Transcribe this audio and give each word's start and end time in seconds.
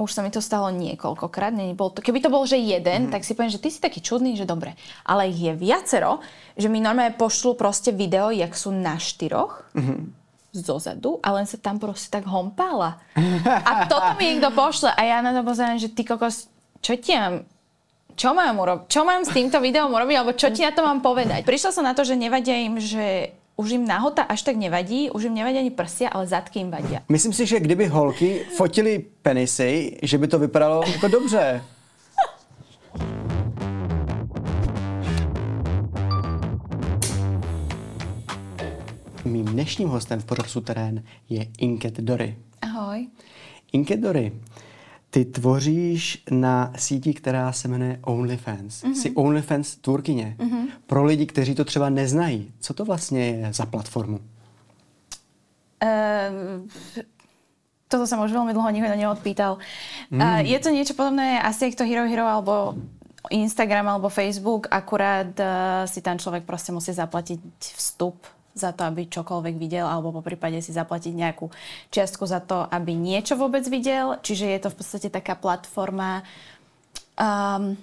už 0.00 0.16
sa 0.16 0.24
mi 0.24 0.32
to 0.32 0.40
stalo 0.40 0.72
niekoľkokrát. 0.72 1.52
Nie, 1.52 1.76
bol 1.76 1.92
to, 1.92 2.00
keby 2.00 2.24
to 2.24 2.32
bol, 2.32 2.48
že 2.48 2.56
jeden, 2.56 3.08
mm. 3.08 3.12
tak 3.12 3.22
si 3.22 3.36
poviem, 3.36 3.52
že 3.52 3.60
ty 3.60 3.68
si 3.68 3.78
taký 3.78 4.00
čudný, 4.00 4.34
že 4.34 4.48
dobre. 4.48 4.74
Ale 5.04 5.28
ich 5.28 5.38
je 5.38 5.52
viacero, 5.52 6.24
že 6.56 6.72
mi 6.72 6.80
normálne 6.80 7.12
pošlu 7.14 7.54
proste 7.54 7.92
video, 7.92 8.32
jak 8.32 8.56
sú 8.56 8.72
na 8.72 8.96
štyroch. 8.96 9.68
Mm-hmm 9.76 10.20
zozadu 10.50 11.22
a 11.22 11.30
len 11.30 11.46
sa 11.46 11.62
tam 11.62 11.78
proste 11.78 12.10
tak 12.10 12.26
hompála. 12.26 12.98
A 13.46 13.86
toto 13.86 14.18
mi 14.18 14.34
niekto 14.34 14.50
pošle 14.50 14.90
a 14.90 14.98
ja 15.06 15.22
na 15.22 15.30
to 15.30 15.46
pozerám, 15.46 15.78
že 15.78 15.94
ty 15.94 16.02
kokos, 16.02 16.50
čo 16.82 16.98
ti 16.98 17.14
mám 17.14 17.46
čo 18.18 18.36
mám, 18.36 18.52
urobiť? 18.60 18.84
čo 18.92 19.00
mám 19.08 19.24
s 19.24 19.32
týmto 19.32 19.62
videom 19.64 19.88
urobiť, 19.96 20.16
alebo 20.20 20.36
čo 20.36 20.52
ti 20.52 20.60
na 20.60 20.76
to 20.76 20.84
mám 20.84 21.00
povedať. 21.00 21.40
Prišla 21.40 21.70
som 21.72 21.88
na 21.88 21.96
to, 21.96 22.04
že 22.04 22.20
nevadia 22.20 22.52
im, 22.52 22.76
že 22.76 23.32
už 23.60 23.70
im 23.70 23.84
nahota 23.84 24.22
až 24.22 24.42
tak 24.42 24.56
nevadí, 24.56 25.10
už 25.10 25.24
im 25.24 25.34
nevadí 25.34 25.58
ani 25.58 25.70
prsia, 25.70 26.08
ale 26.08 26.26
zadky 26.26 26.64
im 26.64 26.70
vadia. 26.70 27.04
Myslím 27.08 27.32
si, 27.32 27.46
že 27.46 27.60
kdyby 27.60 27.86
holky 27.86 28.40
fotili 28.56 29.04
penisy, 29.22 30.00
že 30.02 30.18
by 30.18 30.26
to 30.28 30.38
vypadalo 30.38 30.82
jako 30.92 31.08
dobře. 31.08 31.62
Mým 39.24 39.44
dnešním 39.44 39.88
hostem 39.88 40.20
v 40.20 40.24
pořadu 40.24 40.60
Terén 40.60 41.02
je 41.28 41.46
Inket 41.58 42.00
Dory. 42.00 42.36
Ahoj. 42.62 43.06
Inket 43.72 44.00
Dory, 44.00 44.32
ty 45.10 45.24
tvoříš 45.24 46.22
na 46.30 46.72
síti, 46.76 47.14
která 47.14 47.52
se 47.52 47.68
jmenuje 47.68 47.98
OnlyFans. 48.02 48.82
Mm-hmm. 48.82 48.92
Jsi 48.92 49.10
OnlyFans 49.10 49.76
tvůrkyně. 49.76 50.36
Mm-hmm. 50.38 50.66
Pro 50.86 51.04
lidi, 51.04 51.26
kteří 51.26 51.54
to 51.54 51.64
třeba 51.64 51.90
neznají, 51.90 52.52
co 52.60 52.74
to 52.74 52.84
vlastně 52.84 53.26
je 53.26 53.52
za 53.52 53.66
platformu? 53.66 54.20
Uh, 55.80 56.68
toto 57.88 58.04
sa 58.04 58.20
už 58.20 58.36
veľmi 58.36 58.52
dlho 58.52 58.68
nikto 58.68 58.92
neodpýtal. 59.00 59.56
Mm. 60.12 60.20
Uh, 60.20 60.40
je 60.44 60.58
to 60.60 60.68
niečo 60.68 60.92
podobné 60.92 61.40
asi 61.40 61.72
ako 61.72 61.80
to 61.80 61.88
Hero 61.88 62.04
Hero 62.04 62.28
alebo 62.28 62.76
Instagram 63.32 63.88
alebo 63.88 64.12
Facebook, 64.12 64.68
akurát 64.68 65.32
uh, 65.40 65.88
si 65.88 66.04
ten 66.04 66.20
človek 66.20 66.44
proste 66.44 66.76
musí 66.76 66.92
zaplatiť 66.92 67.40
vstup 67.80 68.20
za 68.54 68.74
to, 68.74 68.82
aby 68.84 69.06
čokoľvek 69.06 69.54
videl, 69.56 69.86
alebo 69.86 70.10
po 70.10 70.22
prípade 70.22 70.58
si 70.62 70.74
zaplatiť 70.74 71.14
nejakú 71.14 71.50
čiastku 71.94 72.26
za 72.26 72.42
to, 72.42 72.66
aby 72.70 72.92
niečo 72.92 73.38
vôbec 73.38 73.62
videl. 73.70 74.18
Čiže 74.20 74.46
je 74.46 74.60
to 74.60 74.68
v 74.74 74.78
podstate 74.78 75.08
taká 75.08 75.38
platforma 75.38 76.26
um, 77.20 77.76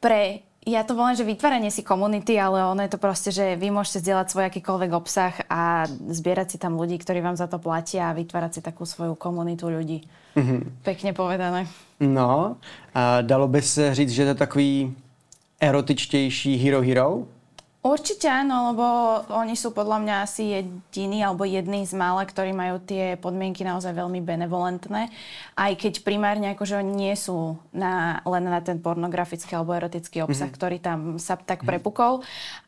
pre 0.00 0.42
ja 0.68 0.84
to 0.84 0.92
volám, 0.92 1.16
že 1.16 1.24
vytváranie 1.24 1.72
si 1.72 1.80
komunity, 1.80 2.36
ale 2.36 2.60
ono 2.60 2.84
je 2.84 2.92
to 2.92 3.00
proste, 3.00 3.32
že 3.32 3.56
vy 3.56 3.72
môžete 3.72 4.04
zdieľať 4.04 4.26
svoj 4.28 4.44
akýkoľvek 4.52 4.90
obsah 4.92 5.34
a 5.48 5.88
zbierať 5.88 6.52
si 6.52 6.58
tam 6.60 6.76
ľudí, 6.76 7.00
ktorí 7.00 7.24
vám 7.24 7.40
za 7.40 7.48
to 7.48 7.56
platia 7.56 8.12
a 8.12 8.16
vytvárať 8.16 8.52
si 8.52 8.60
takú 8.60 8.84
svoju 8.84 9.16
komunitu 9.16 9.72
ľudí. 9.72 10.04
Mm-hmm. 10.36 10.84
Pekne 10.84 11.10
povedané. 11.16 11.64
No, 12.00 12.60
a 12.94 13.20
dalo 13.24 13.48
by 13.48 13.62
se 13.62 13.94
říct, 13.94 14.12
že 14.12 14.22
to 14.22 14.28
je 14.28 14.34
takový 14.34 14.96
erotičtější 15.60 16.56
Hero 16.56 16.80
Hero? 16.80 17.24
Určite 17.80 18.28
áno, 18.28 18.76
lebo 18.76 18.84
oni 19.32 19.56
sú 19.56 19.72
podľa 19.72 20.04
mňa 20.04 20.14
asi 20.20 20.52
jediní 20.52 21.24
alebo 21.24 21.48
jední 21.48 21.88
z 21.88 21.96
mála, 21.96 22.28
ktorí 22.28 22.52
majú 22.52 22.76
tie 22.76 23.16
podmienky 23.16 23.64
naozaj 23.64 23.96
veľmi 23.96 24.20
benevolentné. 24.20 25.08
Aj 25.56 25.72
keď 25.72 26.04
primárne 26.04 26.52
akože 26.52 26.84
nie 26.84 27.16
sú 27.16 27.56
na, 27.72 28.20
len 28.28 28.44
na 28.44 28.60
ten 28.60 28.84
pornografický 28.84 29.56
alebo 29.56 29.72
erotický 29.72 30.20
obsah, 30.20 30.52
mm-hmm. 30.52 30.60
ktorý 30.60 30.76
tam 30.76 31.16
sa 31.16 31.40
tak 31.40 31.64
mm-hmm. 31.64 31.70
prepukol, 31.72 32.20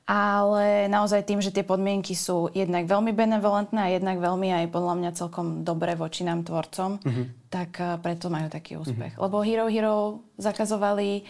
ale 0.08 0.88
naozaj 0.88 1.28
tým, 1.28 1.44
že 1.44 1.52
tie 1.52 1.64
podmienky 1.68 2.16
sú 2.16 2.48
jednak 2.56 2.88
veľmi 2.88 3.12
benevolentné 3.12 3.80
a 3.84 3.92
jednak 3.92 4.16
veľmi 4.16 4.48
aj 4.64 4.66
podľa 4.72 4.94
mňa 4.96 5.10
celkom 5.12 5.46
dobré 5.60 5.92
voči 5.92 6.24
nám 6.24 6.48
tvorcom, 6.48 7.04
mm-hmm. 7.04 7.52
tak 7.52 7.84
eh, 7.84 8.00
preto 8.00 8.32
majú 8.32 8.48
taký 8.48 8.80
úspech. 8.80 9.20
Mm-hmm. 9.20 9.24
Lebo 9.28 9.44
Hero 9.44 9.68
Hero 9.68 9.96
zakazovali, 10.40 11.28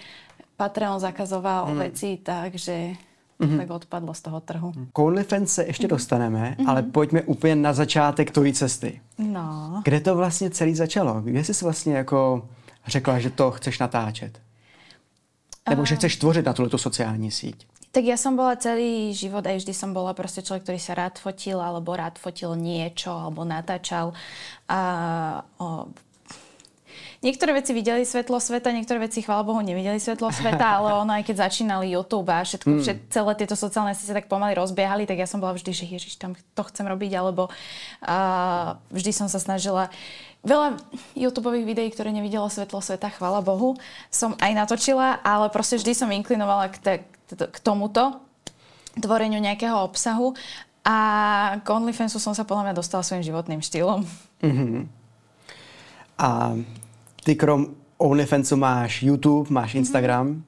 Patreon 0.55 1.02
zakazoval 1.02 1.67
mm-hmm. 1.67 1.83
veci, 1.83 2.11
takže 2.22 3.11
mm-hmm. 3.42 3.58
tak 3.58 3.70
odpadlo 3.70 4.14
z 4.14 4.20
toho 4.20 4.40
trhu. 4.40 4.72
OnlyFans 4.94 5.52
se 5.52 5.64
ještě 5.64 5.89
dostaneme, 5.89 6.56
mm-hmm. 6.58 6.68
ale 6.68 6.83
pojďme 6.83 7.22
úplně 7.22 7.56
na 7.56 7.72
začátek 7.72 8.30
tvojí 8.30 8.52
cesty. 8.52 9.00
No. 9.18 9.83
Kde 9.84 10.00
to 10.00 10.17
vlastně 10.17 10.50
celý 10.50 10.74
začalo? 10.74 11.20
Kde 11.20 11.44
jsi 11.44 11.64
vlastně 11.64 11.94
jako 11.94 12.48
řekla, 12.86 13.18
že 13.18 13.30
to 13.30 13.50
chceš 13.50 13.78
natáčet? 13.78 14.40
Nebo 15.68 15.84
že 15.84 15.96
chceš 15.96 16.17
tvořit 16.17 16.46
na 16.46 16.52
tuto 16.52 16.78
sociální 16.78 17.30
síť? 17.30 17.67
Tak 17.92 18.08
ja 18.08 18.17
som 18.17 18.40
bola 18.40 18.56
celý 18.56 19.12
život, 19.12 19.44
aj 19.44 19.61
vždy 19.61 19.77
som 19.77 19.92
bola 19.92 20.17
proste 20.17 20.40
človek, 20.40 20.64
ktorý 20.64 20.80
sa 20.80 20.96
rád 20.96 21.20
fotil, 21.20 21.61
alebo 21.61 21.92
rád 21.92 22.17
fotil 22.17 22.56
niečo, 22.56 23.12
alebo 23.12 23.44
natáčal. 23.44 24.17
A, 24.64 24.80
o, 25.61 25.92
niektoré 27.22 27.56
veci 27.56 27.70
videli 27.72 28.02
svetlo 28.02 28.42
sveta, 28.42 28.74
niektoré 28.74 29.06
veci, 29.06 29.22
chvála 29.22 29.46
Bohu, 29.46 29.62
nevideli 29.62 29.96
svetlo 29.96 30.28
sveta, 30.28 30.83
ale 30.83 30.94
ono 31.02 31.14
aj 31.16 31.24
keď 31.24 31.48
začínali 31.48 31.94
YouTube 31.94 32.28
a 32.28 32.42
všetko, 32.42 32.68
mm. 32.68 32.80
všet, 32.83 32.98
celé 33.08 33.33
tieto 33.38 33.55
sociálne 33.56 33.94
siete 33.94 34.12
tak 34.12 34.27
pomaly 34.28 34.58
rozbiehali, 34.58 35.06
tak 35.06 35.22
ja 35.22 35.30
som 35.30 35.38
bola 35.38 35.55
vždy, 35.55 35.70
že 35.70 35.86
ježiš, 35.86 36.18
tam 36.18 36.34
to 36.34 36.62
chcem 36.68 36.84
robiť, 36.84 37.12
alebo 37.16 37.48
uh, 37.48 38.77
vždy 38.90 39.11
som 39.14 39.30
sa 39.30 39.38
snažila 39.38 39.88
Veľa 40.42 40.74
YouTube 41.14 41.55
videí, 41.55 41.86
ktoré 41.94 42.11
nevidelo 42.11 42.50
svetlo 42.50 42.82
sveta, 42.82 43.14
chvála 43.14 43.46
Bohu, 43.46 43.78
som 44.11 44.34
aj 44.42 44.50
natočila, 44.50 45.22
ale 45.22 45.46
proste 45.55 45.78
vždy 45.78 45.94
som 45.94 46.11
inklinovala 46.11 46.66
k, 46.66 46.77
te, 46.82 46.94
k 47.38 47.56
tomuto 47.62 48.18
tvoreniu 48.98 49.38
nejakého 49.38 49.86
obsahu 49.86 50.34
a 50.82 50.98
k 51.62 51.66
OnlyFansu 51.70 52.18
som 52.18 52.34
sa 52.34 52.42
podľa 52.42 52.70
mňa 52.70 52.74
dostala 52.74 53.06
svojim 53.06 53.22
životným 53.22 53.62
štýlom. 53.62 54.02
Mm-hmm. 54.42 54.82
A 56.18 56.58
ty 57.24 57.34
krom 57.34 57.66
OnlyFansu 57.98 58.56
máš 58.56 59.02
YouTube, 59.02 59.50
máš 59.50 59.74
Instagram 59.74 60.28
mm-hmm. 60.28 60.42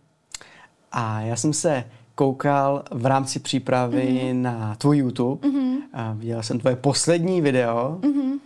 a 0.93 1.21
já 1.21 1.37
jsem 1.37 1.53
se 1.53 1.85
koukal 2.15 2.83
v 2.91 3.07
rámci 3.07 3.41
přípravy 3.41 4.03
mm-hmm. 4.03 4.43
na 4.43 4.75
tvůj 4.75 4.99
YouTube 4.99 5.49
mm-hmm. 5.49 5.77
a 5.93 6.13
viděl 6.13 6.43
jsem 6.43 6.61
tvoje 6.61 6.77
poslední 6.77 7.41
video 7.41 7.99
mm-hmm. 8.01 8.39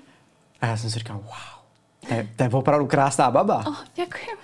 a 0.61 0.67
já 0.67 0.77
jsem 0.77 0.91
si 0.91 0.99
říkal, 0.99 1.17
wow, 1.17 1.59
to 2.09 2.15
je, 2.15 2.29
to 2.37 2.43
je 2.43 2.49
opravdu 2.49 2.87
krásná 2.87 3.31
baba. 3.31 3.65
Oh, 3.67 3.77
děkuji. 3.97 4.39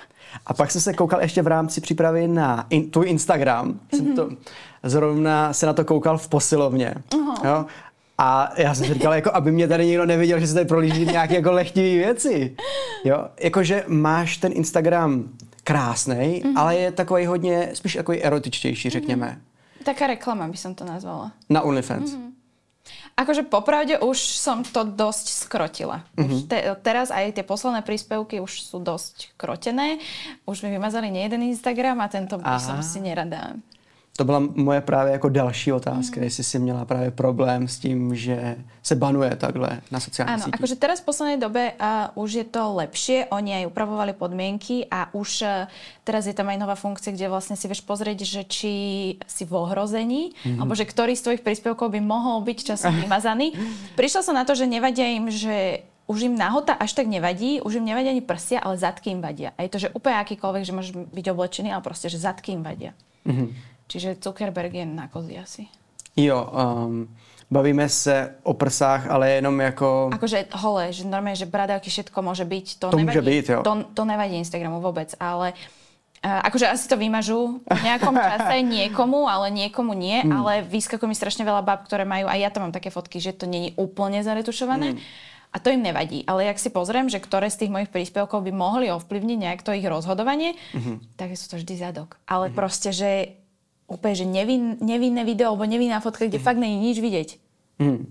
A 0.46 0.54
pak 0.54 0.70
jsem 0.70 0.80
se 0.80 0.94
koukal 0.94 1.20
ještě 1.20 1.42
v 1.42 1.46
rámci 1.46 1.80
přípravy 1.80 2.28
na 2.28 2.66
in, 2.70 2.90
tvůj 2.90 3.08
Instagram. 3.08 3.72
Mm-hmm. 3.72 3.96
Jsem 3.96 4.16
to, 4.16 4.28
zrovna 4.82 5.52
se 5.52 5.66
na 5.66 5.72
to 5.72 5.84
koukal 5.84 6.18
v 6.18 6.28
posilovně. 6.28 6.94
Uh-huh. 7.10 7.46
Jo? 7.46 7.66
A 8.18 8.52
já 8.56 8.74
jsem 8.74 8.86
si 8.86 8.94
říkal, 8.94 9.14
jako, 9.14 9.30
aby 9.34 9.52
mě 9.52 9.68
tady 9.68 9.86
nikdo 9.86 10.06
neviděl, 10.06 10.40
že 10.40 10.46
se 10.46 10.54
tady 10.54 10.66
prolíží 10.66 11.04
nějaké 11.04 11.34
jako 11.34 11.52
lehtivé 11.52 12.04
věci. 12.04 12.56
Jo, 13.04 13.28
jakože 13.40 13.84
máš 13.88 14.36
ten 14.36 14.52
Instagram 14.54 15.28
krásný, 15.64 16.42
mm-hmm. 16.42 16.52
ale 16.56 16.76
je 16.76 16.92
takový 16.92 17.26
hodně, 17.26 17.70
spíš 17.72 17.94
takový 17.94 18.22
erotičtější, 18.22 18.90
řekněme. 18.90 19.26
Mm-hmm. 19.26 19.84
Taká 19.84 20.06
reklama 20.06 20.48
by 20.48 20.56
som 20.56 20.74
to 20.74 20.84
nazvala. 20.84 21.32
Na 21.50 21.60
OnlyFans. 21.60 22.16
Mm-hmm. 22.16 22.30
Akože 23.16 23.46
popravde 23.46 23.98
už 23.98 24.18
som 24.18 24.64
to 24.64 24.84
dosť 24.84 25.26
skrotila. 25.46 26.02
Mm-hmm. 26.16 26.24
Už 26.24 26.50
te, 26.50 26.58
teraz 26.82 27.08
aj 27.14 27.36
tie 27.36 27.44
posledné 27.46 27.84
príspevky 27.86 28.40
už 28.40 28.64
sú 28.64 28.82
dosť 28.82 29.36
krotené. 29.36 30.02
Už 30.48 30.66
mi 30.66 30.72
vymazali 30.72 31.14
nejeden 31.14 31.46
Instagram 31.46 32.00
a 32.00 32.08
tento 32.08 32.40
by 32.40 32.58
som 32.58 32.82
si 32.82 32.98
nerada 33.00 33.54
to 34.16 34.24
byla 34.24 34.38
moje 34.54 34.80
právě 34.80 35.12
jako 35.12 35.28
další 35.28 35.72
otázka, 35.72 36.20
mm. 36.20 36.24
jestli 36.24 36.44
si 36.44 36.58
měla 36.58 36.84
právě 36.84 37.10
problém 37.10 37.68
s 37.68 37.78
tím, 37.78 38.14
že 38.14 38.56
se 38.82 38.94
banuje 38.94 39.36
takhle 39.36 39.80
na 39.90 40.00
sociálnych 40.00 40.46
Áno, 40.46 40.54
akože 40.54 40.78
teraz 40.78 41.02
v 41.02 41.08
poslednej 41.10 41.38
dobe 41.42 41.74
uh, 41.74 42.14
už 42.14 42.30
je 42.32 42.46
to 42.46 42.78
lepšie, 42.78 43.26
oni 43.34 43.58
aj 43.58 43.74
upravovali 43.74 44.14
podmienky 44.14 44.86
a 44.86 45.10
už 45.10 45.42
uh, 45.42 45.66
teraz 46.06 46.30
je 46.30 46.34
tam 46.36 46.46
aj 46.46 46.62
nová 46.62 46.78
funkcia, 46.78 47.10
kde 47.10 47.26
vlastne 47.26 47.58
si 47.58 47.66
vieš 47.66 47.82
pozrieť, 47.82 48.22
že 48.22 48.42
či 48.46 48.72
si 49.26 49.42
v 49.42 49.52
ohrození, 49.58 50.30
mm-hmm. 50.30 50.62
alebo 50.62 50.78
že 50.78 50.86
ktorý 50.86 51.18
z 51.18 51.24
tvojich 51.26 51.42
príspevkov 51.42 51.90
by 51.90 51.98
mohol 51.98 52.38
byť 52.46 52.58
časom 52.70 52.94
vymazaný. 52.94 53.58
Prišla 53.98 54.20
som 54.22 54.38
na 54.38 54.46
to, 54.46 54.54
že 54.54 54.70
nevadia 54.70 55.10
im, 55.10 55.26
že 55.26 55.82
už 56.06 56.30
im 56.30 56.38
nahota 56.38 56.76
až 56.76 56.94
tak 56.94 57.10
nevadí, 57.10 57.64
už 57.64 57.82
im 57.82 57.88
nevadia 57.90 58.14
ani 58.14 58.22
prsia, 58.22 58.62
ale 58.62 58.78
zadky 58.78 59.10
im 59.10 59.24
vadia. 59.24 59.56
A 59.58 59.66
je 59.66 59.72
to, 59.72 59.78
že 59.82 59.92
úplne 59.96 60.20
akýkoľvek, 60.22 60.62
že 60.62 60.76
môžeš 60.76 60.92
byť 61.10 61.26
oblečený, 61.32 61.72
ale 61.72 61.82
proste, 61.82 62.12
že 62.12 62.20
zadky 62.20 62.54
im 62.54 62.62
vadia. 62.62 62.92
Mm-hmm. 63.24 63.73
Čiže 63.86 64.16
Zuckerberg 64.20 64.72
je 64.72 64.86
na 64.86 65.08
kozy 65.08 65.38
asi. 65.38 65.68
Jo, 66.16 66.46
um, 66.46 67.08
bavíme 67.50 67.88
se 67.88 68.34
o 68.42 68.54
prsách, 68.54 69.10
ale 69.10 69.30
jenom 69.30 69.60
jako... 69.60 70.10
Akože 70.12 70.46
holé, 70.52 70.92
že 70.92 71.04
normálne, 71.04 71.36
že 71.36 71.46
bradavky, 71.46 71.90
všetko 71.90 72.18
môže 72.22 72.44
byť. 72.44 72.66
To, 72.78 72.86
to 72.90 72.96
nevadí, 72.96 73.18
môže 73.18 73.22
byť, 73.22 73.46
jo. 73.48 73.60
To, 73.62 73.72
to 73.94 74.02
nevadí 74.04 74.34
Instagramu 74.38 74.78
vôbec, 74.80 75.10
ale 75.18 75.52
uh, 76.24 76.40
akože 76.46 76.70
asi 76.70 76.86
to 76.88 76.96
vymažu 76.96 77.60
v 77.66 77.80
nejakom 77.82 78.14
čase 78.30 78.62
niekomu, 78.62 79.26
ale 79.26 79.50
niekomu 79.50 79.92
nie, 79.92 80.22
mm. 80.22 80.32
ale 80.32 80.52
vyskakuje 80.62 81.10
mi 81.10 81.18
strašne 81.18 81.42
veľa 81.42 81.62
bab, 81.66 81.82
ktoré 81.86 82.06
majú, 82.06 82.30
a 82.30 82.34
ja 82.38 82.48
tam 82.50 82.70
mám 82.70 82.74
také 82.74 82.94
fotky, 82.94 83.18
že 83.18 83.34
to 83.34 83.50
není 83.50 83.74
úplne 83.74 84.22
zaretušované. 84.22 84.94
Mm. 84.94 85.00
A 85.54 85.62
to 85.62 85.70
im 85.70 85.86
nevadí. 85.86 86.26
Ale 86.26 86.50
jak 86.50 86.58
si 86.58 86.66
pozriem, 86.66 87.06
že 87.06 87.22
ktoré 87.22 87.46
z 87.46 87.62
tých 87.62 87.70
mojich 87.70 87.86
príspevkov 87.86 88.42
by 88.42 88.50
mohli 88.50 88.90
ovplyvniť 88.90 89.38
nejak 89.38 89.62
to 89.62 89.70
ich 89.70 89.86
rozhodovanie, 89.86 90.58
mm-hmm. 90.74 91.14
tak 91.14 91.30
sú 91.38 91.46
to 91.46 91.62
vždy 91.62 91.78
zadok. 91.78 92.18
Ale 92.26 92.50
mm-hmm. 92.50 92.58
proste, 92.58 92.90
že 92.90 93.38
úplne, 93.94 94.14
že 94.18 94.26
nevin, 94.26 94.74
nevinné 94.82 95.22
video 95.22 95.54
alebo 95.54 95.62
nevinná 95.62 96.02
fotka, 96.02 96.26
kde 96.26 96.42
mm. 96.42 96.44
fakt 96.44 96.58
není 96.58 96.76
nič 96.90 96.98
vidieť. 96.98 97.28
Mm. 97.78 98.02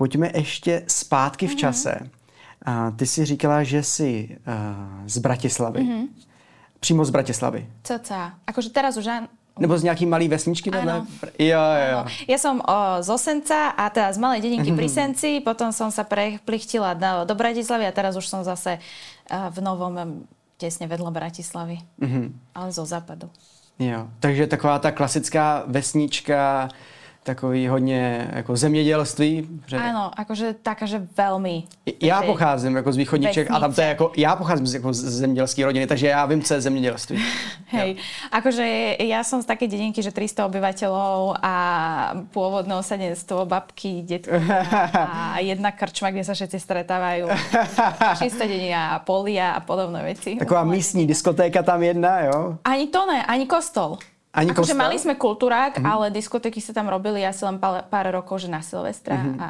Pojďme 0.00 0.30
ještě 0.34 0.82
zpátky 0.88 1.46
v 1.46 1.50
mhm. 1.50 1.58
čase. 1.58 1.94
A 2.64 2.90
ty 2.90 3.06
si 3.06 3.24
říkala, 3.24 3.62
že 3.62 3.82
jsi 3.82 4.38
uh, 4.48 5.06
z 5.06 5.18
Bratislavy. 5.18 5.80
Mm-hmm. 5.80 6.08
Přímo 6.80 7.04
z 7.04 7.10
Bratislavy. 7.10 7.66
Cca. 7.82 8.34
Akože 8.46 8.70
teraz 8.70 8.96
už 8.96 9.06
an... 9.06 9.28
Nebo 9.58 9.78
z 9.78 9.82
nějaký 9.82 10.06
malý 10.06 10.28
vesničky? 10.28 10.70
Áno. 10.70 11.06
Jo, 11.38 11.60
jo. 11.92 12.00
Ja 12.28 12.38
som 12.40 12.64
o, 12.64 13.04
z 13.04 13.08
Osenca 13.12 13.76
a 13.76 13.92
teda 13.92 14.12
z 14.12 14.18
malej 14.18 14.40
dedinky 14.40 14.72
pri 14.72 14.88
Senci, 14.88 15.44
potom 15.44 15.68
som 15.72 15.92
sa 15.92 16.04
preplichtila 16.08 16.96
do, 16.96 17.28
do 17.28 17.34
Bratislavy 17.36 17.84
a 17.84 17.92
teraz 17.92 18.16
už 18.16 18.24
som 18.24 18.40
zase 18.40 18.80
uh, 18.80 19.52
v 19.52 19.60
Novom, 19.60 20.24
em, 20.60 20.68
tesne 20.68 20.84
vedľa 20.86 21.10
Bratislavy, 21.10 21.80
Mhm. 21.98 22.54
ale 22.54 22.68
zo 22.72 22.84
západu. 22.84 23.32
Jo, 23.80 24.12
takže 24.20 24.46
taková 24.46 24.78
ta 24.78 24.92
klasická 24.92 25.64
vesnička, 25.66 26.68
takový 27.34 27.68
hodně 27.68 28.30
jako 28.32 28.56
zemědělství. 28.56 29.48
Že 29.66 29.76
Áno, 29.78 30.10
akože 30.10 30.58
taká, 30.62 30.86
že 30.86 30.98
veľmi. 31.14 31.62
já 32.02 32.22
pocházím 32.22 32.76
jako 32.76 32.90
z 32.92 32.96
východníček 32.96 33.46
a 33.50 33.60
tam 33.60 33.70
to 33.72 33.80
je 33.80 33.88
jako, 33.88 34.12
já 34.16 34.36
pocházím 34.36 34.66
z, 34.66 34.74
jako 34.74 34.92
z 34.92 35.00
zemědělské 35.22 35.64
rodiny, 35.64 35.86
takže 35.86 36.06
já 36.06 36.26
vím, 36.26 36.42
co 36.42 36.54
je 36.54 36.60
zemědělství. 36.60 37.16
Hej, 37.70 38.02
akože 38.34 38.98
ja 38.98 39.22
som 39.22 39.38
z 39.38 39.46
takej 39.46 39.70
dedinky, 39.70 40.02
že 40.02 40.10
300 40.10 40.42
obyvateľov 40.50 41.38
a 41.38 41.54
pôvodné 42.34 42.74
osadenstvo, 42.74 43.46
babky, 43.46 44.02
detko 44.02 44.34
a 44.98 45.38
jedna 45.38 45.70
krčma, 45.70 46.10
kde 46.10 46.26
sa 46.26 46.34
všetci 46.34 46.58
stretávajú. 46.58 47.30
Čistodenia 48.20 48.98
a 48.98 49.06
polia 49.06 49.54
a 49.54 49.62
podobné 49.62 50.02
veci. 50.02 50.34
Taková 50.34 50.66
místní 50.66 51.06
diskotéka 51.06 51.62
tam 51.62 51.82
jedna, 51.82 52.20
jo? 52.20 52.58
Ani 52.66 52.90
to 52.90 53.06
ne, 53.06 53.22
ani 53.22 53.46
kostol. 53.46 54.02
Ani 54.30 54.54
akože 54.54 54.78
mali 54.78 54.94
sme 54.94 55.18
kultúrák, 55.18 55.78
mm-hmm. 55.78 55.90
ale 55.90 56.14
diskotéky 56.14 56.62
sa 56.62 56.70
tam 56.70 56.86
robili 56.86 57.26
asi 57.26 57.42
len 57.42 57.58
pár, 57.58 57.82
pár 57.90 58.06
rokov, 58.14 58.46
že 58.46 58.48
na 58.48 58.62
Silvestra 58.62 59.18
mm-hmm. 59.18 59.42
a 59.42 59.48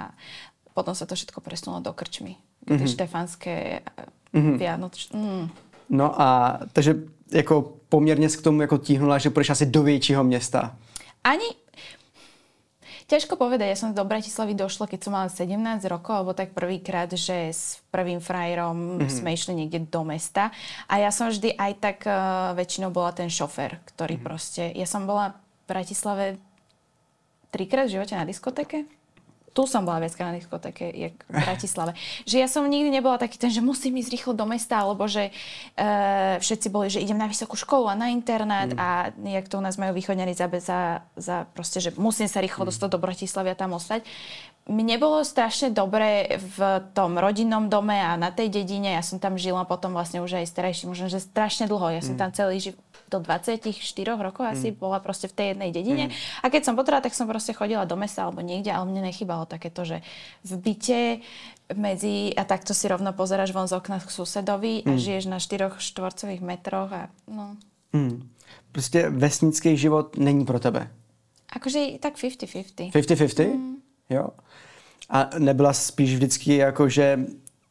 potom 0.72 0.96
sa 0.96 1.04
to 1.04 1.12
všetko 1.12 1.44
presunulo 1.44 1.84
do 1.84 1.92
krčmy. 1.92 2.40
Mm-hmm. 2.64 2.78
Tie 2.80 2.86
štefanské 2.88 3.54
mm-hmm. 4.32 4.56
Vianoč... 4.56 5.12
Mm. 5.12 5.52
No 5.90 6.14
a 6.22 6.58
takže 6.72 6.94
jako 7.32 7.74
poměrně 7.88 8.28
k 8.28 8.42
tomu 8.42 8.60
jako 8.60 8.78
tíhnula, 8.78 9.18
že 9.18 9.30
půjdeš 9.30 9.50
asi 9.50 9.66
do 9.66 9.82
většího 9.82 10.24
města. 10.24 10.76
Ani... 11.24 11.44
Ťažko 13.10 13.34
povedať, 13.34 13.74
ja 13.74 13.78
som 13.78 13.90
do 13.90 14.06
Bratislavy 14.06 14.54
došla, 14.54 14.86
keď 14.86 15.00
som 15.02 15.18
mala 15.18 15.26
17 15.26 15.58
rokov, 15.90 16.14
alebo 16.14 16.30
tak 16.30 16.54
prvýkrát, 16.54 17.10
že 17.10 17.50
s 17.50 17.82
prvým 17.90 18.22
frajerom 18.22 19.02
mm-hmm. 19.02 19.10
sme 19.10 19.34
išli 19.34 19.58
niekde 19.58 19.90
do 19.90 20.06
mesta. 20.06 20.54
A 20.86 21.02
ja 21.02 21.10
som 21.10 21.26
vždy 21.26 21.58
aj 21.58 21.72
tak 21.82 21.98
uh, 22.06 22.54
väčšinou 22.54 22.94
bola 22.94 23.10
ten 23.10 23.26
šofér, 23.26 23.82
ktorý 23.82 24.14
mm-hmm. 24.14 24.30
proste... 24.30 24.70
Ja 24.78 24.86
som 24.86 25.10
bola 25.10 25.34
v 25.34 25.64
Bratislave 25.66 26.38
trikrát 27.50 27.90
v 27.90 27.98
živote 27.98 28.14
na 28.14 28.22
diskotéke. 28.22 28.86
Tu 29.50 29.62
som 29.66 29.82
bola 29.82 29.98
viackrát 29.98 30.30
na 30.30 30.38
diskotéke, 30.38 30.86
jak 30.94 31.14
v 31.26 31.34
Bratislave. 31.42 31.92
Že 32.22 32.36
ja 32.38 32.46
som 32.46 32.62
nikdy 32.62 32.86
nebola 32.86 33.18
taký 33.18 33.34
ten, 33.34 33.50
že 33.50 33.58
musím 33.58 33.98
ísť 33.98 34.14
rýchlo 34.14 34.32
do 34.38 34.46
mesta, 34.46 34.78
alebo 34.78 35.10
že 35.10 35.34
uh, 35.34 36.38
všetci 36.38 36.70
boli, 36.70 36.86
že 36.86 37.02
idem 37.02 37.18
na 37.18 37.26
vysokú 37.26 37.58
školu 37.58 37.90
a 37.90 37.98
na 37.98 38.14
internát 38.14 38.70
mm. 38.70 38.78
a 38.78 38.88
jak 39.10 39.50
to 39.50 39.58
u 39.58 39.62
nás 39.62 39.74
majú 39.74 39.90
východňari 39.98 40.38
za, 40.38 40.46
za, 40.62 40.80
za 41.18 41.36
proste, 41.50 41.82
že 41.82 41.90
musím 41.98 42.30
sa 42.30 42.38
rýchlo 42.38 42.62
dostať 42.70 42.88
do 42.94 43.02
Bratislavy 43.02 43.50
a 43.50 43.58
tam 43.58 43.74
ostať. 43.74 44.06
Mne 44.70 45.02
bolo 45.02 45.26
strašne 45.26 45.74
dobre 45.74 46.38
v 46.38 46.84
tom 46.94 47.18
rodinnom 47.18 47.66
dome 47.66 47.98
a 47.98 48.14
na 48.14 48.30
tej 48.30 48.54
dedine. 48.54 48.94
Ja 48.94 49.02
som 49.02 49.18
tam 49.18 49.34
žila 49.34 49.66
potom 49.66 49.90
vlastne 49.90 50.22
už 50.22 50.38
aj 50.38 50.46
starejší, 50.46 50.86
možno, 50.86 51.10
že 51.10 51.18
strašne 51.18 51.66
dlho. 51.66 51.90
Ja 51.90 52.04
som 52.06 52.14
tam 52.14 52.30
celý 52.30 52.62
život 52.62 52.78
do 53.10 53.18
24 53.18 53.74
rokov 54.16 54.46
asi 54.46 54.70
bola 54.70 55.02
proste 55.02 55.26
v 55.26 55.34
tej 55.34 55.46
jednej 55.52 55.70
dedine. 55.74 56.04
A 56.42 56.48
keď 56.48 56.64
som 56.70 56.78
potrebovala, 56.78 57.02
tak 57.02 57.14
som 57.18 57.26
proste 57.26 57.52
chodila 57.52 57.82
do 57.84 57.98
mesta 57.98 58.22
alebo 58.22 58.40
niekde, 58.40 58.70
ale 58.70 58.86
mne 58.86 59.10
nechybalo 59.10 59.50
takéto, 59.50 59.82
že 59.84 60.00
v 60.46 60.52
byte 60.56 61.00
medzi, 61.74 62.30
a 62.38 62.42
takto 62.46 62.74
si 62.74 62.86
rovno 62.88 63.12
pozeráš 63.12 63.50
von 63.50 63.66
z 63.66 63.74
okna 63.78 63.98
k 63.98 64.10
susedovi 64.10 64.86
a 64.86 64.94
žiješ 64.98 65.26
na 65.26 65.38
4 65.42 65.78
štvorcových 65.78 66.40
metroch 66.40 66.92
a 66.92 67.02
no, 67.26 67.56
Hmm. 67.92 68.28
Prostě 68.72 69.10
vesnický 69.10 69.76
život 69.76 70.16
není 70.16 70.44
pro 70.46 70.60
tebe. 70.60 70.90
akože 71.52 71.98
tak 72.00 72.14
50-50. 72.14 72.90
50-50? 72.92 73.58
Jo. 74.10 74.28
A 75.08 75.30
nebyla 75.38 75.72
spíš 75.72 76.14
vždycky 76.14 76.56
jako, 76.56 76.88
že 76.88 77.18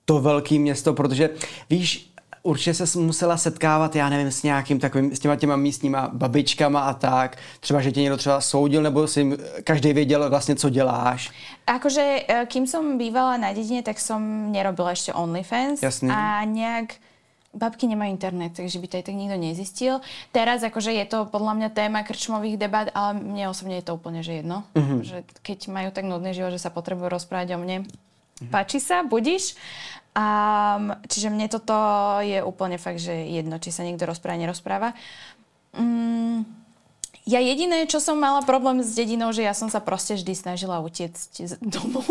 to 0.06 0.20
velké 0.20 0.60
město, 0.60 0.94
protože 0.94 1.30
víš, 1.70 2.09
určitě 2.44 2.74
se 2.74 3.00
musela 3.00 3.38
setkávat, 3.38 3.96
já 3.96 4.10
nevím, 4.10 4.32
s 4.32 4.44
nějakým 4.44 4.80
takovým, 4.80 5.16
s 5.16 5.20
těma 5.20 5.36
těma 5.36 5.56
místníma 5.56 6.10
babičkama 6.14 6.80
a 6.80 6.94
tak. 6.94 7.38
Třeba, 7.60 7.82
že 7.82 7.92
tě 7.92 8.02
někdo 8.02 8.18
třeba 8.18 8.42
soudil, 8.42 8.82
nebo 8.82 9.08
si 9.08 9.38
každý 9.64 9.94
věděl 9.94 10.30
vlastně, 10.30 10.56
co 10.56 10.70
děláš. 10.70 11.32
Akože, 11.68 12.26
e, 12.28 12.46
kým 12.46 12.66
som 12.68 12.98
bývala 12.98 13.38
na 13.38 13.54
dedine, 13.54 13.86
tak 13.86 14.02
som 14.02 14.50
nerobila 14.50 14.98
ešte 14.98 15.14
OnlyFans. 15.14 15.86
Jasný. 15.86 16.10
A 16.10 16.42
nejak 16.42 16.98
babky 17.54 17.90
nemajú 17.90 18.14
internet, 18.14 18.54
takže 18.58 18.78
by 18.78 18.88
to 18.90 18.98
aj 19.02 19.06
tak 19.10 19.16
nikto 19.18 19.38
nezistil. 19.38 19.94
Teraz 20.30 20.62
akože 20.62 20.94
je 20.94 21.06
to 21.06 21.26
podľa 21.30 21.54
mňa 21.58 21.70
téma 21.74 22.06
krčmových 22.06 22.62
debat, 22.62 22.90
ale 22.94 23.18
mne 23.18 23.50
osobne 23.50 23.82
je 23.82 23.86
to 23.86 23.98
úplne 23.98 24.22
že 24.22 24.42
jedno. 24.42 24.66
Mm-hmm. 24.78 25.00
Že 25.02 25.18
keď 25.42 25.60
majú 25.70 25.90
tak 25.90 26.06
nudný 26.06 26.34
život, 26.34 26.54
že 26.54 26.62
sa 26.62 26.74
potrebujú 26.74 27.10
rozprávať 27.10 27.58
o 27.58 27.62
mne, 27.62 27.86
mm-hmm. 27.86 28.50
páči 28.54 28.78
sa, 28.78 29.02
budíš. 29.02 29.58
Um, 30.18 30.98
čiže 31.06 31.30
mne 31.30 31.48
toto 31.48 31.76
je 32.26 32.42
úplne 32.42 32.82
fakt, 32.82 33.00
že 33.00 33.14
jedno, 33.14 33.62
či 33.62 33.70
sa 33.70 33.86
niekto 33.86 34.10
rozpráva, 34.10 34.42
nerozpráva. 34.42 34.90
Mm, 35.78 36.44
ja 37.30 37.40
jediné, 37.40 37.86
čo 37.86 38.02
som 38.02 38.18
mala 38.18 38.42
problém 38.42 38.82
s 38.82 38.98
dedinou, 38.98 39.30
že 39.30 39.46
ja 39.46 39.54
som 39.54 39.70
sa 39.70 39.78
proste 39.78 40.18
vždy 40.18 40.34
snažila 40.34 40.82
utiecť 40.82 41.32
z 41.46 41.54
domu 41.62 42.02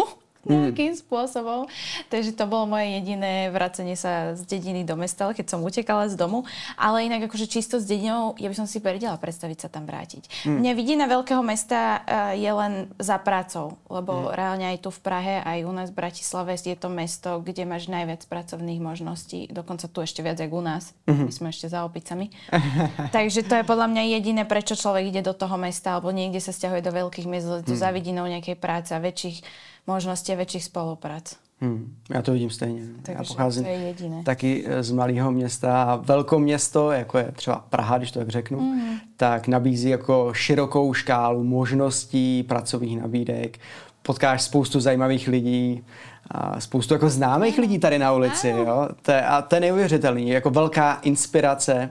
nejakým 0.48 0.92
spôsobom. 0.96 1.66
Takže 2.12 2.36
to 2.36 2.44
bolo 2.46 2.70
moje 2.70 3.00
jediné 3.00 3.50
vracenie 3.50 3.96
sa 3.96 4.36
z 4.36 4.44
dediny 4.46 4.84
do 4.84 4.94
mesta, 4.94 5.30
keď 5.32 5.56
som 5.56 5.64
utekala 5.64 6.06
z 6.08 6.14
domu. 6.14 6.46
Ale 6.76 7.04
inak 7.04 7.26
akože 7.26 7.50
čisto 7.50 7.80
s 7.80 7.84
dedinou, 7.88 8.36
ja 8.36 8.48
by 8.48 8.56
som 8.56 8.68
si 8.68 8.78
vedela 8.78 9.18
predstaviť 9.18 9.66
sa 9.66 9.68
tam 9.68 9.88
vrátiť. 9.88 10.46
Mm. 10.46 10.58
Mňa 10.62 10.72
vidina 10.78 11.04
veľkého 11.10 11.42
mesta 11.42 12.00
uh, 12.04 12.32
je 12.38 12.50
len 12.50 12.92
za 13.00 13.18
prácou, 13.18 13.80
lebo 13.90 14.28
mm. 14.28 14.36
reálne 14.36 14.66
aj 14.70 14.78
tu 14.84 14.90
v 14.94 15.00
Prahe, 15.02 15.34
aj 15.42 15.58
u 15.64 15.72
nás 15.72 15.88
v 15.90 15.98
Bratislave 15.98 16.58
je 16.68 16.76
to 16.76 16.88
mesto, 16.92 17.40
kde 17.40 17.64
máš 17.68 17.88
najviac 17.88 18.24
pracovných 18.28 18.80
možností. 18.80 19.48
Dokonca 19.48 19.88
tu 19.88 20.04
ešte 20.04 20.20
viac, 20.20 20.40
ako 20.40 20.60
u 20.60 20.64
nás. 20.64 20.92
Mm-hmm. 21.08 21.26
My 21.28 21.32
sme 21.32 21.48
ešte 21.52 21.66
za 21.68 21.84
opicami. 21.84 22.32
Takže 23.16 23.44
to 23.48 23.54
je 23.60 23.64
podľa 23.64 23.88
mňa 23.88 24.02
jediné, 24.18 24.42
prečo 24.44 24.76
človek 24.76 25.08
ide 25.08 25.22
do 25.24 25.32
toho 25.32 25.56
mesta 25.56 25.96
alebo 25.96 26.12
niekde 26.12 26.40
sa 26.40 26.52
stiahuje 26.52 26.84
do 26.84 26.92
veľkých 26.92 27.26
miest, 27.28 27.48
mm. 27.64 27.76
za 27.76 27.88
vidinou 27.92 28.28
nejakej 28.28 28.56
práce 28.56 28.92
a 28.92 29.00
väčších 29.00 29.40
možností 29.88 30.32
a 30.32 30.37
väčších 30.37 30.64
spoluprác. 30.64 31.35
Hmm, 31.61 31.94
já 32.11 32.23
to 32.23 32.32
vidím 32.32 32.50
stejně. 32.50 32.82
Takže 33.02 33.19
já 33.19 33.25
pocházím 33.25 33.64
to 33.64 33.70
je 33.70 33.76
jediné. 33.76 34.23
taky 34.23 34.64
eh, 34.67 34.82
z 34.82 34.90
malého 34.90 35.32
města 35.32 35.82
a 35.82 35.96
velkoměsto, 35.96 36.91
jako 36.91 37.19
je 37.19 37.32
třeba 37.32 37.65
Praha, 37.70 37.98
když 37.98 38.10
to 38.10 38.19
tak 38.19 38.29
řeknu, 38.29 38.60
mm. 38.60 38.98
tak 39.17 39.48
nabízí 39.48 39.89
jako 39.89 40.31
širokou 40.34 40.94
škálu 40.94 41.44
možností, 41.44 42.43
pracovních 42.43 43.01
nabídek. 43.01 43.58
Potkáš 44.03 44.43
spoustu 44.43 44.81
zajímavých 44.81 45.29
lidí, 45.29 45.84
a 46.31 46.60
spoustu 46.60 46.94
jako 46.94 47.10
známých 47.10 47.58
lidí 47.58 47.79
tady 47.79 47.98
na 47.98 48.12
ulici. 48.12 48.48
Jo? 48.48 48.89
To 49.03 49.12
je, 49.12 49.22
a 49.22 49.43
to 49.43 49.55
je 49.55 49.60
neuvěřitelný, 49.60 50.29
jako 50.29 50.51
velká 50.51 50.94
inspirace. 51.03 51.91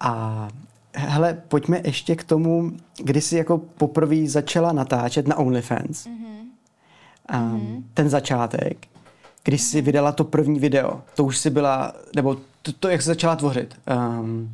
A 0.00 0.48
hele, 0.94 1.42
pojďme 1.48 1.80
ještě 1.84 2.16
k 2.16 2.24
tomu, 2.24 2.72
kdy 3.02 3.20
jsi 3.20 3.36
jako 3.36 3.58
poprvé 3.58 4.26
začala 4.26 4.72
natáčet 4.72 5.28
na 5.28 5.36
OnlyFans. 5.36 6.06
Mm-hmm. 7.30 7.82
Ten 7.94 8.08
začátek, 8.08 8.86
když 9.44 9.62
jsi 9.62 9.80
vydala 9.80 10.12
to 10.12 10.24
první 10.24 10.58
video, 10.60 11.02
to 11.14 11.24
už 11.24 11.38
si 11.38 11.50
byla, 11.50 11.92
nebo 12.16 12.36
to, 12.62 12.72
to 12.72 12.88
jak 12.88 13.02
jsi 13.02 13.06
začala 13.08 13.36
tvořit, 13.36 13.76
um, 14.20 14.50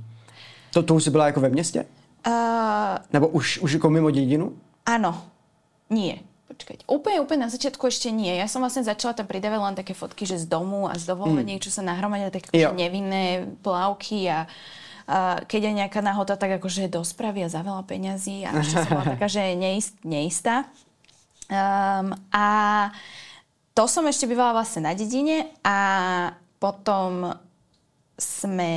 to, 0.72 0.82
to 0.82 0.94
už 0.94 1.04
si 1.04 1.10
byla 1.10 1.26
jako 1.26 1.40
ve 1.40 1.48
městě? 1.48 1.86
Uh, 2.26 2.32
Nebo 3.12 3.28
už, 3.28 3.58
už 3.58 3.72
jako 3.72 3.90
mimo 3.90 4.10
dědinu? 4.10 4.52
áno. 4.86 5.14
Nie. 5.90 6.18
Počkať. 6.46 6.86
Úplne, 6.86 7.18
úplne 7.26 7.46
na 7.46 7.50
začiatku 7.50 7.90
ešte 7.90 8.10
nie. 8.14 8.30
Ja 8.38 8.46
som 8.46 8.62
vlastne 8.62 8.86
začala 8.86 9.18
tam 9.18 9.26
pridávať 9.26 9.58
len 9.58 9.74
také 9.74 9.94
fotky, 9.98 10.26
že 10.26 10.38
z 10.38 10.46
domu 10.46 10.86
a 10.86 10.94
z 10.94 11.06
dovoleniek, 11.10 11.58
čo 11.58 11.74
sa 11.74 11.82
nahromadili, 11.82 12.30
také 12.30 12.54
Jo. 12.54 12.70
akože 12.70 12.78
nevinné 12.78 13.24
plavky 13.62 14.30
a 14.30 14.46
a 15.06 15.38
keď 15.46 15.70
je 15.70 15.72
nejaká 15.78 16.02
náhoda, 16.02 16.34
tak 16.34 16.58
akože 16.58 16.90
do 16.90 16.98
spravy 17.06 17.46
a 17.46 17.48
za 17.50 17.62
veľa 17.62 17.86
peňazí 17.86 18.42
a 18.42 18.58
ešte 18.58 18.82
som 18.82 18.90
bola 18.98 19.14
taká, 19.14 19.30
že 19.30 19.54
neist, 19.54 19.94
neistá. 20.02 20.66
Um, 21.46 22.14
a 22.34 22.46
to 23.76 23.84
som 23.86 24.08
ešte 24.08 24.26
bývala 24.26 24.56
vlastne 24.56 24.88
na 24.88 24.92
dedine 24.96 25.52
a 25.62 25.78
potom 26.58 27.30
sme 28.16 28.72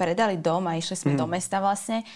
predali 0.00 0.40
dom 0.40 0.64
a 0.64 0.80
išli 0.80 0.96
sme 0.96 1.12
mm. 1.12 1.20
do 1.20 1.26
mesta 1.28 1.60
vlastne. 1.60 2.06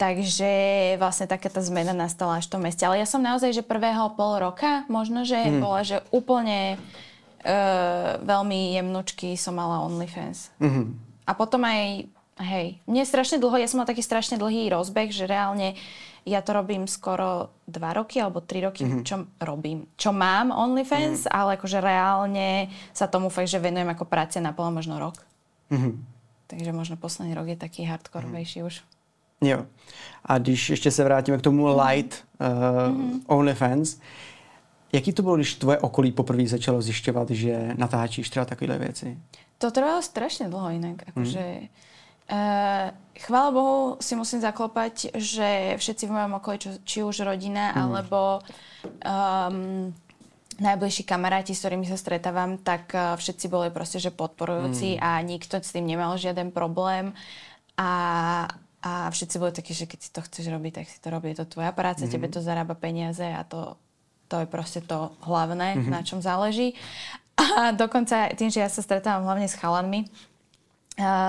Takže 0.00 0.52
vlastne 0.96 1.28
taká 1.28 1.52
tá 1.52 1.60
zmena 1.60 1.92
nastala 1.92 2.40
až 2.40 2.48
v 2.48 2.52
tom 2.56 2.62
meste. 2.64 2.82
Ale 2.86 3.02
ja 3.02 3.06
som 3.06 3.20
naozaj, 3.20 3.52
že 3.52 3.62
prvého 3.66 4.16
pol 4.16 4.40
roka 4.40 4.88
možno, 4.88 5.28
že 5.28 5.36
mm. 5.36 5.60
bola, 5.60 5.84
že 5.84 6.00
úplne 6.08 6.80
uh, 7.44 8.16
veľmi 8.24 8.80
jemnočky 8.80 9.36
som 9.36 9.60
mala 9.60 9.84
OnlyFans. 9.84 10.54
Mm-hmm. 10.58 10.86
A 11.28 11.32
potom 11.36 11.60
aj 11.62 12.08
Hej, 12.34 12.82
mne 12.90 13.06
strašne 13.06 13.38
dlho, 13.38 13.62
ja 13.62 13.70
som 13.70 13.78
mal 13.78 13.86
taký 13.86 14.02
strašne 14.02 14.34
dlhý 14.34 14.66
rozbeh, 14.66 15.14
že 15.14 15.30
reálne 15.30 15.78
ja 16.26 16.40
to 16.40 16.56
robím 16.56 16.88
skoro 16.88 17.52
dva 17.68 17.92
roky 17.92 18.20
alebo 18.20 18.40
tri 18.40 18.64
roky, 18.64 18.84
mm-hmm. 18.84 19.04
čo 19.04 19.28
robím. 19.44 19.86
Čo 19.96 20.12
mám 20.12 20.50
OnlyFans, 20.50 21.28
mm-hmm. 21.28 21.36
ale 21.36 21.50
akože 21.60 21.78
reálne 21.84 22.72
sa 22.96 23.06
tomu 23.06 23.28
fakt, 23.28 23.52
že 23.52 23.60
venujem 23.60 23.88
ako 23.88 24.08
práce 24.08 24.40
naplno 24.40 24.72
možno 24.72 24.96
rok. 24.96 25.20
Mm-hmm. 25.70 25.94
Takže 26.48 26.70
možno 26.72 26.96
posledný 26.96 27.36
rok 27.36 27.48
je 27.48 27.56
taký 27.56 27.84
hardkorovejší 27.84 28.60
mm-hmm. 28.60 28.68
už. 28.68 28.82
Jo. 29.44 29.66
A 30.24 30.38
když 30.38 30.70
ještě 30.70 30.90
se 30.90 31.04
vrátíme 31.04 31.38
k 31.38 31.42
tomu 31.42 31.66
mm-hmm. 31.66 31.88
light 31.88 32.24
uh, 32.40 32.46
mm-hmm. 32.46 33.20
OnlyFans, 33.26 34.00
jaký 34.92 35.12
to 35.12 35.22
bylo, 35.22 35.36
když 35.36 35.54
tvoje 35.54 35.78
okolí 35.78 36.12
poprvé 36.12 36.46
začalo 36.46 36.82
zjišťovat, 36.82 37.30
že 37.30 37.74
natáčíš 37.76 38.30
třeba 38.30 38.44
takovéhle 38.44 38.78
věci? 38.78 39.18
To 39.58 39.70
trvalo 39.70 40.02
strašne 40.02 40.48
dlho 40.48 40.70
inak. 40.70 41.08
Akože, 41.08 41.40
mm. 41.60 41.68
Uh, 42.24 42.88
chvála 43.20 43.50
Bohu 43.52 44.00
si 44.00 44.16
musím 44.16 44.40
zaklopať, 44.40 45.12
že 45.20 45.76
všetci 45.76 46.08
v 46.08 46.14
mojom 46.16 46.32
okolí, 46.40 46.56
čo, 46.56 46.70
či 46.80 46.98
už 47.04 47.20
rodina, 47.20 47.68
mm. 47.68 47.76
alebo 47.76 48.40
um, 49.04 49.92
najbližší 50.56 51.04
kamaráti, 51.04 51.52
s 51.52 51.60
ktorými 51.60 51.84
sa 51.84 52.00
stretávam, 52.00 52.56
tak 52.56 52.96
uh, 52.96 53.12
všetci 53.20 53.44
boli 53.52 53.68
proste, 53.68 54.00
že 54.00 54.08
podporujúci 54.08 54.96
mm. 54.96 55.00
a 55.04 55.20
nikto 55.20 55.60
s 55.60 55.76
tým 55.76 55.84
nemal 55.84 56.16
žiaden 56.16 56.48
problém. 56.48 57.12
A, 57.76 57.92
a 58.80 59.12
všetci 59.12 59.36
boli 59.36 59.52
takí, 59.52 59.76
že 59.76 59.84
keď 59.84 59.98
si 60.00 60.08
to 60.08 60.24
chceš 60.24 60.48
robiť, 60.48 60.72
tak 60.80 60.86
si 60.88 60.96
to 61.04 61.12
robí. 61.12 61.28
Je 61.36 61.44
to 61.44 61.60
tvoja 61.60 61.76
práca, 61.76 62.08
mm. 62.08 62.10
tebe 62.10 62.32
to 62.32 62.40
zarába 62.40 62.72
peniaze 62.72 63.20
a 63.20 63.44
to, 63.44 63.76
to 64.32 64.40
je 64.40 64.48
proste 64.48 64.80
to 64.88 65.12
hlavné, 65.28 65.76
mm-hmm. 65.76 65.92
na 65.92 66.00
čom 66.00 66.24
záleží. 66.24 66.72
A 67.36 67.76
dokonca 67.76 68.32
tým, 68.32 68.48
že 68.48 68.64
ja 68.64 68.70
sa 68.70 68.80
stretávam 68.80 69.28
hlavne 69.28 69.50
s 69.50 69.58
chalanmi, 69.58 70.06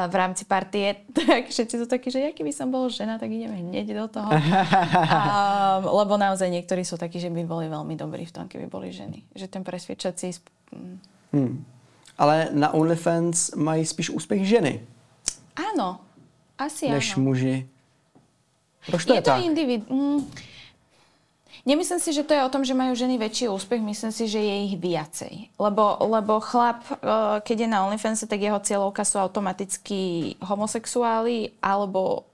v 0.08 0.16
rámci 0.16 0.46
partie, 0.46 0.94
tak 1.18 1.50
všetci 1.50 1.76
sú 1.82 1.86
takí, 1.90 2.14
že 2.14 2.22
ja 2.22 2.32
keby 2.32 2.54
som 2.54 2.70
bol 2.70 2.86
žena, 2.90 3.18
tak 3.18 3.34
ideme 3.34 3.58
hneď 3.58 3.98
do 3.98 4.06
toho. 4.06 4.30
A, 4.30 5.82
lebo 5.82 6.22
naozaj 6.22 6.54
niektorí 6.54 6.86
sú 6.86 7.02
takí, 7.02 7.18
že 7.18 7.34
by 7.34 7.42
boli 7.50 7.66
veľmi 7.66 7.98
dobrí 7.98 8.30
v 8.30 8.34
tom, 8.34 8.46
keby 8.46 8.70
boli 8.70 8.94
ženy. 8.94 9.26
Že 9.34 9.48
ten 9.50 9.64
presvedčací... 9.66 10.38
Mm. 10.70 10.98
Hmm. 11.34 11.56
Ale 12.16 12.48
na 12.56 12.72
OnlyFans 12.72 13.60
mají 13.60 13.84
spíš 13.86 14.10
úspěch 14.10 14.48
ženy. 14.48 14.80
Áno, 15.56 16.00
asi 16.56 16.88
než 16.88 17.20
áno. 17.20 17.28
muži. 17.28 17.68
Proč 18.88 19.04
to 19.04 19.14
je, 19.14 19.20
je 19.20 19.24
to 19.24 19.32
tak? 19.36 19.44
Individ- 19.44 19.90
mm, 19.92 20.20
Nemyslím 21.66 21.98
si, 21.98 22.14
že 22.14 22.22
to 22.22 22.38
je 22.38 22.46
o 22.46 22.54
tom, 22.54 22.62
že 22.62 22.78
majú 22.78 22.94
ženy 22.94 23.18
väčší 23.18 23.50
úspech, 23.50 23.82
myslím 23.82 24.14
si, 24.14 24.30
že 24.30 24.38
je 24.38 24.56
ich 24.70 24.78
viacej. 24.78 25.50
Lebo, 25.58 25.98
lebo 25.98 26.38
chlap, 26.38 26.86
eh, 26.94 27.42
keď 27.42 27.66
je 27.66 27.70
na 27.74 27.82
OnlyFans, 27.90 28.22
tak 28.30 28.38
jeho 28.38 28.62
cieľovka 28.62 29.02
sú 29.02 29.18
automaticky 29.18 30.34
homosexuáli 30.46 31.58
alebo 31.66 32.30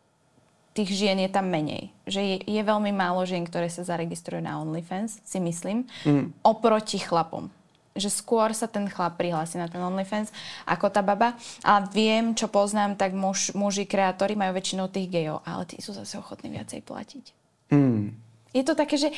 tých 0.75 0.91
žien 0.91 1.19
je 1.23 1.31
tam 1.31 1.47
menej. 1.47 1.95
Že 2.07 2.21
je, 2.27 2.37
je 2.43 2.61
veľmi 2.63 2.91
málo 2.91 3.23
žien, 3.23 3.47
ktoré 3.47 3.71
sa 3.71 3.87
zaregistrujú 3.87 4.43
na 4.43 4.59
OnlyFans, 4.59 5.23
si 5.23 5.39
myslím, 5.39 5.87
mm. 6.03 6.43
oproti 6.43 6.99
chlapom. 6.99 7.47
Že 7.95 8.11
skôr 8.11 8.51
sa 8.55 8.71
ten 8.71 8.87
chlap 8.87 9.19
prihlási 9.19 9.59
na 9.59 9.67
ten 9.67 9.83
OnlyFans 9.83 10.31
ako 10.63 10.91
tá 10.91 10.99
baba. 10.99 11.35
A 11.63 11.83
viem, 11.87 12.31
čo 12.35 12.47
poznám, 12.51 12.95
tak 12.95 13.15
muž, 13.15 13.51
muži, 13.55 13.83
kreatóri 13.87 14.35
majú 14.35 14.55
väčšinou 14.55 14.87
tých 14.91 15.11
gejov, 15.11 15.43
ale 15.43 15.67
tí 15.67 15.79
sú 15.79 15.95
zase 15.95 16.19
ochotní 16.19 16.51
viacej 16.51 16.83
platiť. 16.83 17.25
Mm. 17.71 18.30
Je 18.51 18.63
to 18.63 18.75
také, 18.75 18.97
že 18.99 19.09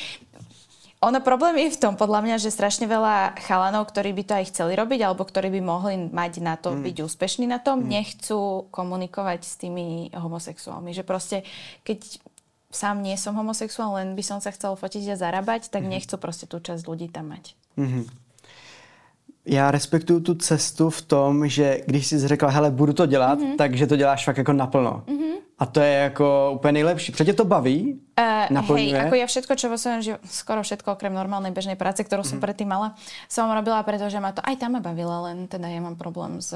ono 1.04 1.20
problém 1.20 1.68
je 1.68 1.76
v 1.76 1.80
tom, 1.80 1.94
podľa 2.00 2.24
mňa, 2.24 2.36
že 2.40 2.54
strašne 2.54 2.88
veľa 2.88 3.36
chalanov, 3.44 3.92
ktorí 3.92 4.16
by 4.16 4.22
to 4.24 4.32
aj 4.40 4.48
chceli 4.48 4.72
robiť, 4.72 5.04
alebo 5.04 5.28
ktorí 5.28 5.52
by 5.52 5.60
mohli 5.60 6.08
mať 6.08 6.40
na 6.40 6.56
to, 6.56 6.72
mm. 6.72 6.80
byť 6.80 6.96
úspešní 7.04 7.44
na 7.44 7.60
tom, 7.60 7.84
mm. 7.84 7.88
nechcú 7.92 8.64
komunikovať 8.72 9.40
s 9.44 9.54
tými 9.60 10.08
homosexuálmi. 10.16 10.96
Že 10.96 11.04
proste, 11.04 11.36
keď 11.84 12.24
sám 12.72 13.04
nie 13.04 13.20
som 13.20 13.36
homosexuál, 13.36 14.00
len 14.00 14.16
by 14.16 14.24
som 14.24 14.40
sa 14.40 14.48
chcel 14.48 14.80
fotiť 14.80 15.12
a 15.12 15.20
zarábať, 15.20 15.68
tak 15.68 15.84
mm. 15.84 15.92
nechcú 15.92 16.16
proste 16.16 16.48
tú 16.48 16.56
časť 16.56 16.88
ľudí 16.88 17.12
tam 17.12 17.36
mať. 17.36 17.52
Mm-hmm. 17.76 18.24
Já 19.46 19.70
respektuju 19.70 20.20
tu 20.20 20.34
cestu 20.34 20.90
v 20.90 21.02
tom, 21.02 21.48
že 21.48 21.80
když 21.86 22.06
jsi 22.06 22.28
řekla, 22.28 22.50
hele, 22.50 22.70
budu 22.70 22.92
to 22.92 23.06
dělat, 23.06 23.38
mm-hmm. 23.38 23.56
takže 23.56 23.86
to 23.86 23.96
děláš 23.96 24.24
fakt 24.24 24.36
jako 24.36 24.52
naplno. 24.52 25.04
Mm-hmm. 25.06 25.34
A 25.58 25.66
to 25.66 25.80
je 25.80 25.92
jako 25.92 26.52
úplně 26.54 26.72
nejlepší. 26.72 27.12
Tě 27.12 27.32
to 27.32 27.44
baví? 27.44 28.00
Uh, 28.18 28.50
Naplňuje? 28.50 28.92
Hej, 28.92 29.06
ako 29.06 29.14
ja 29.14 29.26
všetko, 29.26 29.52
čo 29.54 29.66
vo 29.70 29.78
svojom 29.78 30.00
živote, 30.02 30.26
skoro 30.26 30.60
všetko 30.66 30.98
okrem 30.98 31.14
normálnej 31.14 31.54
bežnej 31.54 31.78
práce, 31.78 32.02
ktorú 32.02 32.26
som 32.26 32.38
mm. 32.38 32.44
predtým 32.46 32.66
mala, 32.66 32.98
som 33.30 33.46
robila, 33.46 33.78
pretože 33.86 34.18
ma 34.18 34.34
to 34.34 34.42
aj 34.42 34.58
tam 34.58 34.74
ma 34.74 34.82
bavila, 34.82 35.30
len 35.30 35.46
teda 35.46 35.70
ja 35.70 35.78
mám 35.78 35.94
problém 35.94 36.42
s 36.42 36.54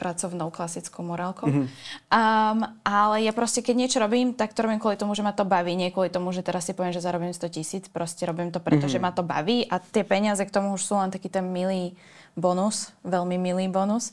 pracovnou 0.00 0.48
klasickou 0.48 1.04
morálkou. 1.04 1.52
Mm-hmm. 1.52 1.68
Um, 2.08 2.58
ale 2.80 3.28
ja 3.28 3.36
proste, 3.36 3.60
keď 3.60 3.74
niečo 3.76 3.98
robím, 4.00 4.32
tak 4.32 4.56
to 4.56 4.64
robím 4.64 4.80
kvôli 4.80 4.96
tomu, 4.96 5.12
že 5.12 5.20
ma 5.20 5.36
to 5.36 5.44
baví, 5.44 5.76
nie 5.76 5.92
kvôli 5.92 6.08
tomu, 6.08 6.32
že 6.32 6.40
teraz 6.40 6.64
si 6.64 6.72
poviem, 6.72 6.96
že 6.96 7.04
zarobím 7.04 7.36
100 7.36 7.52
tisíc. 7.52 7.84
Proste 7.92 8.24
robím 8.24 8.48
to 8.48 8.64
preto, 8.64 8.88
mm-hmm. 8.88 8.96
že 8.96 9.04
ma 9.04 9.12
to 9.12 9.20
baví 9.20 9.68
a 9.68 9.76
tie 9.76 10.00
peniaze 10.00 10.40
k 10.40 10.48
tomu 10.48 10.72
už 10.72 10.80
sú 10.80 10.96
len 10.96 11.12
taký 11.12 11.28
ten 11.28 11.44
milý 11.44 11.92
bonus, 12.36 12.92
veľmi 13.04 13.36
milý 13.38 13.66
bonus. 13.68 14.12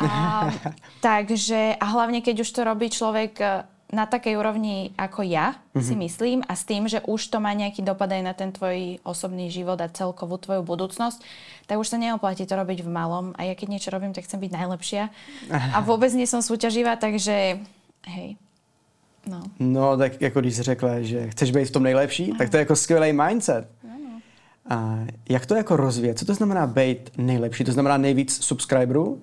A, 0.00 0.50
takže, 1.04 1.78
a 1.78 1.84
hlavne 1.84 2.20
keď 2.20 2.42
už 2.42 2.50
to 2.50 2.60
robí 2.66 2.90
človek 2.90 3.32
e, 3.40 3.46
na 3.94 4.10
takej 4.10 4.34
úrovni 4.34 4.90
ako 4.98 5.22
ja, 5.22 5.54
mm-hmm. 5.54 5.84
si 5.86 5.94
myslím, 5.94 6.38
a 6.44 6.58
s 6.58 6.66
tým, 6.66 6.90
že 6.90 6.98
už 7.06 7.30
to 7.30 7.38
má 7.38 7.54
nejaký 7.54 7.86
dopad 7.86 8.10
aj 8.10 8.22
na 8.26 8.34
ten 8.34 8.50
tvoj 8.50 8.98
osobný 9.06 9.48
život 9.54 9.78
a 9.78 9.92
celkovú 9.92 10.34
tvoju 10.42 10.66
budúcnosť, 10.66 11.22
tak 11.70 11.78
už 11.78 11.94
sa 11.94 11.98
neoplatí 12.00 12.42
to 12.42 12.58
robiť 12.58 12.82
v 12.82 12.90
malom. 12.90 13.26
A 13.38 13.46
ja 13.46 13.54
keď 13.54 13.78
niečo 13.78 13.94
robím, 13.94 14.10
tak 14.10 14.26
chcem 14.26 14.42
byť 14.42 14.50
najlepšia. 14.50 15.02
A 15.50 15.78
vôbec 15.88 16.10
nie 16.12 16.26
som 16.26 16.42
súťaživá, 16.42 16.98
takže 16.98 17.62
hej. 18.10 18.36
No. 19.24 19.42
no, 19.58 19.96
tak 19.96 20.20
jako 20.20 20.40
když 20.40 20.56
jsi 20.56 20.62
řekla, 20.62 21.00
že 21.00 21.30
chceš 21.30 21.50
být 21.50 21.64
v 21.64 21.70
tom 21.70 21.82
nejlepší, 21.82 22.30
Aha. 22.30 22.38
tak 22.38 22.50
to 22.50 22.56
je 22.56 22.60
jako 22.60 22.76
skvělý 22.76 23.12
mindset. 23.12 23.68
A 24.70 25.04
jak 25.28 25.46
to 25.46 25.54
jako 25.54 25.76
rozvíjet? 25.76 26.18
Co 26.18 26.24
to 26.24 26.34
znamená 26.34 26.66
být 26.66 27.10
nejlepší? 27.16 27.64
To 27.64 27.72
znamená 27.72 27.96
nejvíc 27.96 28.44
subscriberů? 28.44 29.22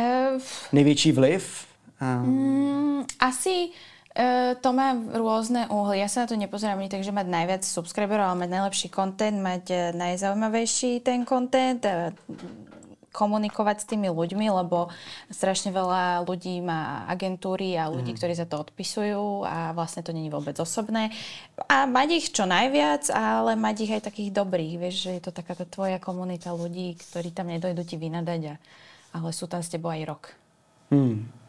Uh, 0.00 0.40
Největší 0.72 1.12
vliv? 1.12 1.66
Um... 2.02 3.06
asi 3.20 3.68
uh, 4.18 4.58
to 4.60 4.72
má 4.72 4.96
rôzne 5.14 5.68
úhly. 5.70 6.02
Ja 6.02 6.08
sa 6.10 6.24
na 6.24 6.26
to 6.26 6.34
nepozerám 6.34 6.82
ani 6.82 6.90
tak, 6.90 7.06
že 7.06 7.14
mať 7.14 7.26
najviac 7.30 7.62
subscriberov, 7.62 8.34
ale 8.34 8.42
mať 8.42 8.50
najlepší 8.50 8.88
content, 8.90 9.38
mať 9.38 9.64
uh, 9.70 9.80
najzaujímavejší 9.94 11.00
ten 11.06 11.22
content, 11.22 11.84
uh, 11.86 12.10
komunikovať 13.14 13.86
s 13.86 13.88
tými 13.94 14.10
ľuďmi, 14.10 14.50
lebo 14.50 14.90
strašne 15.30 15.70
veľa 15.70 16.26
ľudí 16.26 16.58
má 16.58 17.06
agentúry 17.06 17.78
a 17.78 17.86
ľudí, 17.86 18.10
mm. 18.12 18.18
ktorí 18.18 18.34
za 18.34 18.50
to 18.50 18.58
odpisujú 18.66 19.46
a 19.46 19.70
vlastne 19.70 20.02
to 20.02 20.10
není 20.10 20.34
vôbec 20.34 20.58
osobné. 20.58 21.14
A 21.70 21.86
mať 21.86 22.08
ich 22.18 22.26
čo 22.34 22.42
najviac, 22.50 23.06
ale 23.14 23.54
mať 23.54 23.76
ich 23.86 23.94
aj 23.94 24.10
takých 24.10 24.34
dobrých, 24.34 24.74
vieš, 24.82 25.06
že 25.06 25.10
je 25.14 25.22
to 25.22 25.30
taká 25.30 25.54
tá 25.54 25.62
tvoja 25.62 26.02
komunita 26.02 26.50
ľudí, 26.50 26.98
ktorí 26.98 27.30
tam 27.30 27.54
nedojdu 27.54 27.86
ti 27.86 27.94
vynadať, 27.94 28.40
a, 28.50 28.54
ale 29.14 29.30
sú 29.30 29.46
tam 29.46 29.62
s 29.62 29.70
tebou 29.70 29.94
aj 29.94 30.02
rok. 30.10 30.24
Mm. 30.90 31.43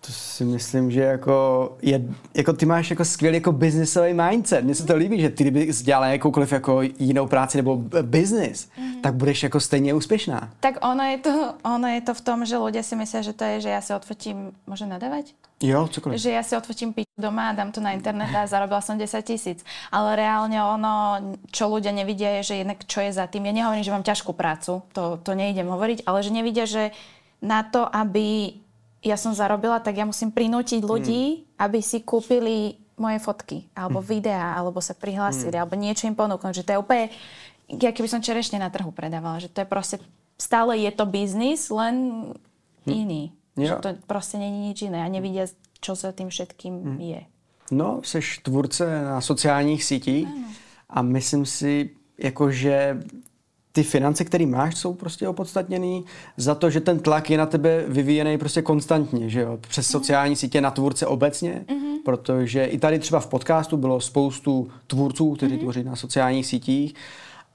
To 0.00 0.12
si 0.12 0.44
myslím, 0.44 0.90
že 0.90 1.00
jako, 1.00 1.76
je, 1.82 2.02
jako 2.34 2.52
ty 2.52 2.66
máš 2.66 2.90
jako 2.90 3.04
skvělý 3.04 3.36
jako 3.36 3.52
businessový 3.52 4.14
mindset. 4.14 4.64
Mně 4.64 4.74
se 4.74 4.86
to 4.86 4.96
líbí, 4.96 5.20
že 5.20 5.28
ty 5.28 5.44
kdyby 5.44 5.72
dělala 5.82 6.06
jakoukoliv 6.06 6.52
jako 6.52 6.82
jinou 6.82 7.26
práci 7.26 7.58
nebo 7.58 7.76
business, 8.02 8.68
mm-hmm. 8.68 9.00
tak 9.00 9.14
budeš 9.14 9.42
jako 9.42 9.60
stejně 9.60 9.94
úspěšná. 9.94 10.50
Tak 10.60 10.86
ono 10.90 11.04
je, 11.04 11.18
to, 11.18 11.54
ono 11.74 11.88
je 11.88 12.00
to 12.00 12.14
v 12.14 12.20
tom, 12.20 12.44
že 12.44 12.56
ľudia 12.56 12.82
si 12.82 12.96
myslia, 12.96 13.20
že 13.22 13.32
to 13.36 13.44
je, 13.44 13.60
že 13.60 13.70
ja 13.70 13.80
si 13.80 13.92
odfotím, 13.92 14.56
môžem 14.64 14.88
nadávať? 14.88 15.36
Jo, 15.60 15.84
cokoliv. 15.92 16.16
Že 16.16 16.30
ja 16.32 16.42
si 16.42 16.56
odfotím 16.56 16.96
piť 16.96 17.04
doma 17.20 17.52
a 17.52 17.56
dám 17.56 17.68
to 17.68 17.84
na 17.84 17.92
internet 17.92 18.32
a 18.32 18.48
zarobila 18.48 18.80
som 18.80 18.96
10 18.96 19.04
tisíc. 19.20 19.60
Ale 19.92 20.16
reálne 20.16 20.56
ono, 20.56 21.20
čo 21.52 21.68
ľudia 21.68 21.92
nevidia, 21.92 22.40
je, 22.40 22.56
že 22.56 22.64
jednak 22.64 22.80
čo 22.88 23.04
je 23.04 23.12
za 23.12 23.28
tým. 23.28 23.44
Ja 23.44 23.52
nehovorím, 23.52 23.84
že 23.84 23.92
mám 23.92 24.06
ťažkú 24.06 24.32
prácu, 24.32 24.80
to, 24.96 25.20
to 25.20 25.36
nejdem 25.36 25.68
hovoriť, 25.68 26.08
ale 26.08 26.24
že 26.24 26.32
nevidia, 26.32 26.64
že 26.64 26.96
na 27.44 27.60
to, 27.60 27.84
aby 27.84 28.56
ja 29.00 29.16
som 29.16 29.32
zarobila, 29.32 29.80
tak 29.80 29.96
ja 29.96 30.04
musím 30.04 30.28
prinútiť 30.28 30.84
ľudí, 30.84 31.22
mm. 31.44 31.44
aby 31.56 31.78
si 31.80 32.04
kúpili 32.04 32.76
moje 33.00 33.18
fotky, 33.24 33.64
alebo 33.72 34.04
mm. 34.04 34.06
videá, 34.06 34.52
alebo 34.60 34.84
sa 34.84 34.92
prihlásili, 34.92 35.56
mm. 35.56 35.60
alebo 35.60 35.74
niečo 35.80 36.04
im 36.04 36.16
ponúknuť. 36.16 36.60
Že 36.60 36.64
to 36.68 36.72
je 36.72 36.82
úplne, 36.82 37.04
ja 37.80 37.90
keby 37.96 38.08
som 38.12 38.20
čerešne 38.20 38.60
na 38.60 38.68
trhu 38.68 38.92
predávala, 38.92 39.40
že 39.40 39.48
to 39.48 39.64
je 39.64 39.68
proste, 39.68 39.96
stále 40.36 40.76
je 40.76 40.92
to 40.92 41.08
biznis, 41.08 41.72
len 41.72 41.96
mm. 42.84 42.92
iný. 42.92 43.22
Ja. 43.56 43.64
Že 43.66 43.74
to 43.80 43.88
proste 44.04 44.36
není 44.36 44.72
nič 44.72 44.84
iné 44.84 45.00
a 45.00 45.08
nevidia, 45.08 45.48
čo 45.80 45.96
za 45.96 46.12
tým 46.12 46.28
všetkým 46.28 46.74
mm. 46.76 46.98
je. 47.00 47.22
No, 47.70 48.00
seš 48.02 48.38
tvůrce 48.38 49.04
na 49.04 49.20
sociálních 49.20 49.84
sítích 49.84 50.26
ano. 50.26 50.48
a 50.88 51.02
myslím 51.02 51.46
si, 51.46 51.90
jako 52.18 52.50
že 52.50 53.00
ty 53.72 53.82
finance, 53.82 54.24
které 54.24 54.46
máš, 54.46 54.76
jsou 54.76 54.94
prostě 54.94 55.28
opodstatněný 55.28 56.04
za 56.36 56.54
to, 56.54 56.70
že 56.70 56.80
ten 56.80 56.98
tlak 56.98 57.30
je 57.30 57.38
na 57.38 57.46
tebe 57.46 57.84
vyvíjený 57.88 58.38
prostě 58.38 58.62
konstantně, 58.62 59.28
že 59.28 59.40
jo, 59.40 59.58
přes 59.68 59.88
mm. 59.88 59.92
sociální 59.92 60.36
sítě 60.36 60.60
na 60.60 60.70
tvůrce 60.70 61.06
obecně, 61.06 61.64
mm-hmm. 61.68 61.96
protože 62.04 62.64
i 62.64 62.78
tady 62.78 62.98
třeba 62.98 63.20
v 63.20 63.26
podcastu 63.26 63.76
bylo 63.76 64.00
spoustu 64.00 64.70
tvůrců, 64.86 65.34
kteří 65.34 65.54
mm-hmm. 65.54 65.60
tvoří 65.60 65.84
na 65.84 65.96
sociálních 65.96 66.46
sítích 66.46 66.94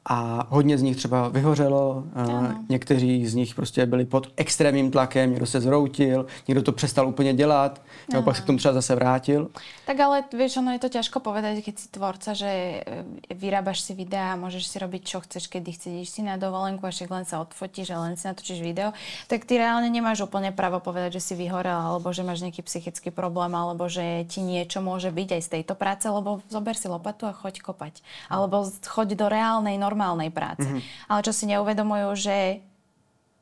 a 0.06 0.48
hodně 0.50 0.78
z 0.78 0.82
nich 0.82 0.98
třeba 0.98 1.30
vyhořelo, 1.30 2.04
ano. 2.14 2.56
někteří 2.70 3.28
z 3.28 3.36
nich 3.36 3.56
prostě 3.56 3.86
byli 3.86 4.06
pod 4.06 4.28
extrémním 4.38 4.92
tlakem, 4.92 5.30
někdo 5.30 5.46
se 5.46 5.62
zroutil, 5.62 6.26
někdo 6.48 6.64
to 6.64 6.72
přestal 6.72 7.08
úplně 7.08 7.34
dělat, 7.34 7.82
nebo 8.12 8.24
pak 8.24 8.36
se 8.36 8.42
k 8.42 8.46
tomu 8.46 8.58
třeba 8.58 8.74
zase 8.74 8.96
vrátil. 8.96 9.50
Tak 9.86 10.00
ale 10.00 10.24
vieš, 10.34 10.58
ono 10.58 10.72
je 10.72 10.80
to 10.80 10.90
ťažko 10.90 11.20
povedať, 11.20 11.62
keď 11.66 11.76
si 11.78 11.88
tvorca, 11.90 12.34
že 12.34 12.50
e, 12.50 13.34
vyrábaš 13.34 13.82
si 13.82 13.94
videá, 13.94 14.38
môžeš 14.38 14.66
si 14.66 14.78
robiť 14.82 15.02
čo 15.06 15.18
chceš, 15.22 15.50
kedy 15.50 15.72
chceš, 15.74 16.10
si 16.10 16.22
na 16.22 16.38
dovolenku 16.38 16.86
a 16.86 16.94
však 16.94 17.10
len 17.10 17.26
sa 17.26 17.42
odfotíš 17.42 17.94
a 17.94 18.02
len 18.02 18.18
si 18.18 18.26
natočíš 18.30 18.62
video, 18.62 18.94
tak 19.30 19.46
ty 19.46 19.58
reálne 19.58 19.90
nemáš 19.90 20.26
úplne 20.26 20.54
právo 20.54 20.82
povedať, 20.82 21.18
že 21.18 21.22
si 21.22 21.34
vyhorel, 21.34 21.78
alebo 21.78 22.14
že 22.14 22.26
máš 22.26 22.42
nejaký 22.46 22.62
psychický 22.66 23.10
problém, 23.10 23.54
alebo 23.54 23.90
že 23.90 24.26
ti 24.30 24.42
niečo 24.42 24.82
môže 24.82 25.10
byť 25.10 25.30
aj 25.38 25.42
z 25.42 25.50
tejto 25.60 25.74
práce, 25.74 26.06
lebo 26.06 26.42
zober 26.50 26.78
si 26.78 26.90
lopatu 26.90 27.26
a 27.30 27.34
choď 27.34 27.62
kopať. 27.62 28.02
Alebo 28.30 28.66
choď 28.70 29.18
do 29.18 29.28
reálnej, 29.30 29.78
normálnej 29.96 30.28
práce. 30.36 30.68
Mm-hmm. 30.68 31.08
Ale 31.08 31.24
čo 31.24 31.32
si 31.32 31.48
neuvedomujú, 31.48 32.12
že 32.20 32.60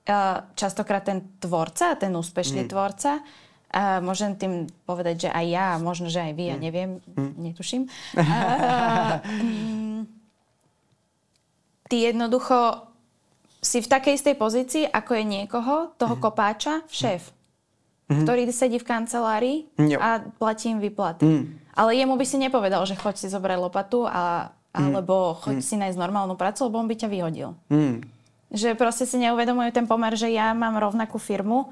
uh, 0.06 0.46
častokrát 0.54 1.02
ten 1.02 1.26
tvorca, 1.42 1.98
ten 1.98 2.14
úspešný 2.14 2.70
mm. 2.70 2.70
tvorca, 2.70 3.26
uh, 3.26 3.98
môžem 4.06 4.38
tým 4.38 4.70
povedať, 4.86 5.26
že 5.26 5.30
aj 5.34 5.46
ja, 5.50 5.68
možno, 5.82 6.14
že 6.14 6.22
aj 6.22 6.38
vy, 6.38 6.46
mm. 6.46 6.52
ja 6.54 6.58
neviem, 6.62 7.02
mm. 7.02 7.34
netuším. 7.42 7.90
Um, 8.14 10.06
ty 11.90 12.06
jednoducho 12.06 12.86
si 13.64 13.82
v 13.82 13.90
takej 13.90 14.14
istej 14.20 14.36
pozícii, 14.38 14.84
ako 14.86 15.12
je 15.18 15.24
niekoho, 15.26 15.76
toho 15.98 16.16
mm. 16.20 16.22
kopáča, 16.22 16.84
šéf, 16.92 17.32
mm. 18.12 18.28
ktorý 18.28 18.52
sedí 18.52 18.78
v 18.78 18.86
kancelárii 18.86 19.58
mm. 19.80 19.98
a 19.98 20.22
platí 20.38 20.70
im 20.70 20.84
výplaty. 20.84 21.26
Mm. 21.26 21.44
Ale 21.74 21.98
jemu 21.98 22.14
by 22.20 22.26
si 22.28 22.38
nepovedal, 22.38 22.86
že 22.86 22.94
choď 22.94 23.16
si 23.18 23.28
zobrať 23.32 23.58
lopatu 23.58 24.06
a. 24.06 24.54
alebo 24.74 25.38
choď 25.38 25.62
mm. 25.62 25.66
si 25.66 25.76
nájsť 25.78 26.02
normálnu 26.02 26.34
prácu, 26.34 26.66
lebo 26.66 26.82
on 26.82 26.90
by 26.90 26.96
ťa 26.98 27.10
vyhodil. 27.10 27.54
Mm. 27.70 28.02
Že 28.54 28.74
proste 28.74 29.06
si 29.06 29.22
neuvedomujú 29.22 29.70
ten 29.70 29.86
pomer, 29.86 30.18
že 30.18 30.34
ja 30.34 30.52
mám 30.58 30.82
rovnakú 30.82 31.22
firmu 31.22 31.70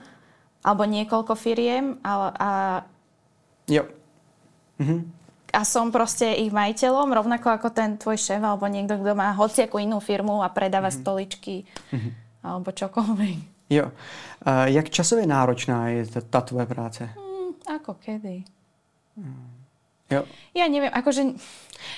alebo 0.61 0.85
niekoľko 0.85 1.33
firiem 1.33 1.97
a, 2.05 2.13
a, 2.29 2.51
jo. 3.65 3.83
Mhm. 4.77 4.97
a 5.51 5.61
som 5.65 5.89
proste 5.89 6.29
ich 6.37 6.53
majiteľom, 6.53 7.09
rovnako 7.09 7.49
ako 7.49 7.67
ten 7.73 7.97
tvoj 7.97 8.17
šéf 8.17 8.41
alebo 8.41 8.69
niekto, 8.69 9.01
kto 9.01 9.17
má 9.17 9.33
hociakú 9.33 9.81
inú 9.81 9.97
firmu 9.97 10.45
a 10.45 10.53
predáva 10.53 10.93
mm-hmm. 10.93 11.01
stoličky 11.01 11.55
mm-hmm. 11.65 12.11
alebo 12.45 12.69
čokoľvek. 12.69 13.37
Jo. 13.71 13.87
Uh, 13.87 14.67
jak 14.67 14.89
časově 14.89 15.25
náročná 15.25 15.87
je 15.87 16.05
ta, 16.05 16.21
ta 16.21 16.41
tvoje 16.41 16.65
práce? 16.65 17.09
Mm, 17.15 17.55
ako 17.75 17.93
kedy. 17.93 18.43
Mm. 19.15 19.47
Jo. 20.11 20.27
Ja 20.51 20.67
neviem, 20.67 20.91
akože 20.91 21.39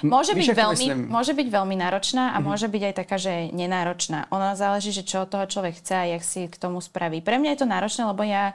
môže 0.03 0.33
byť, 0.33 0.49
veľmi, 0.53 0.87
môže 1.07 1.33
byť 1.33 1.47
veľmi 1.47 1.75
náročná 1.79 2.33
a 2.33 2.39
mm-hmm. 2.39 2.45
môže 2.45 2.67
byť 2.67 2.83
aj 2.83 2.93
taká, 2.95 3.17
že 3.21 3.33
nenáročná. 3.51 4.27
Ono 4.31 4.55
záleží, 4.55 4.91
že 4.91 5.07
čo 5.07 5.23
od 5.23 5.31
toho 5.31 5.45
človek 5.47 5.79
chce 5.79 5.93
a 5.93 6.05
jak 6.17 6.23
si 6.23 6.47
k 6.47 6.55
tomu 6.55 6.81
spraví. 6.81 7.23
Pre 7.23 7.39
mňa 7.39 7.55
je 7.55 7.59
to 7.63 7.67
náročné, 7.67 8.03
lebo 8.07 8.23
ja 8.23 8.53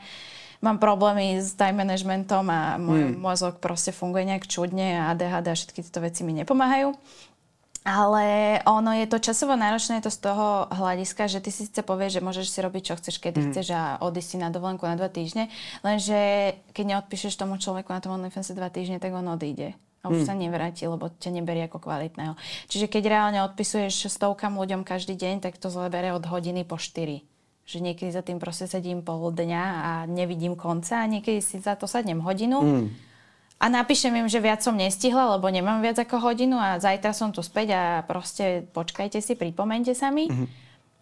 mám 0.58 0.82
problémy 0.82 1.38
s 1.38 1.54
time 1.54 1.82
managementom 1.82 2.46
a 2.50 2.76
môj 2.78 3.14
mm. 3.14 3.18
mozog 3.18 3.62
proste 3.62 3.94
funguje 3.94 4.26
nejak 4.26 4.50
čudne 4.50 4.98
a 4.98 5.14
ADHD 5.14 5.46
a 5.50 5.58
všetky 5.58 5.80
tieto 5.86 6.02
veci 6.02 6.26
mi 6.26 6.34
nepomáhajú. 6.34 6.94
Ale 7.88 8.58
ono 8.68 8.92
je 8.92 9.06
to 9.08 9.16
časovo 9.16 9.56
náročné 9.56 10.02
je 10.02 10.10
to 10.10 10.12
z 10.12 10.20
toho 10.28 10.68
hľadiska, 10.68 11.24
že 11.24 11.40
ty 11.40 11.48
si 11.48 11.64
síce 11.64 11.80
povieš, 11.80 12.20
že 12.20 12.24
môžeš 12.26 12.46
si 12.52 12.58
robiť, 12.60 12.82
čo 12.84 12.94
chceš, 13.00 13.16
kedy 13.16 13.38
mm. 13.40 13.46
chceš 13.48 13.66
a 13.72 13.82
odísť 14.04 14.28
si 14.28 14.36
na 14.36 14.52
dovolenku 14.52 14.84
na 14.84 14.98
dva 14.98 15.08
týždne, 15.08 15.48
lenže 15.80 16.18
keď 16.76 16.84
neodpíšeš 16.84 17.38
tomu 17.38 17.56
človeku 17.56 17.88
na 17.88 18.02
tom 18.04 18.18
OnlyFans 18.18 18.52
dva 18.52 18.68
týždne, 18.68 19.00
tak 19.00 19.14
on 19.16 19.24
odíde. 19.32 19.72
A 20.02 20.14
už 20.14 20.22
mm. 20.22 20.26
sa 20.30 20.34
nevráti, 20.38 20.86
lebo 20.86 21.10
ťa 21.10 21.34
neberie 21.34 21.66
ako 21.66 21.82
kvalitného. 21.82 22.38
Čiže 22.70 22.86
keď 22.86 23.02
reálne 23.10 23.40
odpisuješ 23.42 24.06
stovkam 24.08 24.54
ľuďom 24.54 24.86
každý 24.86 25.18
deň, 25.18 25.42
tak 25.42 25.58
to 25.58 25.68
zle 25.68 25.90
bere 25.90 26.14
od 26.14 26.24
hodiny 26.26 26.62
po 26.66 26.76
4 26.76 27.24
že 27.68 27.84
niekedy 27.84 28.08
za 28.08 28.24
tým 28.24 28.40
proste 28.40 28.64
sedím 28.64 29.04
pol 29.04 29.28
dňa 29.28 29.64
a 29.84 29.92
nevidím 30.08 30.56
konca 30.56 31.04
a 31.04 31.10
niekedy 31.10 31.44
si 31.44 31.60
za 31.60 31.76
to 31.76 31.84
sadnem 31.84 32.24
hodinu 32.24 32.64
mm 32.64 33.08
a 33.58 33.66
napíšem 33.66 34.14
im, 34.14 34.30
že 34.30 34.38
viac 34.38 34.62
som 34.62 34.78
nestihla, 34.78 35.34
lebo 35.34 35.50
nemám 35.50 35.82
viac 35.82 35.98
ako 35.98 36.30
hodinu 36.30 36.62
a 36.62 36.78
zajtra 36.78 37.10
som 37.10 37.34
tu 37.34 37.42
späť 37.42 37.74
a 37.74 37.82
proste 38.06 38.70
počkajte 38.70 39.18
si, 39.18 39.34
pripomente 39.34 39.90
sa 39.98 40.14
mi. 40.14 40.30
Mm-hmm. 40.30 40.48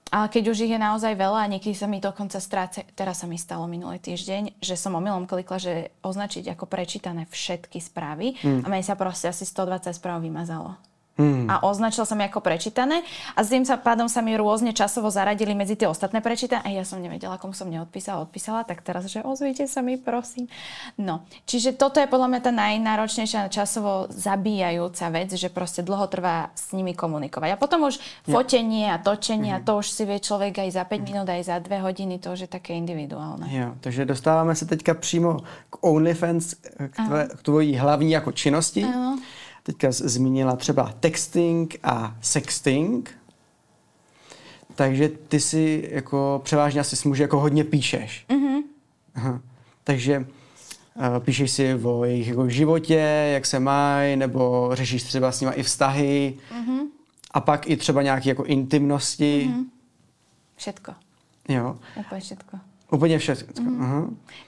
Ale 0.06 0.30
keď 0.30 0.54
už 0.54 0.70
ich 0.70 0.72
je 0.72 0.78
naozaj 0.78 1.18
veľa 1.18 1.44
a 1.44 1.50
niekedy 1.50 1.74
sa 1.74 1.90
mi 1.90 1.98
dokonca 1.98 2.38
stráce, 2.38 2.86
teraz 2.94 3.20
sa 3.20 3.26
mi 3.26 3.34
stalo 3.34 3.66
minulý 3.66 3.98
týždeň, 3.98 4.62
že 4.62 4.78
som 4.78 4.94
omylom 4.94 5.26
klikla, 5.26 5.58
že 5.58 5.74
označiť 6.06 6.54
ako 6.54 6.70
prečítané 6.70 7.26
všetky 7.26 7.82
správy 7.82 8.38
mm. 8.38 8.62
a 8.62 8.66
mne 8.70 8.86
sa 8.86 8.94
proste 8.94 9.34
asi 9.34 9.42
120 9.42 9.90
správ 9.98 10.22
vymazalo. 10.22 10.78
Hmm. 11.16 11.48
A 11.48 11.64
označila 11.64 12.04
som 12.04 12.20
ako 12.20 12.44
prečítané 12.44 13.00
a 13.32 13.40
s 13.40 13.48
tým 13.48 13.64
sa, 13.64 13.80
pádom 13.80 14.04
sa 14.04 14.20
mi 14.20 14.36
rôzne 14.36 14.76
časovo 14.76 15.08
zaradili 15.08 15.56
medzi 15.56 15.72
tie 15.72 15.88
ostatné 15.88 16.20
prečítané 16.20 16.60
a 16.60 16.68
ja 16.76 16.84
som 16.84 17.00
nevedela, 17.00 17.40
komu 17.40 17.56
som 17.56 17.72
neodpísala, 17.72 18.28
odpísala, 18.28 18.68
tak 18.68 18.84
teraz, 18.84 19.08
že 19.08 19.24
ozvíte 19.24 19.64
sa 19.64 19.80
mi, 19.80 19.96
prosím. 19.96 20.52
No, 21.00 21.24
čiže 21.48 21.72
toto 21.72 22.04
je 22.04 22.08
podľa 22.08 22.28
mňa 22.36 22.40
tá 22.44 22.52
najnáročnejšia 22.52 23.48
časovo 23.48 24.12
zabíjajúca 24.12 25.08
vec, 25.08 25.32
že 25.32 25.48
proste 25.48 25.80
dlho 25.80 26.04
trvá 26.12 26.52
s 26.52 26.76
nimi 26.76 26.92
komunikovať. 26.92 27.56
A 27.56 27.60
potom 27.60 27.88
už 27.88 27.96
fotenie 28.28 28.92
a 28.92 29.00
točenie, 29.00 29.56
mm-hmm. 29.56 29.66
to 29.66 29.72
už 29.80 29.88
si 29.88 30.04
vie 30.04 30.20
človek 30.20 30.68
aj 30.68 30.70
za 30.76 30.84
5 30.84 31.00
minút, 31.00 31.28
aj 31.32 31.48
za 31.48 31.56
2 31.64 31.80
hodiny, 31.80 32.20
to 32.20 32.36
už 32.36 32.44
je 32.44 32.50
také 32.52 32.76
individuálne. 32.76 33.48
Jo, 33.48 33.72
takže 33.80 34.04
dostáváme 34.04 34.52
se 34.52 34.68
teďka 34.68 34.94
přímo 34.94 35.40
k 35.70 35.74
OnlyFans, 35.80 36.54
k, 36.92 36.96
tvoje, 37.06 37.24
k 37.28 37.42
tvojí 37.42 37.76
hlavní 37.76 38.10
jako 38.12 38.32
činnosti. 38.32 38.84
Ano 38.84 39.16
teďka 39.66 39.88
zmínila 39.90 40.56
třeba 40.56 40.94
texting 41.00 41.76
a 41.82 42.16
sexting, 42.20 43.10
takže 44.74 45.08
ty 45.08 45.40
si 45.40 45.88
jako 45.92 46.40
převážně 46.44 46.80
asi 46.80 46.96
s 46.96 47.04
muži 47.04 47.22
jako 47.22 47.40
hodně 47.40 47.64
píšeš. 47.64 48.24
Mm-hmm. 48.28 48.62
Aha. 49.14 49.40
Takže 49.84 50.18
uh, 50.18 51.18
píšeš 51.18 51.50
si 51.50 51.74
o 51.74 52.04
jejich 52.04 52.28
jako 52.28 52.48
životě, 52.48 53.30
jak 53.34 53.46
se 53.46 53.60
mají, 53.60 54.16
nebo 54.16 54.70
řešíš 54.72 55.02
třeba 55.02 55.32
s 55.32 55.40
nimi 55.40 55.52
i 55.54 55.62
vztahy 55.62 56.38
mm-hmm. 56.52 56.80
a 57.30 57.40
pak 57.40 57.70
i 57.70 57.76
třeba 57.76 58.02
nějaké 58.02 58.28
jako 58.28 58.44
intimnosti. 58.44 59.50
Mm-hmm. 59.50 59.64
Všetko. 60.56 60.94
Jo. 61.48 61.78
Úplně 61.96 62.20
všetko. 62.20 62.58
Úplně 62.90 63.18
všetko. 63.18 63.52
Mm-hmm. 63.52 63.82
Aha. 63.82 64.00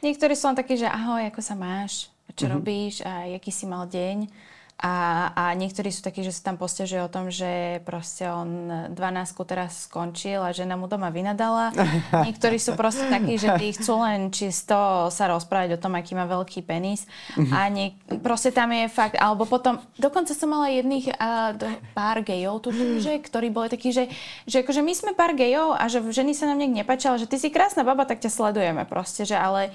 Niektorí 0.03 0.35
sú 0.39 0.55
takí, 0.55 0.79
že 0.79 0.87
ahoj, 0.87 1.27
ako 1.27 1.43
sa 1.43 1.59
máš, 1.59 2.07
čo 2.39 2.47
mm-hmm. 2.47 2.55
robíš 2.55 2.95
a 3.03 3.27
jaký 3.35 3.51
si 3.51 3.67
mal 3.67 3.91
deň. 3.91 4.31
A, 4.79 5.29
a 5.35 5.45
niektorí 5.59 5.91
sú 5.91 6.07
takí, 6.07 6.23
že 6.23 6.31
sa 6.31 6.55
tam 6.55 6.57
postežuje 6.57 7.03
o 7.03 7.11
tom, 7.11 7.35
že 7.35 7.83
proste 7.83 8.31
on 8.31 8.71
12 8.95 8.95
teraz 9.43 9.91
skončil 9.91 10.39
a 10.39 10.55
žena 10.55 10.79
mu 10.79 10.87
doma 10.87 11.11
vynadala. 11.11 11.75
Niektorí 12.31 12.63
sú 12.63 12.79
proste 12.79 13.11
takí, 13.11 13.35
že 13.43 13.59
tí 13.59 13.75
chcú 13.75 13.99
len 14.07 14.31
čisto 14.31 15.11
sa 15.11 15.27
rozprávať 15.35 15.75
o 15.75 15.83
tom, 15.83 15.99
aký 15.99 16.15
má 16.15 16.31
veľký 16.31 16.63
penis. 16.63 17.11
A 17.51 17.67
nie, 17.67 17.99
proste 18.23 18.55
tam 18.55 18.71
je 18.71 18.87
fakt, 18.87 19.19
alebo 19.19 19.51
potom, 19.51 19.83
dokonca 19.99 20.31
som 20.31 20.47
mala 20.47 20.71
jedných 20.71 21.11
uh, 21.11 21.59
pár 21.91 22.23
gejov, 22.23 22.63
tu, 22.63 22.71
že, 23.03 23.19
ktorí 23.19 23.51
boli 23.51 23.67
takí, 23.67 23.91
že, 23.91 24.07
že 24.47 24.63
akože 24.63 24.79
my 24.79 24.95
sme 24.95 25.11
pár 25.19 25.35
gejov 25.35 25.75
a 25.75 25.91
že 25.91 26.07
ženy 26.07 26.39
sa 26.39 26.47
nám 26.47 26.63
nejak 26.63 26.87
nepáčala, 26.87 27.19
že 27.19 27.27
ty 27.27 27.35
si 27.35 27.51
krásna 27.51 27.83
baba, 27.83 28.07
tak 28.07 28.23
ťa 28.23 28.31
sledujeme 28.31 28.87
proste, 28.87 29.27
že 29.27 29.35
ale 29.35 29.75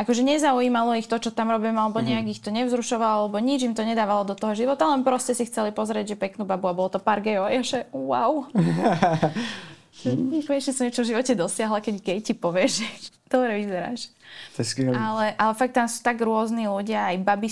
akože 0.00 0.24
nezaujímalo 0.24 0.96
ich 0.96 1.04
to, 1.04 1.20
čo 1.20 1.30
tam 1.30 1.52
robím, 1.52 1.76
alebo 1.76 2.00
mhm. 2.00 2.06
nejak 2.08 2.26
ich 2.32 2.40
to 2.40 2.48
nevzrušovalo, 2.48 3.28
alebo 3.28 3.36
nič 3.36 3.68
im 3.68 3.76
to 3.76 3.84
nedávalo 3.84 4.24
do 4.24 4.32
toho 4.32 4.56
života, 4.56 4.88
len 4.88 5.04
proste 5.04 5.36
si 5.36 5.44
chceli 5.44 5.76
pozrieť, 5.76 6.14
že 6.14 6.16
peknú 6.16 6.48
babu 6.48 6.72
a 6.72 6.74
bolo 6.74 6.88
to 6.88 6.98
pár 6.98 7.20
gejov. 7.20 7.52
Ja 7.52 7.60
že 7.60 7.84
wow. 7.92 8.48
Konečne 10.48 10.72
som 10.72 10.88
niečo 10.88 11.04
v 11.04 11.12
živote 11.12 11.36
dosiahla, 11.36 11.84
keď 11.84 12.00
gej 12.00 12.20
ti 12.24 12.32
povie, 12.32 12.64
že 12.64 12.88
dobre 13.32 13.60
vyzeráš. 13.60 14.08
To 14.56 14.64
je 14.64 14.66
skvělé. 14.66 14.96
Ale, 14.96 15.26
ale 15.36 15.52
fakt 15.54 15.76
tam 15.76 15.88
sú 15.90 16.00
tak 16.00 16.16
rôzni 16.24 16.64
ľudia, 16.64 17.12
aj 17.12 17.16
baby, 17.20 17.48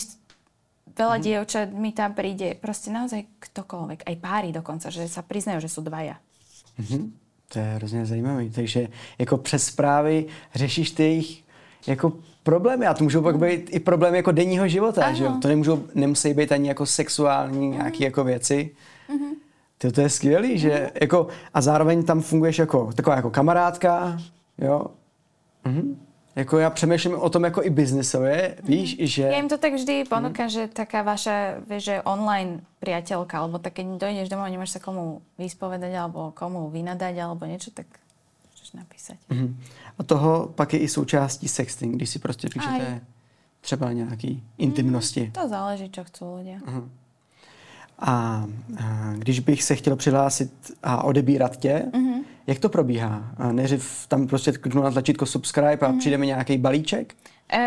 veľa 0.97 1.21
mm-hmm. 1.21 1.27
dievčat 1.27 1.69
mi 1.75 1.91
tam 1.93 2.17
príde, 2.17 2.57
proste 2.57 2.89
naozaj 2.89 3.29
ktokoľvek, 3.39 4.09
aj 4.09 4.17
páry 4.17 4.49
dokonca, 4.55 4.89
že 4.89 5.05
sa 5.11 5.21
priznajú, 5.21 5.61
že 5.61 5.69
sú 5.69 5.85
dvaja. 5.85 6.17
Mm-hmm. 6.81 7.29
To 7.49 7.59
je 7.59 7.65
hrozně 7.65 8.07
zajímavé. 8.07 8.51
Takže 8.51 8.89
jako 9.19 9.39
přes 9.39 9.65
zprávy 9.65 10.27
řešíš 10.55 10.91
ty 10.91 11.03
jejich 11.03 11.45
jako 11.87 12.12
problémy 12.43 12.87
a 12.87 12.95
to 12.95 13.05
můžou 13.05 13.23
pak 13.23 13.38
být 13.38 13.75
i 13.75 13.81
problémy 13.81 14.17
jako 14.17 14.33
denního 14.33 14.69
života, 14.69 15.12
že 15.12 15.25
jo? 15.25 15.37
To 15.43 15.49
nemůžou, 15.49 15.85
nemusí 15.95 16.35
být 16.35 16.53
ani 16.53 16.69
jako 16.69 16.87
sexuální 16.87 17.69
nějaké 17.69 18.05
jako 18.05 18.25
věci. 18.25 18.71
Mm-hmm. 19.11 19.33
To, 19.79 19.93
to 19.93 20.01
je 20.01 20.09
skvělý, 20.11 20.59
že 20.59 20.71
mm-hmm. 20.71 20.99
jako 21.01 21.27
a 21.55 21.61
zároveň 21.61 22.03
tam 22.03 22.21
funguješ 22.21 22.59
jako 22.59 22.93
taková 22.93 23.17
jako 23.17 23.31
kamarádka, 23.31 24.19
jo? 24.59 24.87
Mm-hmm. 25.67 25.97
Jako 26.37 26.59
já 26.59 26.71
přemýšlím 26.71 27.14
o 27.14 27.31
tom 27.31 27.45
jako 27.45 27.62
i 27.62 27.71
biznisově, 27.71 28.57
mm-hmm. 28.57 28.67
víš, 28.69 28.97
že... 29.01 29.23
Ja 29.23 29.38
im 29.38 29.49
to 29.49 29.59
tak 29.59 29.75
vždy 29.75 30.07
ponúkam, 30.07 30.47
mm-hmm. 30.47 30.71
že 30.71 30.73
taká 30.73 31.03
vaša, 31.03 31.61
vieš, 31.67 31.83
že 31.85 32.03
online 32.07 32.62
priateľka, 32.79 33.38
alebo 33.38 33.59
tak 33.59 33.75
keď 33.75 33.99
dojdeš 33.99 34.31
domov 34.31 34.47
a 34.47 34.55
nemáš 34.55 34.79
sa 34.79 34.81
komu 34.81 35.19
vyspovedať, 35.35 35.91
alebo 35.99 36.31
komu 36.33 36.71
vynadať, 36.71 37.14
alebo 37.19 37.43
niečo, 37.45 37.75
tak 37.75 37.91
môžeš 38.69 38.77
napísať. 38.77 39.19
Mm-hmm. 39.31 39.51
A 39.99 40.03
toho 40.03 40.53
pak 40.55 40.73
je 40.73 40.79
i 40.79 40.89
součástí 40.89 41.49
sexting, 41.49 41.97
když 41.97 42.11
si 42.11 42.19
prostě 42.19 42.49
píšete 42.49 42.87
Aj. 42.87 43.01
třeba 43.61 43.93
nějaký 43.93 44.43
intimnosti. 44.59 45.21
Mm, 45.21 45.33
to 45.33 45.49
záleží, 45.49 45.89
čo 45.91 46.05
chcú 46.05 46.25
ľudia. 46.39 46.59
Uh-huh. 46.61 46.89
A, 47.99 48.47
a 48.79 49.13
když 49.19 49.41
bych 49.41 49.63
se 49.63 49.75
chtěl 49.75 49.97
přihlásit 49.97 50.53
a 50.83 51.05
odebírat 51.05 51.57
tě, 51.57 51.83
mm-hmm. 51.93 52.23
jak 52.47 52.59
to 52.59 52.69
probíhá? 52.69 53.35
Nejdřív 53.53 54.07
tam 54.09 54.27
prostě 54.27 54.53
kliknu 54.53 54.83
na 54.83 54.91
tlačítko 54.91 55.27
subscribe 55.27 55.87
a 55.87 55.93
mm-hmm. 55.93 55.99
přijde 55.99 56.19
mi 56.19 56.27
nějaký 56.27 56.59
balíček? 56.59 57.15
E, 57.49 57.63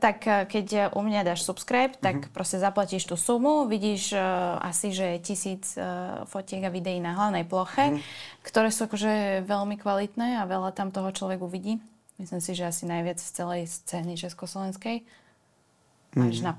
tak 0.00 0.24
e, 0.24 0.48
keď 0.48 0.96
u 0.96 1.04
mňa 1.04 1.20
dáš 1.20 1.44
subscribe, 1.44 1.92
tak 2.00 2.24
mm-hmm. 2.24 2.32
proste 2.32 2.56
zaplatíš 2.56 3.04
tú 3.04 3.20
sumu, 3.20 3.68
vidíš 3.68 4.16
uh, 4.16 4.56
asi, 4.64 4.88
že 4.88 5.20
tisíc 5.20 5.76
uh, 5.76 6.24
fotiek 6.24 6.64
a 6.64 6.72
videí 6.72 6.96
na 6.96 7.12
hlavnej 7.12 7.44
ploche, 7.44 7.92
mm-hmm. 7.92 8.40
ktoré 8.40 8.72
sú 8.72 8.88
akože 8.88 9.44
veľmi 9.44 9.76
kvalitné 9.76 10.40
a 10.40 10.48
veľa 10.48 10.72
tam 10.72 10.88
toho 10.88 11.12
človek 11.12 11.44
uvidí. 11.44 11.76
Myslím 12.16 12.40
si, 12.40 12.56
že 12.56 12.72
asi 12.72 12.88
najviac 12.88 13.20
z 13.20 13.30
celej 13.30 13.68
scény 13.68 14.16
československej. 14.16 15.04
Mm-hmm. 15.04 16.28
Až 16.32 16.36
na 16.40 16.52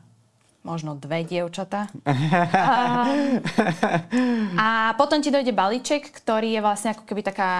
možno 0.62 0.93
dve 0.93 1.23
dievčata. 1.23 1.88
a, 2.53 3.08
a 4.60 4.67
potom 4.99 5.23
ti 5.23 5.32
dojde 5.32 5.55
balíček, 5.55 6.12
ktorý 6.12 6.60
je 6.60 6.62
vlastne 6.62 6.93
ako 6.93 7.03
keby 7.08 7.21
taká 7.23 7.51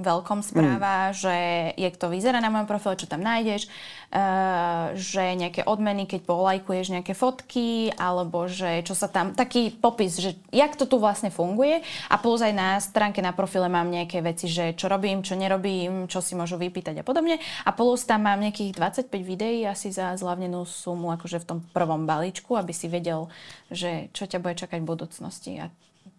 veľkom 0.00 0.40
správa, 0.42 1.12
mm. 1.12 1.14
že 1.16 1.34
jak 1.76 1.94
to 2.00 2.08
vyzerá 2.08 2.40
na 2.40 2.48
mojom 2.48 2.66
profile, 2.66 2.98
čo 2.98 3.06
tam 3.06 3.22
nájdeš, 3.22 3.68
uh, 3.68 4.96
že 4.96 5.36
nejaké 5.36 5.62
odmeny, 5.68 6.08
keď 6.08 6.24
polajkuješ 6.24 6.96
nejaké 6.96 7.12
fotky, 7.12 7.92
alebo 7.94 8.48
že 8.48 8.82
čo 8.82 8.96
sa 8.96 9.06
tam, 9.06 9.36
taký 9.36 9.70
popis, 9.70 10.18
že 10.18 10.34
jak 10.50 10.74
to 10.74 10.88
tu 10.88 10.96
vlastne 10.98 11.28
funguje 11.28 11.84
a 12.08 12.16
plus 12.16 12.40
aj 12.40 12.52
na 12.56 12.80
stránke 12.80 13.20
na 13.20 13.30
profile 13.36 13.68
mám 13.68 13.86
nejaké 13.88 14.24
veci, 14.24 14.48
že 14.48 14.74
čo 14.74 14.88
robím, 14.88 15.22
čo 15.22 15.38
nerobím, 15.38 16.08
čo 16.08 16.24
si 16.24 16.34
môžu 16.34 16.56
vypýtať 16.56 17.00
a 17.00 17.06
podobne 17.06 17.38
a 17.64 17.70
plus 17.70 18.02
tam 18.08 18.26
mám 18.26 18.40
nejakých 18.42 18.74
25 19.06 19.12
videí 19.22 19.62
asi 19.68 19.92
za 19.92 20.16
zľavnenú 20.16 20.64
sumu, 20.66 21.12
akože 21.14 21.38
v 21.44 21.48
tom 21.48 21.58
prvom 21.70 22.08
balíčku, 22.08 22.56
aby 22.56 22.72
si 22.74 22.88
vedel, 22.88 23.30
že 23.68 24.08
čo 24.16 24.26
ťa 24.26 24.42
bude 24.42 24.56
čakať 24.56 24.78
v 24.82 24.90
budúcnosti 24.90 25.52
a 25.60 25.66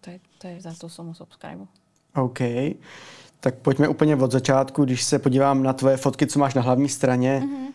to 0.02 0.14
je, 0.14 0.18
to 0.42 0.44
je 0.50 0.56
za 0.62 0.72
tú 0.74 0.90
sumu 0.90 1.14
subscribe. 1.14 1.62
OK. 2.18 2.40
Tak 3.42 3.54
pojďme 3.54 3.88
úplně 3.88 4.16
od 4.16 4.32
začátku, 4.32 4.84
když 4.84 5.02
se 5.02 5.18
podívám 5.18 5.62
na 5.62 5.72
tvoje 5.72 5.96
fotky, 5.96 6.26
co 6.26 6.38
máš 6.38 6.54
na 6.54 6.62
hlavní 6.62 6.88
straně, 6.88 7.42
mm-hmm. 7.44 7.66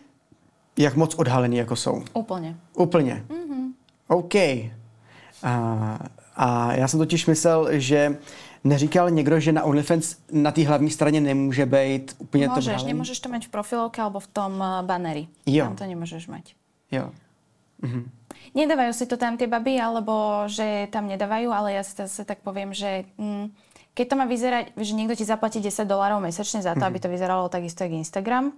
jak 0.76 0.96
moc 0.96 1.14
odhalený 1.14 1.56
jako 1.56 1.76
jsou? 1.76 2.02
Úplně. 2.14 2.56
Úplně? 2.74 3.24
Mm-hmm. 3.28 3.72
OK. 4.08 4.34
A, 5.42 5.98
a 6.36 6.72
já 6.72 6.88
jsem 6.88 7.00
totiž 7.00 7.26
myslel, 7.26 7.68
že 7.72 8.16
neříkal 8.64 9.10
někdo, 9.10 9.40
že 9.40 9.52
na 9.52 9.62
OnlyFans 9.62 10.16
na 10.32 10.50
té 10.50 10.66
hlavní 10.66 10.90
straně 10.90 11.20
nemůže 11.20 11.66
být 11.66 12.16
úplně 12.18 12.48
Můžeš, 12.48 12.64
to 12.64 12.70
Můžeš, 12.70 12.84
nemůžeš 12.86 13.20
to 13.20 13.28
mít 13.28 13.44
v 13.44 13.48
profilovke 13.48 14.02
alebo 14.02 14.20
v 14.20 14.26
tom 14.26 14.52
uh, 14.52 14.86
baneri. 14.86 15.28
Jo. 15.46 15.64
Tam 15.64 15.76
to 15.76 15.84
nemůžeš 15.84 16.26
mít. 16.28 16.48
Jo. 16.90 17.10
Mhm. 17.82 18.10
Nedávajú 18.56 18.92
si 18.96 19.04
to 19.04 19.20
tam 19.20 19.36
tie 19.36 19.46
baby, 19.46 19.76
alebo 19.76 20.44
že 20.48 20.88
tam 20.88 21.04
nedávajú, 21.06 21.52
ale 21.52 21.76
ja 21.76 21.82
si 21.84 21.94
zase 21.94 22.24
tak 22.24 22.40
poviem, 22.40 22.72
že 22.72 23.04
mm, 23.20 23.52
keď 23.98 24.14
to 24.14 24.18
má 24.22 24.30
vyzerať, 24.30 24.78
že 24.78 24.94
niekto 24.94 25.18
ti 25.18 25.26
zaplatí 25.26 25.58
10 25.58 25.82
dolárov 25.82 26.22
mesačne 26.22 26.62
za 26.62 26.78
to, 26.78 26.86
mm-hmm. 26.86 26.86
aby 26.86 26.98
to 27.02 27.08
vyzeralo 27.10 27.50
takisto 27.50 27.82
ako 27.82 27.98
Instagram, 27.98 28.54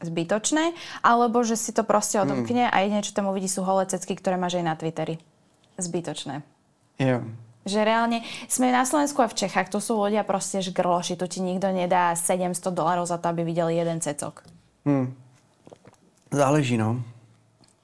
zbytočné, 0.00 0.72
alebo 1.04 1.44
že 1.44 1.60
si 1.60 1.76
to 1.76 1.84
proste 1.84 2.16
mhm. 2.16 2.24
odomkne 2.24 2.64
mm. 2.64 2.72
a 2.72 2.76
jedine, 2.80 3.04
čo 3.04 3.12
tam 3.12 3.28
uvidí, 3.28 3.50
sú 3.50 3.66
holé 3.66 3.84
cecky, 3.84 4.16
ktoré 4.16 4.40
máš 4.40 4.56
aj 4.56 4.64
na 4.64 4.74
Twitteri. 4.78 5.20
Zbytočné. 5.76 6.40
Jo. 6.96 7.22
Že 7.68 7.80
reálne, 7.84 8.24
sme 8.48 8.72
na 8.72 8.88
Slovensku 8.88 9.20
a 9.20 9.28
v 9.28 9.36
Čechách, 9.44 9.68
tu 9.68 9.82
sú 9.82 10.00
ľudia 10.00 10.24
proste 10.24 10.64
žgrloši, 10.64 11.20
tu 11.20 11.28
ti 11.28 11.44
nikto 11.44 11.68
nedá 11.68 12.16
700 12.16 12.56
dolárov 12.72 13.04
za 13.04 13.20
to, 13.20 13.28
aby 13.28 13.44
videl 13.44 13.68
jeden 13.68 14.00
cecok. 14.00 14.40
Hmm. 14.88 15.12
Záleží, 16.32 16.80
no. 16.80 17.04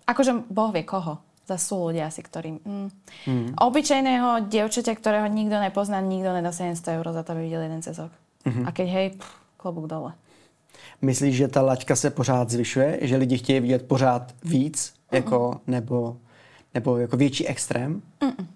Akože 0.08 0.48
Boh 0.48 0.72
vie 0.72 0.86
koho. 0.86 1.20
Za 1.44 1.60
sú 1.60 1.92
ľudia 1.92 2.08
asi, 2.08 2.24
ktorým... 2.24 2.56
Mm. 2.64 2.88
Mm. 3.28 3.48
Obyčajného 3.60 4.48
dievčaťa, 4.48 4.96
ktorého 4.96 5.28
nikto 5.28 5.60
nepozná, 5.60 6.00
nikto 6.00 6.32
nedá 6.32 6.52
700 6.52 6.96
eur 6.96 7.06
za 7.12 7.20
to, 7.20 7.36
aby 7.36 7.52
videl 7.52 7.62
jeden 7.68 7.84
cezok. 7.84 8.08
Mm-hmm. 8.48 8.64
A 8.64 8.68
keď 8.72 8.86
hej, 8.88 9.06
pff, 9.20 9.28
klobúk 9.60 9.84
dole. 9.88 10.16
Myslíš, 11.04 11.36
že 11.36 11.48
ta 11.48 11.62
laťka 11.62 11.96
se 11.96 12.10
pořád 12.10 12.50
zvyšuje? 12.50 12.98
Že 13.02 13.16
lidi 13.16 13.38
chtějí 13.38 13.60
vidět 13.60 13.88
pořád 13.88 14.32
víc? 14.44 14.92
Mm-mm. 14.92 15.16
Jako, 15.16 15.60
nebo, 15.66 16.16
nebo 16.74 16.96
jako 16.98 17.16
větší 17.16 17.48
extrém? 17.48 18.02
Mm-mm. 18.20 18.46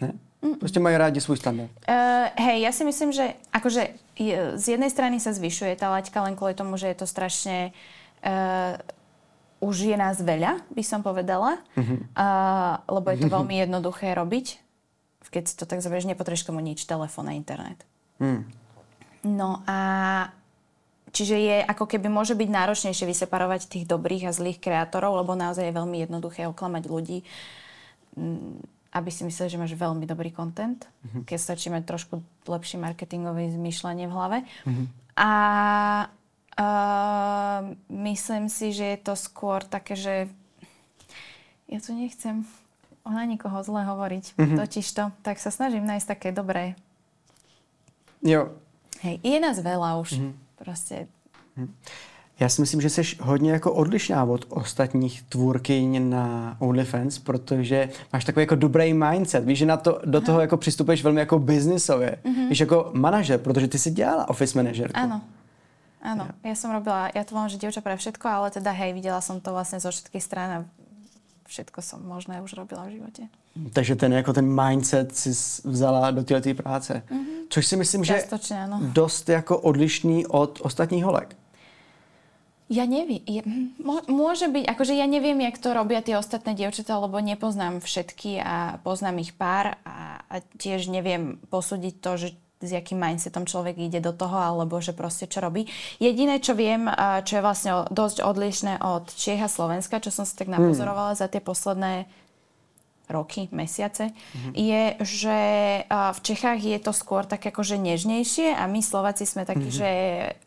Ne? 0.00 0.12
Mm-mm. 0.42 0.58
Prostě 0.58 0.80
mají 0.80 0.96
rádi 0.96 1.20
svůj 1.20 1.36
standard. 1.36 1.70
Uh, 1.88 1.94
hej, 2.38 2.62
ja 2.62 2.72
si 2.72 2.84
myslím, 2.84 3.12
že 3.12 3.34
akože 3.52 3.88
z 4.54 4.64
jednej 4.68 4.90
strany 4.90 5.20
sa 5.20 5.32
zvyšuje 5.32 5.74
tá 5.78 5.90
laťka 5.90 6.22
len 6.22 6.34
kvôli 6.34 6.54
tomu, 6.54 6.76
že 6.76 6.90
je 6.90 6.96
to 7.02 7.06
strašne 7.06 7.70
uh, 8.22 8.78
už 9.62 9.94
je 9.94 9.96
nás 9.96 10.18
veľa, 10.18 10.66
by 10.74 10.82
som 10.82 11.06
povedala, 11.06 11.62
mm-hmm. 11.78 12.18
a, 12.18 12.26
lebo 12.90 13.06
je 13.14 13.18
to 13.22 13.28
veľmi 13.38 13.62
jednoduché 13.62 14.10
robiť. 14.18 14.58
Keď 15.32 15.44
si 15.48 15.56
to 15.56 15.64
tak 15.64 15.80
zoberieš, 15.80 16.10
nepotrebuješ 16.12 16.44
tomu 16.44 16.60
nič, 16.60 16.84
telefón 16.84 17.30
a 17.30 17.32
internet. 17.32 17.80
Mm. 18.20 18.44
No 19.24 19.64
a 19.64 19.78
čiže 21.14 21.40
je 21.40 21.56
ako 21.64 21.88
keby 21.88 22.12
môže 22.12 22.36
byť 22.36 22.48
náročnejšie 22.52 23.08
vyseparovať 23.08 23.70
tých 23.70 23.84
dobrých 23.88 24.28
a 24.28 24.36
zlých 24.36 24.60
kreatorov, 24.60 25.24
lebo 25.24 25.32
naozaj 25.32 25.70
je 25.70 25.78
veľmi 25.78 26.04
jednoduché 26.04 26.44
oklamať 26.50 26.84
ľudí, 26.90 27.24
mm, 28.18 28.92
aby 28.92 29.08
si 29.08 29.24
mysleli, 29.24 29.48
že 29.48 29.60
máš 29.62 29.72
veľmi 29.72 30.04
dobrý 30.04 30.36
content, 30.36 30.84
mm-hmm. 30.84 31.24
keď 31.24 31.38
stačí 31.40 31.72
mať 31.72 31.88
trošku 31.88 32.20
lepšie 32.44 32.76
marketingové 32.76 33.48
zmýšľanie 33.56 34.04
v 34.10 34.12
hlave. 34.12 34.38
Mm-hmm. 34.68 34.86
A 35.16 35.30
Uh, 36.52 37.72
myslím 37.88 38.52
si, 38.52 38.76
že 38.76 38.84
je 38.84 38.98
to 39.00 39.16
skôr 39.16 39.64
také, 39.64 39.96
že 39.96 40.28
ja 41.64 41.80
tu 41.80 41.96
nechcem 41.96 42.44
na 43.08 43.24
nikoho 43.24 43.56
zle 43.64 43.88
hovoriť, 43.88 44.36
mm-hmm. 44.36 44.58
totiž 44.60 44.86
to, 44.92 45.04
tak 45.24 45.40
sa 45.40 45.48
snažím 45.48 45.88
nájsť 45.88 46.06
také 46.06 46.28
dobré. 46.28 46.76
Jo. 48.20 48.52
Hej, 49.00 49.18
je 49.24 49.38
nás 49.40 49.56
veľa 49.58 49.96
už, 50.04 50.20
mm-hmm. 50.20 50.32
proste. 50.60 51.08
Mm-hmm. 51.56 51.72
Já 52.40 52.48
si 52.48 52.60
myslím, 52.60 52.80
že 52.80 52.90
jsi 52.90 53.02
hodně 53.20 53.52
jako 53.52 53.72
odlišná 53.72 54.24
od 54.24 54.44
ostatních 54.48 55.22
tvůrkyň 55.22 56.10
na 56.10 56.56
OnlyFans, 56.58 57.18
protože 57.18 57.88
máš 58.12 58.24
takový 58.24 58.42
jako 58.42 58.54
dobrý 58.54 58.94
mindset. 58.94 59.44
Víš, 59.44 59.58
že 59.58 59.66
na 59.66 59.76
to, 59.76 60.00
do 60.04 60.18
Aha. 60.18 60.26
toho 60.26 60.40
jako 60.40 60.56
přistupuješ 60.56 61.02
velmi 61.04 61.20
jako 61.20 61.38
biznisově. 61.38 62.18
Mm-hmm. 62.24 62.48
Víš, 62.48 62.60
jako 62.60 62.90
manažer, 62.92 63.38
protože 63.38 63.68
ty 63.68 63.78
si 63.78 63.90
dělala 63.90 64.28
office 64.28 64.58
manažerku. 64.58 65.00
Ano. 65.00 65.20
Áno, 66.02 66.26
ja 66.42 66.58
som 66.58 66.74
robila, 66.74 67.14
ja 67.14 67.22
to 67.22 67.38
volám, 67.38 67.46
že 67.46 67.62
dievča 67.62 67.78
pre 67.78 67.94
všetko, 67.94 68.26
ale 68.26 68.50
teda 68.50 68.74
hej, 68.74 68.90
videla 68.90 69.22
som 69.22 69.38
to 69.38 69.54
vlastne 69.54 69.78
zo 69.78 69.94
všetkých 69.94 70.24
strán 70.24 70.50
a 70.50 70.58
všetko 71.46 71.78
som 71.78 72.02
možné 72.02 72.42
už 72.42 72.58
robila 72.58 72.90
v 72.90 72.98
živote. 72.98 73.22
Takže 73.72 73.96
ten, 73.96 74.12
jako 74.12 74.32
ten 74.32 74.48
mindset 74.48 75.16
si 75.16 75.30
vzala 75.68 76.10
do 76.10 76.24
té 76.24 76.54
práce. 76.54 77.02
Mm-hmm. 77.10 77.46
Což 77.48 77.66
si 77.66 77.76
myslím, 77.76 78.04
že 78.04 78.14
je 78.14 78.24
dost 78.80 79.28
jako 79.28 79.58
odlišný 79.58 80.26
od 80.26 80.60
ostatních 80.60 81.04
holek. 81.04 81.36
Ja 82.72 82.88
neviem. 82.88 83.20
Je, 83.28 83.44
môže 84.08 84.48
byť, 84.48 84.64
akože 84.64 84.96
ja 84.96 85.04
neviem, 85.04 85.36
jak 85.44 85.60
to 85.60 85.76
robia 85.76 86.00
tie 86.00 86.16
ostatné 86.16 86.56
dievčatá, 86.56 86.96
lebo 86.96 87.20
nepoznám 87.20 87.84
všetky 87.84 88.40
a 88.40 88.80
poznám 88.80 89.20
ich 89.20 89.36
pár 89.36 89.76
a, 89.84 90.24
a 90.24 90.40
tiež 90.56 90.88
neviem 90.88 91.36
posúdiť 91.52 91.94
to, 92.00 92.12
že 92.16 92.28
s 92.62 92.70
jakým 92.70 93.02
mindsetom 93.02 93.44
človek 93.44 93.76
ide 93.76 93.98
do 93.98 94.14
toho, 94.14 94.38
alebo 94.38 94.78
že 94.78 94.94
proste 94.94 95.26
čo 95.26 95.42
robí. 95.42 95.66
Jediné, 95.98 96.38
čo 96.38 96.54
viem, 96.54 96.86
čo 97.26 97.38
je 97.38 97.42
vlastne 97.42 97.84
dosť 97.90 98.22
odlišné 98.22 98.78
od 98.80 99.10
Čiech 99.10 99.42
a 99.42 99.50
Slovenska, 99.50 99.98
čo 99.98 100.14
som 100.14 100.22
si 100.22 100.38
tak 100.38 100.46
napozorovala 100.46 101.12
mm. 101.14 101.18
za 101.18 101.26
tie 101.26 101.42
posledné 101.42 102.06
roky, 103.10 103.52
mesiace, 103.52 104.08
mm-hmm. 104.08 104.52
je, 104.56 104.84
že 105.04 105.38
v 105.90 106.18
Čechách 106.22 106.60
je 106.64 106.78
to 106.80 106.96
skôr 106.96 107.28
tak 107.28 107.44
akože 107.44 107.76
nežnejšie 107.76 108.56
a 108.56 108.64
my 108.64 108.80
Slováci 108.80 109.28
sme 109.28 109.44
takí, 109.44 109.68
mm-hmm. 109.68 109.82
že 109.84 109.90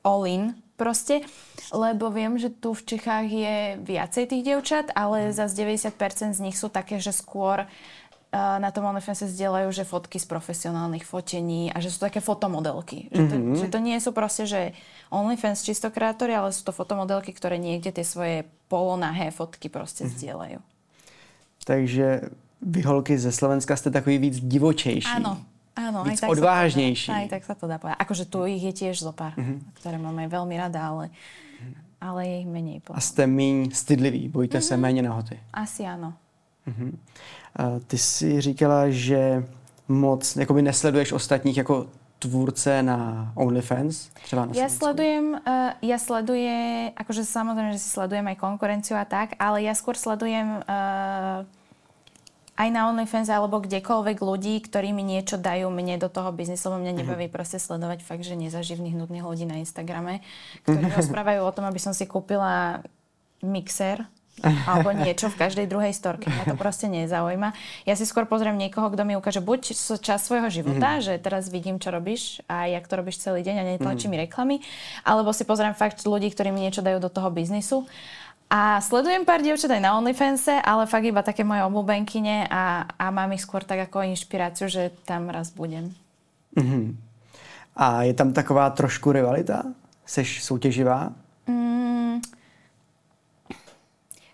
all 0.01 0.25
in 0.25 0.57
proste, 0.75 1.23
lebo 1.71 2.11
viem, 2.11 2.35
že 2.35 2.51
tu 2.51 2.75
v 2.75 2.83
Čechách 2.83 3.27
je 3.31 3.55
viacej 3.79 4.23
tých 4.27 4.43
dievčat, 4.43 4.91
ale 4.91 5.31
mm. 5.31 5.39
zase 5.39 5.53
90% 5.55 6.35
z 6.35 6.39
nich 6.43 6.57
sú 6.59 6.67
také, 6.67 6.99
že 6.99 7.15
skôr 7.15 7.63
na 8.35 8.69
tom 8.75 8.83
OnlyFans 8.83 9.23
sa 9.23 9.27
zdieľajú, 9.31 9.71
že 9.71 9.87
fotky 9.87 10.19
z 10.19 10.27
profesionálnych 10.27 11.07
fotení 11.07 11.71
a 11.71 11.79
že 11.79 11.87
sú 11.87 12.03
také 12.03 12.19
fotomodelky. 12.19 13.07
Že 13.07 13.23
to, 13.31 13.35
mm-hmm. 13.39 13.57
že 13.63 13.67
to 13.71 13.79
nie 13.79 13.97
sú 14.03 14.11
proste, 14.11 14.43
že 14.43 14.61
OnlyFans 15.07 15.63
čisto 15.63 15.87
kreatóri, 15.87 16.35
ale 16.35 16.51
sú 16.51 16.67
to 16.67 16.75
fotomodelky, 16.75 17.31
ktoré 17.31 17.55
niekde 17.55 17.95
tie 17.95 18.03
svoje 18.03 18.43
polonahé 18.67 19.31
fotky 19.31 19.71
proste 19.71 20.03
mm-hmm. 20.03 20.17
zdieľajú. 20.19 20.59
Takže 21.65 22.07
vy 22.61 22.79
holky 22.83 23.15
ze 23.17 23.31
Slovenska 23.31 23.73
ste 23.79 23.89
takový 23.89 24.29
víc 24.29 24.35
divočejší. 24.43 25.21
Áno, 25.21 25.39
áno. 25.77 26.03
Víc 26.03 26.19
aj 26.19 26.27
tak 26.27 26.33
odvážnejší. 26.35 27.09
Sa 27.09 27.15
to, 27.15 27.21
aj 27.21 27.27
tak 27.31 27.43
sa 27.45 27.55
to 27.55 27.65
dá 27.71 27.77
povedať. 27.79 27.97
Akože 28.03 28.25
tu 28.27 28.43
ich 28.49 28.61
je 28.61 28.73
tiež 28.73 28.99
zo 28.99 29.13
pár, 29.15 29.37
mm-hmm. 29.37 29.79
ktoré 29.79 29.97
máme 30.01 30.27
veľmi 30.27 30.55
rada, 30.59 30.81
ale, 30.81 31.05
ale 32.03 32.19
je 32.27 32.35
ich 32.43 32.49
menej. 32.49 32.83
Potom. 32.83 32.97
A 32.97 33.01
ste 33.01 33.23
méně 33.27 33.71
stydliví, 33.71 34.27
bojíte 34.27 34.59
mm-hmm. 34.59 34.67
se 34.67 34.77
méně 34.77 35.01
nahoty. 35.01 35.39
Asi 35.53 35.87
áno. 35.87 36.13
Mm-hmm. 36.65 36.91
Ty 37.87 37.97
jsi 37.97 38.41
říkala, 38.41 38.89
že 38.89 39.45
moc 39.87 40.35
jakoby 40.35 40.61
nesleduješ 40.61 41.11
ostatních 41.11 41.57
jako 41.57 41.87
tvůrce 42.19 42.83
na 42.83 43.31
OnlyFans? 43.35 44.09
Třeba 44.23 44.45
na 44.45 44.51
ja 44.55 44.69
sledujem, 44.69 45.37
uh, 45.37 45.71
ja 45.81 45.97
sleduje, 45.99 46.91
akože 46.95 47.21
samozrejme, 47.27 47.75
že 47.75 47.83
si 47.83 47.89
sledujem 47.91 48.25
aj 48.27 48.37
konkurenciu 48.39 48.97
a 48.97 49.05
tak, 49.05 49.37
ale 49.37 49.61
ja 49.61 49.75
skôr 49.77 49.93
sledujem 49.93 50.63
uh, 50.65 51.45
aj 52.55 52.69
na 52.71 52.87
OnlyFans 52.89 53.27
alebo 53.27 53.59
kdekoľvek 53.59 54.17
ľudí, 54.23 54.63
ktorí 54.63 54.95
mi 54.95 55.03
niečo 55.03 55.35
dajú 55.35 55.67
mne 55.67 55.99
do 55.99 56.07
toho 56.07 56.31
biznisu, 56.31 56.71
lebo 56.71 56.81
mňa 56.81 56.93
mhm. 56.95 56.99
nebaví 57.03 57.25
mm-hmm. 57.27 57.35
proste 57.35 57.59
sledovať 57.59 57.99
fakt, 58.01 58.23
že 58.23 58.39
nezaživných 58.39 58.95
nudných 58.95 59.25
ľudí 59.27 59.45
na 59.45 59.59
Instagrame, 59.59 60.23
ktorí 60.63 60.87
rozprávajú 60.97 61.43
o 61.43 61.51
tom, 61.53 61.67
aby 61.67 61.79
som 61.79 61.91
si 61.91 62.07
kúpila 62.07 62.81
mixer 63.43 64.07
alebo 64.43 64.91
niečo 64.91 65.31
v 65.31 65.39
každej 65.39 65.65
druhej 65.71 65.95
storke. 65.95 66.27
Mňa 66.27 66.51
to 66.51 66.55
proste 66.63 66.91
nezaujíma. 66.91 67.55
Ja 67.87 67.95
si 67.95 68.03
skôr 68.03 68.27
pozriem 68.27 68.59
niekoho, 68.59 68.91
kto 68.91 69.07
mi 69.07 69.15
ukáže 69.15 69.39
buď 69.39 69.71
čas 70.03 70.27
svojho 70.27 70.51
života, 70.51 70.99
mm-hmm. 70.99 71.05
že 71.05 71.13
teraz 71.23 71.47
vidím, 71.47 71.79
čo 71.79 71.93
robíš 71.95 72.43
a 72.51 72.67
jak 72.67 72.83
to 72.85 72.99
robíš 72.99 73.23
celý 73.23 73.41
deň 73.47 73.55
a 73.55 73.63
netlačí 73.75 74.11
mm-hmm. 74.11 74.19
mi 74.19 74.23
reklamy, 74.27 74.55
alebo 75.07 75.31
si 75.31 75.47
pozriem 75.47 75.71
fakt 75.77 76.03
ľudí, 76.03 76.27
ktorí 76.35 76.51
mi 76.51 76.67
niečo 76.67 76.83
dajú 76.83 76.99
do 76.99 77.07
toho 77.07 77.31
biznisu. 77.31 77.87
A 78.45 78.77
sledujem 78.77 79.25
pár 79.25 79.41
dievčat 79.41 79.73
aj 79.73 79.81
na 79.81 79.97
OnlyFanse, 79.97 80.61
ale 80.61 80.85
fakt 80.85 81.07
iba 81.07 81.25
také 81.25 81.41
moje 81.41 81.65
obľúbenkyne 81.65 82.45
a, 82.45 82.85
a 82.93 83.05
mám 83.09 83.33
ich 83.33 83.41
skôr 83.41 83.65
tak 83.65 83.89
ako 83.89 84.05
inšpiráciu, 84.05 84.69
že 84.69 84.93
tam 85.09 85.33
raz 85.33 85.49
budem. 85.49 85.89
Mm-hmm. 86.53 86.85
A 87.75 88.05
je 88.07 88.13
tam 88.13 88.31
taková 88.31 88.69
trošku 88.69 89.11
rivalita? 89.11 89.63
Seš 90.05 90.43
soutěživá? 90.43 91.11
Mm, 91.47 91.74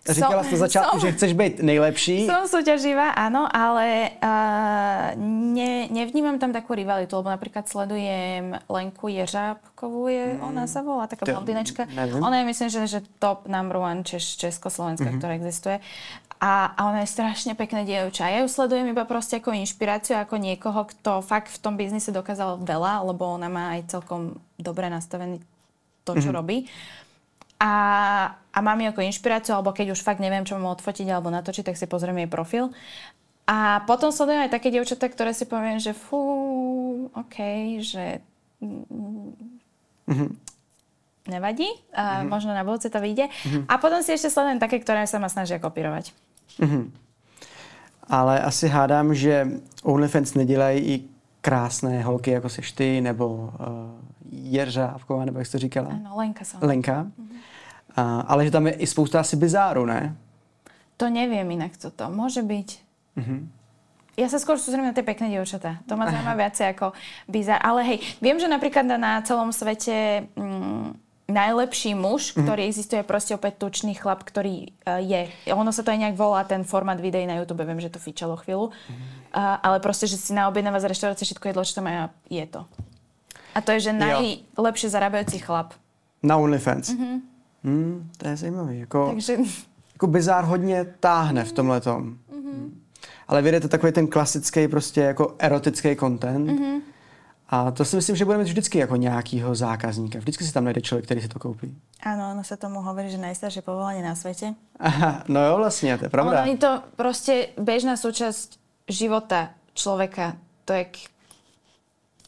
Říkala 0.08 0.42
jsi 0.42 0.52
na 0.52 0.58
začátku, 0.58 0.98
že 0.98 1.12
chceš 1.12 1.32
být 1.32 1.62
nejlepší. 1.62 2.26
Som 2.26 2.50
súťaživá, 2.50 3.14
áno, 3.14 3.46
ale 3.46 4.10
uh, 4.18 5.14
ne, 5.54 5.86
nevnímam 5.94 6.42
tam 6.42 6.50
takú 6.50 6.74
rivalitu, 6.74 7.14
lebo 7.22 7.30
napríklad 7.30 7.70
sledujem 7.70 8.58
Lenku 8.66 9.06
Jeřábkovú, 9.06 10.10
je, 10.10 10.34
mm. 10.34 10.42
ona 10.42 10.66
sa 10.66 10.82
volá, 10.82 11.06
taká 11.06 11.30
blondinečka. 11.30 11.86
Ona 12.18 12.42
je 12.42 12.44
myslím, 12.50 12.68
že, 12.74 12.80
že 12.86 12.98
top 13.22 13.46
number 13.46 13.78
one 13.78 14.02
Češ, 14.02 14.42
Československa, 14.42 15.06
mm-hmm. 15.06 15.22
ktorá 15.22 15.32
existuje. 15.38 15.78
A, 16.42 16.74
a 16.74 16.80
ona 16.90 17.06
je 17.06 17.14
strašne 17.14 17.54
pekné 17.54 17.86
dievča. 17.86 18.26
Ja 18.26 18.42
ju 18.42 18.50
sledujem 18.50 18.90
iba 18.90 19.06
proste 19.06 19.38
ako 19.38 19.54
inšpiráciu, 19.54 20.18
ako 20.18 20.34
niekoho, 20.34 20.82
kto 20.82 21.22
fakt 21.22 21.54
v 21.54 21.62
tom 21.62 21.78
biznise 21.78 22.10
dokázal 22.10 22.58
veľa, 22.58 23.06
lebo 23.06 23.38
ona 23.38 23.46
má 23.46 23.78
aj 23.78 23.94
celkom 23.94 24.34
dobre 24.58 24.90
nastavený 24.90 25.38
to, 26.02 26.18
čo 26.18 26.34
mm-hmm. 26.34 26.34
robí 26.34 26.66
a, 27.62 27.72
a 28.52 28.58
mám 28.60 28.80
ju 28.80 28.92
ako 28.92 29.00
inšpiráciu, 29.00 29.56
alebo 29.56 29.72
keď 29.72 29.96
už 29.96 30.04
fakt 30.04 30.20
neviem, 30.20 30.44
čo 30.44 30.60
mám 30.60 30.76
odfotiť 30.76 31.08
alebo 31.08 31.32
natočiť, 31.32 31.72
tak 31.72 31.80
si 31.80 31.88
pozriem 31.88 32.20
jej 32.20 32.28
profil. 32.28 32.68
A 33.48 33.82
potom 33.88 34.12
sledujem 34.12 34.46
aj 34.46 34.54
také 34.54 34.70
dievčatá, 34.70 35.08
ktoré 35.08 35.34
si 35.34 35.48
poviem, 35.48 35.80
že 35.80 35.96
fú, 35.96 37.10
OK, 37.10 37.36
že 37.82 38.22
mm-hmm. 38.62 40.30
nevadí, 41.26 41.66
a 41.90 42.22
mm-hmm. 42.22 42.28
možno 42.30 42.54
na 42.54 42.62
budúce 42.62 42.86
to 42.92 43.02
vyjde. 43.02 43.26
Mm-hmm. 43.26 43.64
A 43.66 43.74
potom 43.82 43.98
si 44.04 44.14
ešte 44.14 44.30
sledujem 44.30 44.62
také, 44.62 44.78
ktoré 44.78 45.08
sa 45.10 45.18
ma 45.18 45.26
snažia 45.26 45.58
kopírovať. 45.58 46.14
Mm-hmm. 46.62 46.84
Ale 48.12 48.44
asi 48.44 48.68
hádám, 48.68 49.14
že 49.14 49.58
OnlyFans 49.82 50.34
nedělají 50.34 50.78
i 50.78 50.94
krásné 51.40 52.02
holky, 52.02 52.30
jako 52.30 52.48
seš 52.48 52.72
ty, 52.72 53.00
nebo 53.00 53.28
uh, 53.28 53.50
Jeržávková, 54.30 55.24
nebo 55.24 55.38
jak 55.38 55.46
jsi 55.46 55.52
to 55.52 55.58
říkala? 55.58 55.88
Ano, 55.90 56.16
Lenka. 56.16 56.44
Som. 56.44 56.60
Lenka. 56.62 57.02
Mm-hmm. 57.02 57.38
A, 57.92 58.24
ale 58.24 58.48
že 58.48 58.54
tam 58.54 58.66
je 58.68 58.74
i 58.80 58.86
spousta 58.88 59.20
asi 59.20 59.36
bizáru, 59.36 59.84
ne? 59.84 60.16
To 60.96 61.10
neviem 61.12 61.48
inak 61.52 61.76
toto. 61.76 62.08
Môže 62.08 62.40
byť. 62.40 62.68
Mm-hmm. 63.18 63.40
Ja 64.12 64.28
sa 64.28 64.36
skôr 64.36 64.60
sústredím 64.60 64.92
na 64.92 64.96
tie 64.96 65.04
pekné 65.04 65.32
dievčatá. 65.32 65.80
To 65.88 65.96
ma 65.96 66.04
zaujíma 66.04 66.36
viacej 66.36 66.76
ako 66.76 66.92
bizár. 67.32 67.56
Ale 67.64 67.80
hej, 67.80 67.98
viem, 68.20 68.36
že 68.36 68.44
napríklad 68.44 68.84
na 68.84 69.24
celom 69.24 69.48
svete 69.56 70.28
mm, 70.36 71.00
najlepší 71.32 71.96
muž, 71.96 72.32
mm-hmm. 72.32 72.44
ktorý 72.44 72.60
existuje, 72.68 73.00
je 73.00 73.08
proste 73.08 73.32
opäť 73.32 73.64
tučný 73.64 73.96
chlap, 73.96 74.20
ktorý 74.20 74.68
uh, 74.84 75.00
je. 75.00 75.32
Ono 75.48 75.72
sa 75.72 75.80
to 75.80 75.96
aj 75.96 75.98
nejak 76.04 76.16
volá, 76.20 76.44
ten 76.44 76.60
format 76.60 77.00
videí 77.00 77.24
na 77.24 77.40
YouTube, 77.40 77.64
viem, 77.64 77.80
že 77.80 77.88
to 77.88 77.96
fičalo 77.96 78.36
chvíľu. 78.36 78.68
Mm-hmm. 78.68 79.32
Uh, 79.32 79.56
ale 79.64 79.80
proste, 79.80 80.04
že 80.04 80.20
si 80.20 80.36
naobjednáva 80.36 80.76
z 80.84 80.92
reštaurácie 80.92 81.24
všetko 81.32 81.48
jedlo, 81.48 81.64
čo 81.64 81.80
tam 81.80 82.12
je 82.28 82.44
to. 82.44 82.68
A 83.56 83.64
to 83.64 83.72
je, 83.76 83.88
že 83.88 83.92
najlepšie 83.96 84.92
zarábajúci 84.92 85.40
chlap. 85.40 85.72
Na 86.20 86.36
OnlyFans. 86.36 86.92
Mm-hmm. 86.92 87.31
Hmm, 87.64 88.10
to 88.16 88.28
je 88.28 88.36
zajímavý. 88.36 88.78
Jako, 88.78 89.10
Takže... 89.10 89.36
jako 89.92 90.06
bizár 90.06 90.44
hodně 90.44 90.84
táhne 91.00 91.44
v 91.44 91.52
tomhle 91.52 91.80
tom. 91.80 92.18
Mm-hmm. 92.32 92.70
Ale 93.28 93.60
to 93.60 93.68
takový 93.68 93.92
ten 93.92 94.06
klasický 94.06 94.68
prostě 94.68 95.00
jako 95.00 95.34
erotický 95.38 95.96
content. 95.96 96.48
Mm-hmm. 96.48 96.80
A 97.48 97.70
to 97.70 97.84
si 97.84 97.96
myslím, 97.96 98.16
že 98.16 98.24
bude 98.24 98.38
mít 98.38 98.44
vždycky 98.44 98.78
jako 98.78 98.96
nějakýho 98.96 99.54
zákazníka. 99.54 100.18
Vždycky 100.18 100.44
si 100.44 100.52
tam 100.52 100.64
najde 100.64 100.80
člověk, 100.80 101.04
který 101.04 101.20
si 101.20 101.28
to 101.28 101.38
koupí. 101.38 101.76
Áno, 102.02 102.32
ono 102.32 102.42
sa 102.42 102.56
tomu 102.58 102.82
hovorí, 102.82 103.12
že 103.12 103.20
najstaršie 103.20 103.62
povolanie 103.62 104.02
na. 104.02 104.16
Aha, 104.80 105.22
no 105.28 105.38
jo, 105.38 105.54
vlastne, 105.62 105.94
to 106.00 106.08
je 106.08 106.10
pravda. 106.10 106.42
Ono 106.42 106.50
je 106.50 106.58
to 106.58 106.72
proste 106.96 107.54
bežná 107.60 107.94
súčasť 107.94 108.58
života 108.88 109.54
človeka. 109.76 110.34
To 110.66 110.72
je, 110.74 110.90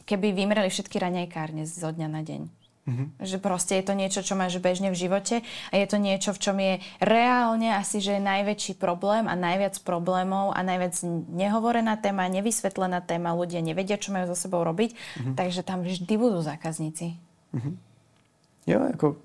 keby 0.05 0.31
vymreli 0.31 0.69
všetky 0.71 0.95
raňajkárne 0.95 1.65
zo 1.67 1.91
dňa 1.91 2.07
na 2.07 2.21
deň. 2.23 2.41
Mm-hmm. 2.85 3.07
Že 3.17 3.37
proste 3.41 3.73
je 3.81 3.83
to 3.89 3.97
niečo, 3.97 4.21
čo 4.21 4.37
máš 4.37 4.61
bežne 4.61 4.93
v 4.93 4.99
živote 5.09 5.41
a 5.41 5.73
je 5.73 5.87
to 5.89 5.97
niečo, 5.97 6.37
v 6.37 6.41
čom 6.41 6.57
je 6.61 6.77
reálne 7.01 7.73
asi, 7.73 7.97
že 7.97 8.21
najväčší 8.21 8.77
problém 8.77 9.25
a 9.25 9.33
najviac 9.33 9.73
problémov 9.81 10.53
a 10.53 10.61
najviac 10.61 10.93
nehovorená 11.33 11.97
téma, 11.97 12.29
nevysvetlená 12.29 13.01
téma, 13.01 13.33
ľudia 13.33 13.65
nevedia, 13.65 13.97
čo 13.97 14.13
majú 14.13 14.29
so 14.29 14.37
sebou 14.37 14.61
robiť, 14.61 14.93
mm-hmm. 14.93 15.33
takže 15.33 15.65
tam 15.65 15.81
vždy 15.81 16.13
budú 16.13 16.45
zákazníci. 16.45 17.17
Mm-hmm. 17.57 17.73
Jo, 18.69 18.79
jako 18.93 19.15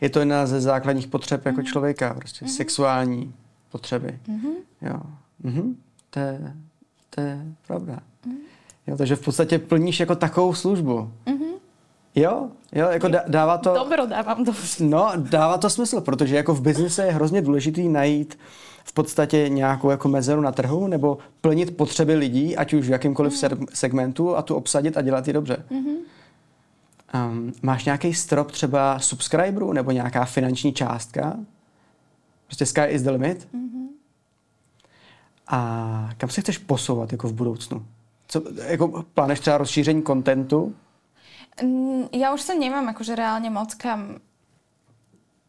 je 0.00 0.10
to 0.10 0.18
jedna 0.18 0.46
ze 0.46 0.60
základních 0.60 1.06
potřeb 1.06 1.46
jako 1.46 1.60
mm-hmm. 1.60 1.70
člověka, 1.70 2.14
prostě 2.14 2.44
mm-hmm. 2.44 2.56
sexuální 2.56 3.34
potřeby. 3.70 4.18
Mm-hmm. 4.28 4.54
Jo. 4.82 5.00
Mm-hmm. 5.44 5.74
To, 6.10 6.18
je, 6.18 6.54
to 7.10 7.20
je 7.20 7.46
pravda. 7.66 7.98
Mm-hmm. 8.26 8.38
Jo, 8.86 8.96
takže 8.96 9.16
v 9.16 9.24
podstatě 9.24 9.58
plníš 9.58 10.00
jako 10.00 10.14
takovou 10.14 10.54
službu. 10.54 11.12
Mm-hmm. 11.26 11.39
Jo, 12.14 12.48
jo, 12.72 12.88
jako 12.88 13.08
dává 13.28 13.58
to... 13.58 13.74
Dobro, 13.74 14.06
dávám 14.06 14.44
to. 14.44 14.52
No, 14.80 15.12
dává 15.16 15.58
to 15.58 15.70
smysl, 15.70 16.00
protože 16.00 16.36
jako 16.36 16.54
v 16.54 16.60
biznise 16.60 17.04
je 17.04 17.12
hrozně 17.12 17.42
důležitý 17.42 17.88
najít 17.88 18.38
v 18.84 18.92
podstatě 18.92 19.48
nějakou 19.48 19.90
jako 19.90 20.08
mezeru 20.08 20.40
na 20.40 20.52
trhu 20.52 20.86
nebo 20.86 21.18
plnit 21.40 21.76
potřeby 21.76 22.14
lidí, 22.14 22.56
ať 22.56 22.72
už 22.72 22.88
v 22.88 22.90
jakýmkoliv 22.90 23.42
mm. 23.42 23.66
segmentu 23.74 24.36
a 24.36 24.42
tu 24.42 24.54
obsadit 24.54 24.96
a 24.96 25.02
dělat 25.02 25.26
ji 25.26 25.32
dobře. 25.32 25.64
Mm-hmm. 25.70 25.96
Um, 27.14 27.52
máš 27.62 27.84
nějaký 27.84 28.14
strop 28.14 28.50
třeba 28.50 28.98
subscriberů 28.98 29.72
nebo 29.72 29.90
nějaká 29.90 30.24
finanční 30.24 30.72
částka? 30.72 31.36
Prostě 32.46 32.66
sky 32.66 32.84
is 32.88 33.02
the 33.02 33.10
limit? 33.10 33.48
Mm-hmm. 33.54 33.86
A 35.48 36.10
kam 36.16 36.30
se 36.30 36.40
chceš 36.40 36.58
posouvat 36.58 37.12
jako 37.12 37.28
v 37.28 37.32
budoucnu? 37.32 37.86
Co, 38.28 38.42
jako 38.66 39.04
plánuješ 39.14 39.40
třeba 39.40 39.58
rozšíření 39.58 40.02
kontentu? 40.02 40.74
Ja 42.14 42.32
už 42.32 42.40
sa 42.40 42.54
nemám 42.54 42.86
akože 42.94 43.18
reálne 43.18 43.50
moc 43.50 43.74
kam 43.74 44.22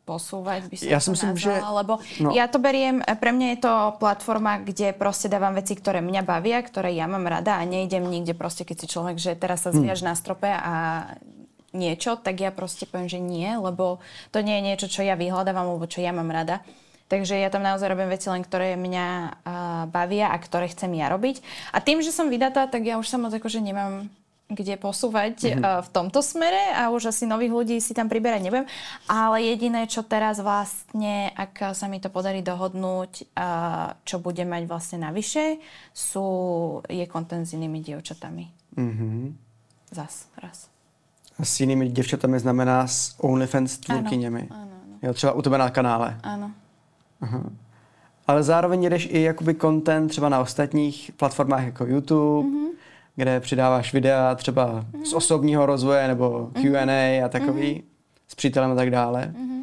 posúvať, 0.02 0.68
by 0.68 0.76
som 0.76 0.90
ja 0.90 1.00
to 1.00 1.14
myslím, 1.14 1.32
nazvala, 1.38 1.62
že... 1.62 1.78
lebo 1.78 1.94
no. 2.26 2.30
ja 2.34 2.46
to 2.50 2.58
beriem, 2.58 3.00
pre 3.06 3.32
mňa 3.32 3.48
je 3.56 3.60
to 3.62 3.74
platforma, 4.02 4.60
kde 4.60 4.98
proste 4.98 5.30
dávam 5.30 5.54
veci, 5.54 5.78
ktoré 5.78 6.02
mňa 6.02 6.22
bavia, 6.26 6.60
ktoré 6.60 6.92
ja 6.92 7.06
mám 7.06 7.24
rada 7.30 7.62
a 7.62 7.64
nejdem 7.64 8.04
nikde 8.10 8.34
proste, 8.34 8.66
keď 8.66 8.78
si 8.82 8.88
človek, 8.92 9.16
že 9.22 9.38
teraz 9.38 9.64
sa 9.64 9.72
hm. 9.72 9.78
zviaž 9.78 10.00
hmm. 10.04 10.10
na 10.10 10.14
strope 10.18 10.50
a 10.50 10.74
niečo, 11.72 12.20
tak 12.20 12.44
ja 12.44 12.52
proste 12.52 12.84
poviem, 12.84 13.08
že 13.08 13.22
nie, 13.24 13.48
lebo 13.48 14.04
to 14.36 14.44
nie 14.44 14.60
je 14.60 14.68
niečo, 14.74 14.88
čo 14.92 15.08
ja 15.08 15.16
vyhľadávam, 15.16 15.72
alebo 15.72 15.88
čo 15.88 16.04
ja 16.04 16.12
mám 16.12 16.28
rada. 16.28 16.60
Takže 17.08 17.36
ja 17.36 17.52
tam 17.52 17.64
naozaj 17.64 17.92
robím 17.92 18.08
veci 18.08 18.32
len, 18.32 18.40
ktoré 18.40 18.80
mňa 18.80 19.08
uh, 19.08 19.32
bavia 19.92 20.32
a 20.32 20.40
ktoré 20.40 20.72
chcem 20.72 20.96
ja 20.96 21.12
robiť. 21.12 21.44
A 21.76 21.84
tým, 21.84 22.00
že 22.00 22.16
som 22.16 22.32
vydatá, 22.32 22.72
tak 22.72 22.88
ja 22.88 22.96
už 22.96 23.08
sa 23.08 23.20
moc 23.20 23.36
akože 23.36 23.60
nemám 23.60 24.08
kde 24.52 24.76
posúvať 24.76 25.36
mm-hmm. 25.48 25.64
v 25.88 25.90
tomto 25.96 26.20
smere 26.20 26.76
a 26.76 26.92
už 26.92 27.16
asi 27.16 27.24
nových 27.24 27.56
ľudí 27.56 27.78
si 27.80 27.96
tam 27.96 28.12
priberať 28.12 28.44
nebudem. 28.44 28.68
Ale 29.08 29.40
jediné, 29.40 29.88
čo 29.88 30.04
teraz 30.04 30.44
vlastne, 30.44 31.32
ak 31.32 31.72
sa 31.72 31.88
mi 31.88 32.04
to 32.04 32.12
podarí 32.12 32.44
dohodnúť, 32.44 33.32
uh, 33.32 33.96
čo 34.04 34.20
bude 34.20 34.44
mať 34.44 34.68
vlastne 34.68 35.08
navyše, 35.08 35.64
sú, 35.96 36.28
je 36.92 37.08
kontent 37.08 37.48
s 37.48 37.56
inými 37.56 37.80
dievčatami. 37.80 38.52
Mm-hmm. 38.76 39.24
Zas, 39.96 40.28
raz. 40.36 40.68
A 41.40 41.46
s 41.46 41.60
jinými 41.60 41.90
děvčatami 41.90 42.40
znamená 42.40 42.88
s 42.88 43.16
OnlyFans 43.20 43.78
tvůrkyněmi. 43.78 44.48
Ano, 44.52 44.62
ano, 44.62 44.72
ano. 44.84 44.98
Jo, 45.02 45.14
třeba 45.14 45.34
u 45.34 45.42
tebe 45.42 45.58
na 45.58 45.70
kanále. 45.70 46.20
Ano. 46.24 46.52
Aha. 47.22 47.44
Ale 48.28 48.44
zároveň 48.44 48.84
jdeš 48.84 49.10
i 49.12 49.22
jakoby 49.22 49.56
content 49.56 50.10
třeba 50.10 50.30
na 50.30 50.40
ostatních 50.40 51.12
platformách 51.18 51.64
jako 51.64 51.86
YouTube, 51.86 52.50
mm-hmm 52.50 52.71
kde 53.16 53.40
přidáváš 53.40 53.94
videa 53.94 54.36
třeba 54.36 54.68
mm-hmm. 54.68 55.04
z 55.04 55.10
mhm. 55.10 55.18
osobního 55.18 55.66
rozvoje 55.66 56.08
nebo 56.08 56.50
Q&A 56.54 56.86
mm-hmm. 56.86 57.26
a 57.26 57.30
takový, 57.30 57.74
mm-hmm. 57.74 57.84
s 58.28 58.36
přítelem 58.36 58.72
a 58.72 58.76
tak 58.76 58.92
dále. 58.92 59.34
Mm-hmm. 59.36 59.62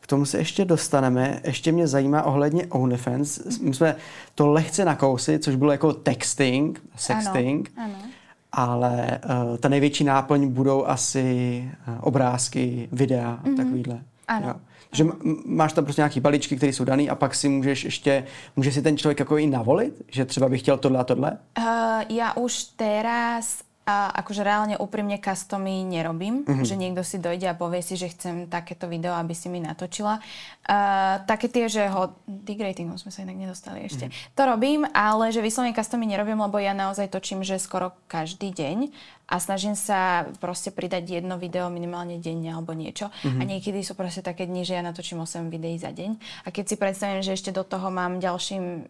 K 0.00 0.06
tomu 0.06 0.24
se 0.24 0.38
ještě 0.38 0.64
dostaneme. 0.64 1.40
Ještě 1.44 1.72
mě 1.72 1.86
zajímá 1.86 2.22
ohledně 2.22 2.66
OnlyFans. 2.66 3.58
My 3.60 3.74
jsme 3.74 3.96
to 4.34 4.46
lehce 4.46 4.84
nakousli, 4.84 5.38
což 5.38 5.54
bylo 5.54 5.72
jako 5.72 5.92
texting, 5.92 6.82
sexting. 6.96 7.72
Ano, 7.76 7.94
ano. 7.94 8.10
Ale 8.52 9.20
uh, 9.24 9.56
ta 9.56 9.68
největší 9.68 10.04
náplň 10.04 10.48
budou 10.48 10.86
asi 10.86 11.64
uh, 11.88 11.94
obrázky, 12.00 12.88
videa 12.92 13.38
mm-hmm. 13.44 13.56
takovýhle. 13.56 14.00
Ano. 14.28 14.48
Jo. 14.48 14.54
Že 14.94 15.04
máš 15.46 15.72
tam 15.72 15.84
prostě 15.84 16.00
nějaký 16.00 16.20
balíčky, 16.20 16.56
které 16.56 16.72
jsou 16.72 16.84
daný 16.84 17.10
a 17.10 17.14
pak 17.14 17.34
si 17.34 17.48
můžeš 17.48 17.84
ještě, 17.84 18.24
může 18.56 18.72
si 18.72 18.82
ten 18.82 18.96
člověk 18.96 19.18
jako 19.18 19.38
i 19.38 19.46
navolit, 19.46 20.02
že 20.08 20.24
třeba 20.24 20.48
by 20.48 20.58
chtěl 20.58 20.78
tohle 20.78 20.98
a 20.98 21.04
tohle? 21.04 21.38
Uh, 21.58 21.64
ja 22.08 22.30
už 22.38 22.76
teraz 22.78 23.63
a 23.84 24.08
akože 24.24 24.40
reálne 24.40 24.80
úprimne 24.80 25.20
customy 25.20 25.84
nerobím, 25.84 26.40
mm-hmm. 26.40 26.64
že 26.64 26.74
niekto 26.80 27.04
si 27.04 27.20
dojde 27.20 27.52
a 27.52 27.54
povie 27.56 27.84
si, 27.84 28.00
že 28.00 28.08
chcem 28.16 28.48
takéto 28.48 28.88
video, 28.88 29.12
aby 29.12 29.36
si 29.36 29.52
mi 29.52 29.60
natočila. 29.60 30.24
Uh, 30.64 31.20
také 31.28 31.52
tie, 31.52 31.68
že 31.68 31.84
ho... 31.92 32.16
Dig 32.24 32.56
ratingom 32.56 32.96
sme 32.96 33.12
sa 33.12 33.28
inak 33.28 33.36
nedostali 33.36 33.84
ešte. 33.84 34.08
Mm-hmm. 34.08 34.32
To 34.40 34.42
robím, 34.48 34.80
ale 34.96 35.28
že 35.36 35.44
vyslovene 35.44 35.76
customy 35.76 36.08
nerobím, 36.08 36.40
lebo 36.40 36.56
ja 36.56 36.72
naozaj 36.72 37.12
točím, 37.12 37.44
že 37.44 37.60
skoro 37.60 37.92
každý 38.08 38.56
deň 38.56 38.88
a 39.28 39.36
snažím 39.36 39.76
sa 39.76 40.32
proste 40.40 40.72
pridať 40.72 41.20
jedno 41.20 41.36
video 41.36 41.68
minimálne 41.68 42.16
denne 42.16 42.56
alebo 42.56 42.72
niečo. 42.72 43.12
Mm-hmm. 43.12 43.40
A 43.40 43.42
niekedy 43.44 43.80
sú 43.84 43.92
proste 43.92 44.24
také 44.24 44.48
dni, 44.48 44.64
že 44.64 44.80
ja 44.80 44.82
natočím 44.84 45.20
8 45.20 45.52
videí 45.52 45.76
za 45.76 45.92
deň. 45.92 46.44
A 46.44 46.48
keď 46.48 46.64
si 46.72 46.76
predstavím, 46.80 47.20
že 47.20 47.36
ešte 47.36 47.52
do 47.52 47.68
toho 47.68 47.92
mám 47.92 48.16
ďalším 48.16 48.88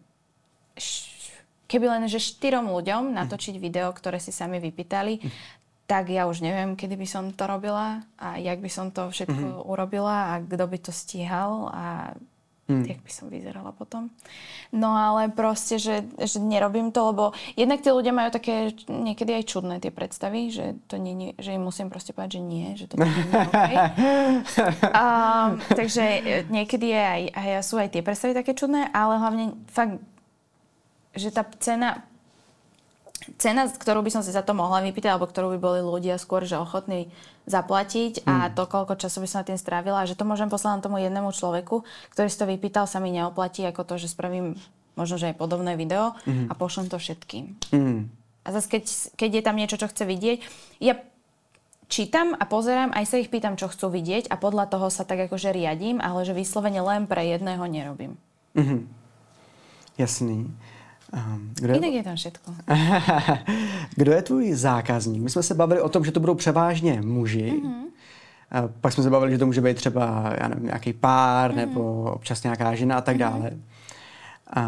keby 1.66 1.86
len, 1.98 2.04
že 2.08 2.22
štyrom 2.22 2.70
ľuďom 2.70 3.12
natočiť 3.12 3.56
video, 3.56 3.90
ktoré 3.90 4.20
si 4.20 4.30
sami 4.30 4.60
vypýtali, 4.60 5.20
tak 5.84 6.08
ja 6.08 6.24
už 6.24 6.40
neviem, 6.40 6.76
kedy 6.80 6.96
by 6.96 7.08
som 7.08 7.24
to 7.36 7.44
robila 7.44 8.00
a 8.16 8.40
jak 8.40 8.56
by 8.60 8.70
som 8.72 8.88
to 8.88 9.12
všetko 9.12 9.36
mm-hmm. 9.36 9.68
urobila 9.68 10.16
a 10.32 10.40
kto 10.40 10.64
by 10.64 10.78
to 10.80 10.92
stíhal 10.96 11.68
a 11.76 12.16
mm. 12.68 12.88
jak 12.88 13.00
by 13.04 13.10
som 13.12 13.28
vyzerala 13.28 13.72
potom. 13.76 14.08
No 14.72 14.96
ale 14.96 15.28
proste, 15.28 15.76
že, 15.76 16.08
že 16.16 16.40
nerobím 16.40 16.88
to, 16.88 17.12
lebo 17.12 17.24
jednak 17.52 17.84
tí 17.84 17.92
ľudia 17.92 18.16
majú 18.16 18.32
také 18.32 18.72
niekedy 18.88 19.36
aj 19.36 19.44
čudné 19.44 19.76
tie 19.78 19.92
predstavy, 19.92 20.48
že, 20.48 20.72
to 20.88 20.96
nie, 20.96 21.12
nie, 21.12 21.30
že 21.36 21.52
im 21.52 21.62
musím 21.62 21.92
proste 21.92 22.16
povedať, 22.16 22.40
že 22.40 22.42
nie, 22.42 22.66
že 22.80 22.88
to 22.88 22.96
nie 22.96 23.12
je 23.12 23.24
okay. 23.44 23.76
um, 25.04 25.60
takže 25.68 26.04
niekedy 26.48 26.96
je 26.96 27.02
aj, 27.04 27.22
aj, 27.36 27.48
sú 27.60 27.76
aj 27.76 27.92
tie 27.92 28.00
predstavy 28.00 28.32
také 28.32 28.56
čudné, 28.56 28.88
ale 28.90 29.20
hlavne 29.20 29.52
fakt 29.68 30.00
že 31.14 31.30
tá 31.30 31.46
cena, 31.62 32.02
cena, 33.38 33.70
ktorú 33.70 34.04
by 34.04 34.10
som 34.10 34.22
si 34.22 34.34
za 34.34 34.42
to 34.44 34.52
mohla 34.52 34.84
vypýtať, 34.84 35.14
alebo 35.14 35.30
ktorú 35.30 35.56
by 35.56 35.58
boli 35.58 35.80
ľudia 35.80 36.20
skôr, 36.20 36.44
že 36.44 36.60
ochotní 36.60 37.08
zaplatiť 37.44 38.24
a 38.24 38.48
mm. 38.48 38.52
to, 38.56 38.64
koľko 38.64 38.96
času 38.96 39.24
by 39.24 39.28
som 39.28 39.38
na 39.44 39.48
tým 39.48 39.60
strávila, 39.60 40.08
že 40.08 40.16
to 40.16 40.24
môžem 40.24 40.48
poslať 40.48 40.84
tomu 40.84 41.00
jednému 41.00 41.30
človeku, 41.32 41.84
ktorý 42.12 42.28
si 42.28 42.40
to 42.40 42.48
vypýtal, 42.48 42.88
sa 42.88 43.00
mi 43.00 43.12
neoplatí 43.12 43.64
ako 43.64 43.84
to, 43.84 43.94
že 44.00 44.12
spravím 44.12 44.56
možno, 44.96 45.18
že 45.18 45.34
aj 45.34 45.40
podobné 45.40 45.74
video 45.74 46.14
mm. 46.24 46.48
a 46.48 46.52
pošlem 46.56 46.88
to 46.88 46.96
všetkým. 46.96 47.54
Mm. 47.74 48.08
A 48.44 48.48
zase, 48.52 48.68
keď, 48.68 48.84
keď 49.16 49.30
je 49.40 49.42
tam 49.42 49.56
niečo, 49.56 49.80
čo 49.80 49.88
chce 49.88 50.04
vidieť, 50.04 50.38
ja 50.80 51.00
čítam 51.88 52.36
a 52.36 52.44
pozerám, 52.44 52.92
aj 52.92 53.04
sa 53.08 53.16
ich 53.20 53.32
pýtam, 53.32 53.56
čo 53.56 53.72
chcú 53.72 53.92
vidieť 53.92 54.28
a 54.28 54.36
podľa 54.36 54.68
toho 54.68 54.88
sa 54.92 55.04
tak 55.04 55.28
akože 55.28 55.52
riadím, 55.52 56.00
ale 56.00 56.24
že 56.28 56.36
vyslovene 56.36 56.80
len 56.80 57.08
pre 57.08 57.24
jedného 57.24 57.64
nerobím. 57.64 58.16
Mm-hmm. 58.56 58.80
Jasný. 60.00 60.50
Kdo 61.54 61.68
je... 61.68 61.74
Jinak 61.74 61.92
je 61.92 62.02
tam 62.02 62.16
všetko. 62.16 62.54
kdo 63.96 64.12
je 64.12 64.22
tvůj 64.22 64.52
zákazník? 64.52 65.22
My 65.22 65.30
jsme 65.30 65.42
se 65.42 65.54
bavili 65.54 65.80
o 65.80 65.88
tom, 65.88 66.04
že 66.04 66.12
to 66.12 66.20
budou 66.20 66.34
převážně 66.34 67.02
muži. 67.02 67.52
Mm-hmm. 67.52 67.84
Pak 68.80 68.92
jsme 68.92 69.02
se 69.02 69.10
bavili, 69.10 69.32
že 69.32 69.38
to 69.38 69.46
může 69.46 69.60
být 69.60 69.76
třeba 69.76 70.32
já 70.40 70.48
nevím, 70.48 70.64
nějaký 70.66 70.92
pár 70.92 71.50
mm-hmm. 71.50 71.56
nebo 71.56 72.12
občas 72.14 72.42
nějaká 72.42 72.74
žena 72.74 72.96
a 72.96 73.00
tak 73.00 73.16
mm-hmm. 73.16 73.18
dále. 73.18 73.50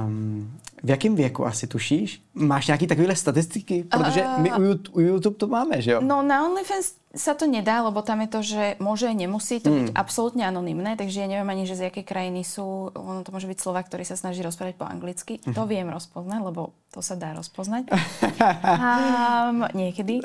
Um, 0.06 0.52
v 0.82 0.90
jakém 0.90 1.14
věku 1.14 1.46
asi 1.46 1.66
tušíš? 1.66 2.22
Máš 2.34 2.66
nějaké 2.66 2.86
takovéhle 2.86 3.16
statistiky? 3.16 3.84
Protože 3.84 4.24
my 4.38 4.52
u 4.52 4.62
YouTube, 4.62 4.96
u 4.96 5.00
YouTube 5.00 5.36
to 5.36 5.46
máme, 5.46 5.82
že 5.82 5.90
jo? 5.90 6.00
No 6.00 6.22
na 6.22 6.46
OnlyFans 6.46 6.92
sa 7.16 7.32
to 7.32 7.48
nedá, 7.48 7.80
lebo 7.80 8.04
tam 8.04 8.20
je 8.22 8.28
to, 8.28 8.40
že 8.44 8.64
môže, 8.76 9.08
nemusí 9.16 9.58
to 9.58 9.72
mm. 9.72 9.76
byť 9.76 9.88
absolútne 9.96 10.44
anonymné, 10.44 11.00
takže 11.00 11.24
ja 11.24 11.28
neviem 11.28 11.48
ani, 11.48 11.64
že 11.64 11.74
z 11.74 11.88
jakej 11.88 12.04
krajiny 12.04 12.44
sú, 12.44 12.92
ono 12.92 13.24
to 13.24 13.32
môže 13.32 13.48
byť 13.48 13.58
Slovak, 13.58 13.88
ktorý 13.88 14.04
sa 14.04 14.20
snaží 14.20 14.44
rozprávať 14.44 14.76
po 14.76 14.84
anglicky. 14.84 15.40
Mm. 15.42 15.56
To 15.56 15.64
viem 15.64 15.88
rozpoznať, 15.88 16.40
lebo 16.44 16.76
to 16.92 17.00
sa 17.00 17.16
dá 17.16 17.32
rozpoznať. 17.32 17.88
um, 17.90 19.64
niekedy. 19.72 20.20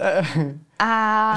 A... 0.78 0.90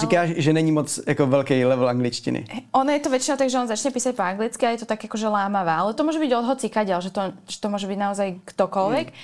Říkáš, 0.03 0.29
že 0.43 0.53
není 0.53 0.75
moc 0.75 0.91
jako 1.07 1.27
velký 1.27 1.65
level 1.65 1.89
angličtiny. 1.89 2.45
Ono 2.75 2.91
je 2.91 3.01
to 3.01 3.11
väčšinou 3.15 3.39
tak, 3.39 3.51
že 3.51 3.59
on 3.59 3.71
začne 3.71 3.95
písať 3.95 4.13
po 4.19 4.27
anglicky 4.27 4.63
a 4.67 4.75
je 4.75 4.83
to 4.83 4.91
tak 4.91 5.07
akože 5.07 5.31
lámavé. 5.31 5.71
Ale 5.71 5.95
to 5.95 6.03
môže 6.03 6.19
byť 6.19 6.33
od 6.35 6.49
hocikaďal, 6.51 6.99
že 6.99 7.15
to, 7.15 7.31
že 7.47 7.63
to 7.63 7.69
môže 7.71 7.87
byť 7.87 7.99
naozaj 7.99 8.29
ktokoľvek. 8.43 9.07
Mm. 9.07 9.17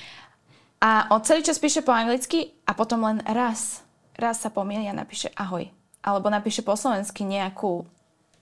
A 0.80 0.90
on 1.10 1.20
celý 1.26 1.42
čas 1.42 1.58
píše 1.58 1.82
po 1.82 1.90
anglicky 1.92 2.54
a 2.64 2.72
potom 2.72 3.04
len 3.04 3.18
raz, 3.26 3.82
raz 4.16 4.40
sa 4.40 4.48
pomýli 4.48 4.88
a 4.88 4.96
napíše 4.96 5.28
ahoj 5.36 5.79
alebo 6.00 6.32
napíše 6.32 6.64
po 6.64 6.76
slovensky 6.76 7.24
nejakú 7.24 7.84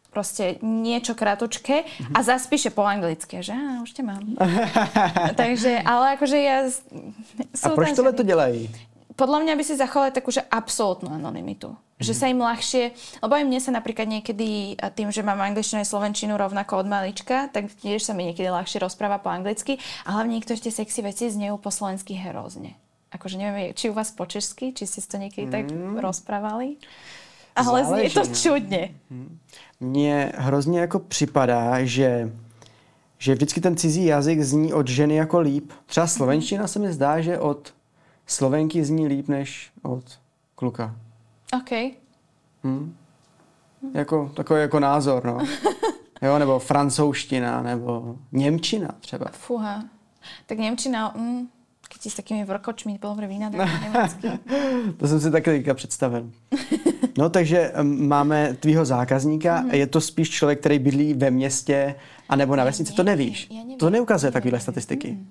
proste 0.09 0.57
niečo 0.65 1.13
kratučké 1.13 1.85
mm-hmm. 1.85 2.15
a 2.17 2.19
zaspíše 2.25 2.73
po 2.73 2.83
anglicky, 2.83 3.45
že 3.45 3.53
á, 3.53 3.85
už 3.85 3.93
te 3.93 4.03
mám. 4.03 4.25
Takže, 5.41 5.85
ale 5.85 6.17
akože 6.17 6.39
ja... 6.41 6.67
a 7.63 7.67
proč 7.71 7.93
tohle 7.93 8.13
to 8.13 8.25
dělají? 8.25 8.73
Podľa 9.19 9.39
mňa 9.43 9.55
by 9.59 9.65
si 9.67 9.75
zachovali 9.75 10.15
takú, 10.15 10.31
že 10.31 10.47
absolútnu 10.47 11.11
anonymitu. 11.11 11.75
Mm-hmm. 11.75 12.07
Že 12.07 12.15
sa 12.15 12.31
im 12.31 12.39
ľahšie, 12.39 12.85
lebo 13.19 13.35
aj 13.35 13.45
mne 13.51 13.59
sa 13.59 13.75
napríklad 13.75 14.07
niekedy 14.07 14.79
tým, 14.95 15.11
že 15.11 15.27
mám 15.27 15.43
angličtinu 15.43 15.83
aj 15.83 15.91
slovenčinu 15.91 16.39
rovnako 16.39 16.83
od 16.83 16.87
malička, 16.87 17.51
tak 17.51 17.67
tiež 17.83 18.07
sa 18.07 18.15
mi 18.15 18.31
niekedy 18.31 18.47
ľahšie 18.47 18.79
rozpráva 18.79 19.19
po 19.19 19.35
anglicky 19.35 19.83
a 20.07 20.15
hlavne 20.15 20.39
niektoré 20.39 20.63
tie 20.63 20.71
sexy 20.71 21.03
veci 21.03 21.27
znejú 21.27 21.59
po 21.59 21.75
slovensky 21.75 22.15
hrozne. 22.15 22.79
Akože 23.11 23.43
neviem, 23.43 23.75
či 23.75 23.91
u 23.91 23.97
vás 23.97 24.15
po 24.15 24.23
česky, 24.23 24.71
či 24.71 24.87
ste 24.87 25.03
to 25.03 25.19
niekedy 25.19 25.51
mm. 25.51 25.53
tak 25.53 25.65
rozprávali? 25.99 26.79
Ale 27.59 27.85
Záleží, 27.85 28.09
znie 28.09 28.27
to 28.27 28.35
čudně. 28.35 28.95
Mně 29.81 30.33
hrozně 30.37 30.81
jako 30.81 30.99
připadá, 30.99 31.85
že 31.85 32.33
že 33.19 33.35
vždycky 33.35 33.61
ten 33.61 33.77
cizí 33.77 34.05
jazyk 34.05 34.41
zní 34.41 34.73
od 34.73 34.89
ženy 34.89 35.15
jako 35.15 35.41
líp. 35.41 35.73
Třeba 35.87 36.07
slovenština 36.07 36.67
se 36.67 36.79
mi 36.79 36.93
zdá, 36.93 37.21
že 37.21 37.39
od 37.39 37.75
slovenky 38.27 38.85
zní 38.85 39.07
líp 39.07 39.29
než 39.29 39.71
od 39.83 40.05
kluka. 40.55 40.97
OK. 41.57 41.95
Hmm. 42.65 42.97
Jako, 43.95 44.33
takový 44.35 44.61
jako 44.61 44.81
názor, 44.81 45.25
no. 45.25 45.39
Jo, 46.23 46.39
nebo 46.39 46.59
francouzština, 46.59 47.63
nebo 47.63 48.17
němčina 48.33 48.89
třeba. 49.01 49.27
Fuha. 49.33 49.85
Tak 50.47 50.59
němčina, 50.59 51.13
mm, 51.17 51.49
s 52.11 52.15
takými 52.15 52.45
vrkočmi 52.45 52.99
tak 52.99 53.69
nemecký. 53.83 54.29
to 54.97 55.09
jsem 55.09 55.21
si 55.21 55.31
taky 55.31 55.65
představil. 55.75 56.31
No 57.19 57.31
takže 57.31 57.73
máme 57.83 58.55
tvýho 58.61 58.85
zákazníka. 58.85 59.63
Mm-hmm. 59.63 59.75
Je 59.75 59.87
to 59.87 60.01
spíš 60.01 60.31
člověk, 60.31 60.61
který 60.61 60.79
bydlí 60.79 61.15
ve 61.15 61.31
městě 61.31 61.95
anebo 62.29 62.57
na 62.57 62.65
vesnici? 62.65 62.93
To 62.93 63.03
nevíš. 63.03 63.49
To 63.79 63.91
neukazuje 63.91 64.33
takovéhle 64.33 64.61
statistiky. 64.61 65.11
Mm. 65.11 65.27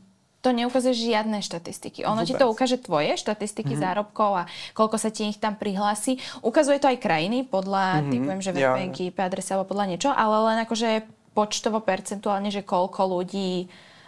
To 0.46 0.54
neukazuje 0.54 0.94
žiadne 0.94 1.42
štatistiky. 1.42 2.06
Ono 2.06 2.22
Vôbec. 2.22 2.30
ti 2.30 2.34
to 2.38 2.46
ukáže 2.46 2.78
tvoje 2.78 3.18
štatistiky 3.18 3.74
mm-hmm. 3.74 3.84
zárobkov 3.84 4.32
a 4.38 4.44
koľko 4.78 4.96
sa 5.02 5.10
ti 5.10 5.26
ich 5.28 5.42
tam 5.42 5.58
prihlási. 5.58 6.22
Ukazuje 6.46 6.78
to 6.78 6.88
aj 6.88 7.02
krajiny 7.02 7.42
podľa, 7.42 8.00
mm-hmm. 8.00 8.12
typujem, 8.14 8.40
že 8.46 8.52
VPN, 8.54 8.90
ja. 8.94 9.04
IP 9.10 9.18
adresy 9.18 9.50
alebo 9.58 9.74
podľa 9.74 9.86
niečo, 9.90 10.10
ale 10.14 10.36
len 10.54 10.58
akože 10.64 11.10
počtovo, 11.34 11.82
percentuálne, 11.82 12.54
že 12.54 12.62
koľko 12.62 13.18
ľudí 13.18 13.66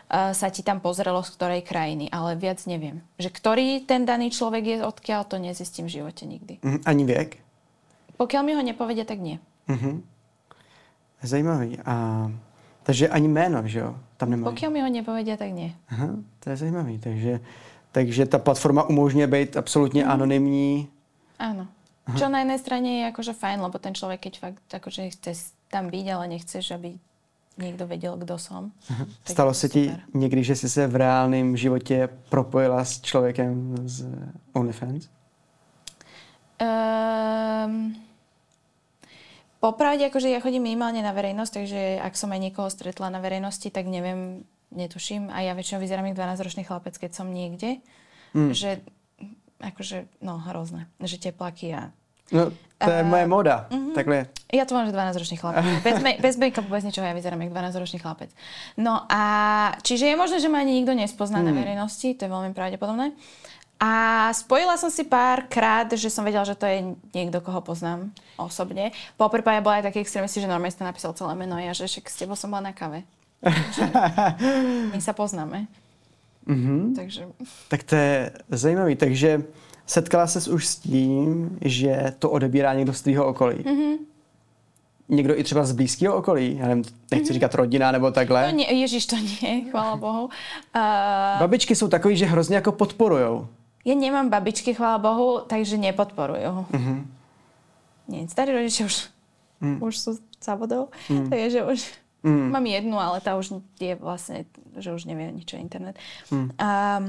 sa 0.09 0.47
ti 0.49 0.65
tam 0.65 0.81
pozrelo 0.81 1.21
z 1.21 1.29
ktorej 1.37 1.61
krajiny, 1.61 2.09
ale 2.09 2.33
viac 2.33 2.65
neviem. 2.65 3.05
Že 3.21 3.29
ktorý 3.29 3.67
ten 3.85 4.09
daný 4.09 4.33
človek 4.33 4.63
je 4.65 4.77
odkiaľ, 4.81 5.29
to 5.29 5.37
nezistím 5.37 5.85
v 5.85 6.01
živote 6.01 6.25
nikdy. 6.25 6.57
Mm, 6.65 6.81
ani 6.81 7.03
viek? 7.05 7.29
Pokiaľ 8.17 8.41
mi 8.41 8.53
ho 8.57 8.63
nepovedia, 8.65 9.05
tak 9.05 9.21
nie. 9.21 9.37
Mm-hmm. 9.69 9.95
Zajímavý. 11.21 11.77
A, 11.85 12.25
takže 12.83 13.09
ani 13.09 13.27
jméno, 13.29 13.61
že 13.69 13.79
jo? 13.79 13.95
Tam 14.17 14.33
nemají. 14.33 14.49
Pokiaľ 14.49 14.69
mi 14.73 14.81
ho 14.81 14.89
nepovedia, 14.89 15.37
tak 15.37 15.53
nie. 15.53 15.77
Aha, 15.93 16.17
to 16.41 16.45
je 16.49 16.55
zajímavý. 16.57 16.97
Takže, 16.99 17.39
takže 17.91 18.25
ta 18.25 18.39
platforma 18.41 18.83
umožňuje 18.89 19.27
být 19.27 19.57
absolutně 19.57 20.03
mm. 20.03 20.11
anonymní. 20.11 20.89
Áno. 21.39 21.67
Aha. 22.09 22.17
Čo 22.17 22.25
na 22.33 22.41
jednej 22.41 22.59
strane 22.59 22.89
je 22.89 23.03
akože 23.13 23.37
fajn, 23.37 23.61
lebo 23.61 23.77
ten 23.77 23.93
človek, 23.93 24.19
keď 24.25 24.33
fakt 24.41 24.65
akože 24.73 25.13
chce 25.13 25.53
tam 25.69 25.93
byť, 25.93 26.05
ale 26.09 26.25
nechceš, 26.33 26.73
aby 26.73 26.97
někdo 27.61 27.87
věděl, 27.87 28.17
kdo 28.17 28.37
som. 28.37 28.71
Stalo 29.25 29.53
se 29.53 29.69
ti 29.69 29.91
někdy, 30.13 30.43
že 30.43 30.55
jsi 30.55 30.69
se 30.69 30.87
v 30.87 30.95
reálném 30.95 31.57
životě 31.57 32.09
propojila 32.29 32.85
s 32.85 33.01
člověkem 33.01 33.75
z 33.85 34.07
OnlyFans? 34.53 35.09
Um, 36.61 37.95
Popravde, 39.59 40.07
akože 40.07 40.31
ja 40.31 40.39
chodím 40.39 40.71
minimálne 40.71 41.03
na 41.03 41.11
verejnosť, 41.11 41.51
takže 41.51 41.99
ak 41.99 42.15
som 42.15 42.31
aj 42.31 42.39
niekoho 42.39 42.71
stretla 42.71 43.11
na 43.11 43.19
verejnosti, 43.19 43.67
tak 43.67 43.91
neviem, 43.91 44.47
netuším. 44.71 45.27
A 45.27 45.43
ja 45.43 45.51
väčšinou 45.51 45.83
vyzerám 45.83 46.07
ako 46.07 46.15
12-ročný 46.15 46.63
chlapec, 46.63 46.95
keď 46.95 47.11
som 47.11 47.27
niekde. 47.27 47.83
Mm. 48.31 48.55
Že, 48.55 48.87
akože, 49.59 50.07
no, 50.23 50.39
hrozné. 50.47 50.87
Že 51.03 51.31
teplaky 51.31 51.75
a... 51.75 51.91
No, 52.31 52.53
to 52.79 52.91
je 52.91 53.03
uh, 53.03 53.07
moje 53.07 53.25
moda. 53.27 53.67
Uh-huh. 53.67 53.91
Takhle. 53.91 54.31
Ja 54.49 54.63
to 54.63 54.71
mám, 54.71 54.87
že 54.87 54.95
12-ročný 54.95 55.35
chlapec. 55.35 55.63
Bez, 55.83 55.95
bez 55.99 56.35
make-upu, 56.39 56.71
bez 56.71 56.87
ničoho, 56.87 57.03
ja 57.03 57.11
vyzerám 57.11 57.43
ako 57.43 57.53
12-ročný 57.53 57.99
chlapec. 57.99 58.29
No 58.79 59.03
a 59.11 59.21
čiže 59.83 60.07
je 60.07 60.15
možné, 60.15 60.39
že 60.39 60.47
ma 60.47 60.63
ani 60.63 60.79
nikto 60.79 60.95
nespozná 60.95 61.43
mm. 61.43 61.45
na 61.45 61.53
verejnosti, 61.53 62.07
to 62.15 62.21
je 62.23 62.31
veľmi 62.31 62.55
pravdepodobné. 62.55 63.11
A 63.79 63.91
spojila 64.35 64.75
som 64.75 64.91
si 64.91 65.07
párkrát, 65.07 65.87
že 65.87 66.11
som 66.11 66.27
vedela, 66.27 66.43
že 66.43 66.55
to 66.55 66.67
je 66.67 66.99
niekto, 67.15 67.39
koho 67.39 67.63
poznám 67.63 68.11
osobne. 68.35 68.91
Po 69.15 69.31
prípade 69.31 69.63
bola 69.63 69.79
aj 69.79 69.87
taký 69.87 70.03
extrémisti, 70.03 70.43
že 70.43 70.51
normálne 70.51 70.75
ste 70.75 70.83
napísal 70.83 71.15
celé 71.15 71.31
meno 71.35 71.55
a 71.55 71.63
ja, 71.63 71.71
že 71.71 71.87
však 71.87 72.11
s 72.11 72.19
tebou 72.19 72.35
som 72.35 72.51
bola 72.51 72.71
na 72.71 72.73
kave. 72.75 73.07
my 74.91 74.99
sa 74.99 75.15
poznáme. 75.15 75.71
Mm-hmm. 76.43 76.81
Takže... 76.91 77.21
Tak 77.71 77.87
to 77.87 77.95
je 77.95 78.15
zajímavý. 78.51 78.99
Takže 78.99 79.47
setkala 79.89 80.29
ses 80.29 80.45
už 80.47 80.67
s 80.67 80.75
tím, 80.85 81.57
že 81.65 82.13
to 82.19 82.29
odebírá 82.29 82.73
někdo 82.73 82.93
z 82.93 83.01
tvýho 83.01 83.25
okolí? 83.25 83.55
Mm-hmm. 83.65 83.97
Někdo 85.09 85.39
i 85.39 85.43
třeba 85.43 85.65
z 85.65 85.71
blízkého 85.71 86.15
okolí? 86.15 86.57
Já 86.61 86.67
nevím, 86.67 86.83
nechci 87.11 87.29
mm-hmm. 87.29 87.33
říkat 87.33 87.55
rodina 87.55 87.91
nebo 87.91 88.11
takhle. 88.11 88.45
To 88.45 88.55
nie, 88.55 88.73
Ježiš, 88.73 89.05
to 89.05 89.15
nie, 89.17 89.61
chvála 89.69 89.95
Bohu. 89.97 90.23
Uh, 90.25 91.39
Babičky 91.39 91.75
jsou 91.75 91.87
takový, 91.87 92.17
že 92.17 92.25
hrozně 92.25 92.55
jako 92.55 92.71
podporujou. 92.71 93.47
Ja 93.85 93.95
nemám 93.95 94.29
babičky, 94.29 94.75
chvála 94.75 94.99
Bohu, 94.99 95.39
takže 95.47 95.79
nepodporujú. 95.79 96.67
Mm-hmm. 96.69 96.99
Nie, 98.11 98.27
starí 98.27 98.51
rodičia 98.51 98.85
už, 98.85 99.07
mm. 99.63 99.77
už 99.81 99.93
sú 99.97 100.11
závodov, 100.43 100.91
Mm. 101.09 101.29
takže 101.29 101.63
už 101.63 101.79
Mm. 102.19 102.51
mám 102.51 102.65
jednu, 102.65 102.99
ale 102.99 103.23
tá 103.23 103.39
už 103.39 103.63
je 103.79 103.95
vlastne, 103.95 104.43
že 104.75 104.91
už 104.91 105.07
nevie 105.07 105.31
nič 105.31 105.55
o 105.55 105.57
internet. 105.57 105.95
Mm. 106.27 106.51
Um, 106.51 107.03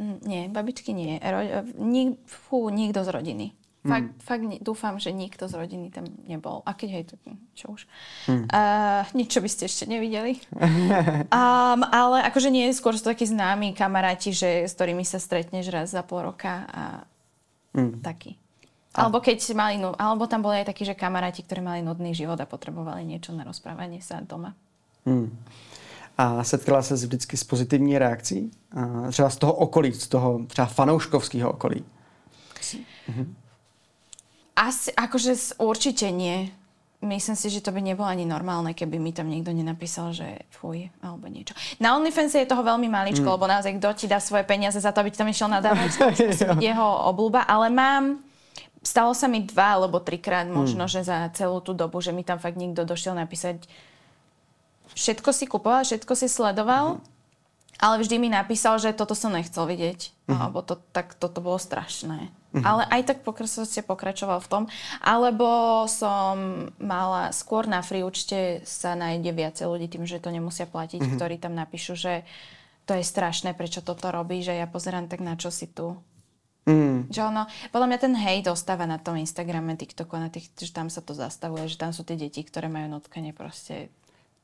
nie, 0.00 0.48
babičky 0.48 0.96
nie. 0.96 1.20
Ro, 1.20 1.40
nik, 1.78 2.20
fú, 2.24 2.72
nikto 2.72 3.04
z 3.04 3.10
rodiny. 3.12 3.46
Fakt, 3.82 4.14
mm. 4.14 4.22
fakt 4.22 4.44
dúfam, 4.62 4.94
že 5.02 5.10
nikto 5.10 5.50
z 5.50 5.58
rodiny 5.58 5.90
tam 5.90 6.06
nebol. 6.30 6.62
A 6.62 6.70
keď 6.78 6.88
hej, 6.94 7.04
to 7.10 7.14
čo 7.58 7.66
už. 7.74 7.82
Mm. 8.30 8.46
Uh, 8.46 9.02
nič, 9.18 9.34
čo 9.34 9.42
by 9.42 9.48
ste 9.50 9.66
ešte 9.66 9.84
nevideli. 9.90 10.38
um, 11.34 11.80
ale 11.90 12.22
akože 12.30 12.46
nie, 12.54 12.70
skôr 12.70 12.94
sú 12.94 13.02
takí 13.02 13.26
známi 13.26 13.74
kamaráti, 13.74 14.30
že, 14.30 14.70
s 14.70 14.78
ktorými 14.78 15.02
sa 15.02 15.18
stretneš 15.18 15.66
raz 15.74 15.90
za 15.90 16.06
pol 16.06 16.30
roka 16.30 16.62
a 16.70 16.82
Mm. 17.72 18.04
taký. 18.04 18.36
Alebo 18.92 19.24
keď 19.24 19.40
mali, 19.56 19.80
nu- 19.80 19.96
alebo 19.96 20.28
tam 20.28 20.44
boli 20.44 20.60
aj 20.60 20.68
takí, 20.68 20.84
že 20.84 20.92
kamaráti, 20.92 21.40
ktorí 21.40 21.64
mali 21.64 21.80
nudný 21.80 22.12
život 22.12 22.36
a 22.36 22.44
potrebovali 22.44 23.08
niečo 23.08 23.32
na 23.32 23.40
rozprávanie 23.40 24.04
sa 24.04 24.20
doma. 24.20 24.52
Mm. 25.08 25.32
A 26.18 26.44
setkala 26.44 26.82
se 26.82 26.94
vždycky 26.94 27.36
s 27.36 27.44
pozitivní 27.44 27.98
reakcí? 27.98 28.50
A 28.76 29.10
třeba 29.10 29.30
z 29.30 29.36
toho 29.36 29.52
okolí, 29.52 29.92
z 29.92 30.08
toho 30.08 30.40
třeba 30.46 30.66
fanouškovského 30.66 31.50
okolí? 31.50 31.84
Mhm. 33.08 33.34
Asi, 34.56 34.92
akože 34.92 35.58
určite 35.58 36.12
nie. 36.12 36.52
Myslím 37.02 37.34
si, 37.34 37.50
že 37.50 37.64
to 37.64 37.74
by 37.74 37.82
nebolo 37.82 38.06
ani 38.06 38.22
normálne, 38.22 38.78
keby 38.78 38.94
mi 38.94 39.10
tam 39.10 39.26
niekto 39.26 39.50
nenapísal, 39.50 40.14
že 40.14 40.46
fuj, 40.54 40.86
alebo 41.02 41.26
niečo. 41.26 41.50
Na 41.82 41.98
OnlyFans 41.98 42.30
je 42.38 42.46
toho 42.46 42.62
veľmi 42.62 42.86
maličko, 42.86 43.26
mm. 43.26 43.34
lebo 43.34 43.50
naozaj 43.50 43.74
kto 43.82 43.88
ti 43.98 44.06
dá 44.06 44.22
svoje 44.22 44.46
peniaze 44.46 44.78
za 44.78 44.94
to, 44.94 45.02
aby 45.02 45.10
ti 45.10 45.18
tam 45.18 45.26
išiel 45.26 45.50
nadávať, 45.50 45.98
jeho 46.68 46.88
obľúba, 47.10 47.42
ale 47.42 47.74
mám, 47.74 48.22
stalo 48.86 49.18
sa 49.18 49.26
mi 49.26 49.42
dva 49.42 49.82
alebo 49.82 49.98
trikrát 49.98 50.46
možno, 50.46 50.86
že 50.86 51.02
za 51.02 51.26
celú 51.34 51.58
tú 51.58 51.74
dobu, 51.74 51.98
že 51.98 52.14
mi 52.14 52.22
tam 52.22 52.38
fakt 52.38 52.54
niekto 52.54 52.86
došiel 52.86 53.18
napísať 53.18 53.66
všetko 54.94 55.30
si 55.30 55.44
kupoval, 55.46 55.86
všetko 55.86 56.12
si 56.18 56.26
sledoval, 56.26 57.02
ale 57.82 57.98
vždy 57.98 58.16
mi 58.22 58.30
napísal, 58.30 58.78
že 58.78 58.94
toto 58.94 59.18
som 59.18 59.34
nechcel 59.34 59.66
vidieť. 59.66 60.14
Alebo 60.30 60.62
to, 60.62 60.78
tak 60.94 61.18
toto 61.18 61.42
bolo 61.42 61.58
strašné. 61.58 62.30
Ale 62.52 62.84
aj 62.86 63.02
tak 63.08 63.18
pokračoval, 63.24 63.66
pokračoval 63.88 64.38
v 64.44 64.48
tom. 64.48 64.62
Alebo 65.00 65.82
som 65.88 66.68
mala 66.76 67.32
skôr 67.32 67.64
na 67.64 67.80
free 67.80 68.04
účte 68.04 68.60
sa 68.68 68.92
nájde 68.94 69.32
viacej 69.34 69.66
ľudí 69.66 69.88
tým, 69.88 70.04
že 70.04 70.22
to 70.22 70.30
nemusia 70.30 70.68
platiť, 70.68 71.16
ktorí 71.16 71.40
tam 71.40 71.56
napíšu, 71.56 71.96
že 71.96 72.22
to 72.84 72.94
je 72.94 73.04
strašné, 73.06 73.54
prečo 73.56 73.80
toto 73.80 74.10
robí, 74.14 74.42
že 74.46 74.58
ja 74.58 74.66
pozerám 74.70 75.08
tak 75.10 75.22
na 75.24 75.38
čo 75.38 75.50
si 75.50 75.70
tu. 75.70 75.98
Mm. 76.62 77.10
Že 77.10 77.20
ono, 77.34 77.42
podľa 77.74 77.88
mňa 77.90 77.98
ten 77.98 78.14
hejt 78.14 78.46
ostáva 78.46 78.86
na 78.86 78.98
tom 79.02 79.18
Instagrame, 79.18 79.74
TikToku, 79.74 80.14
na 80.14 80.30
tých, 80.30 80.50
že 80.54 80.70
tam 80.70 80.86
sa 80.86 81.02
to 81.02 81.14
zastavuje, 81.14 81.66
že 81.66 81.78
tam 81.78 81.90
sú 81.90 82.06
tie 82.06 82.14
deti, 82.14 82.42
ktoré 82.46 82.70
majú 82.70 82.86
nutkanie 82.86 83.34
proste 83.34 83.90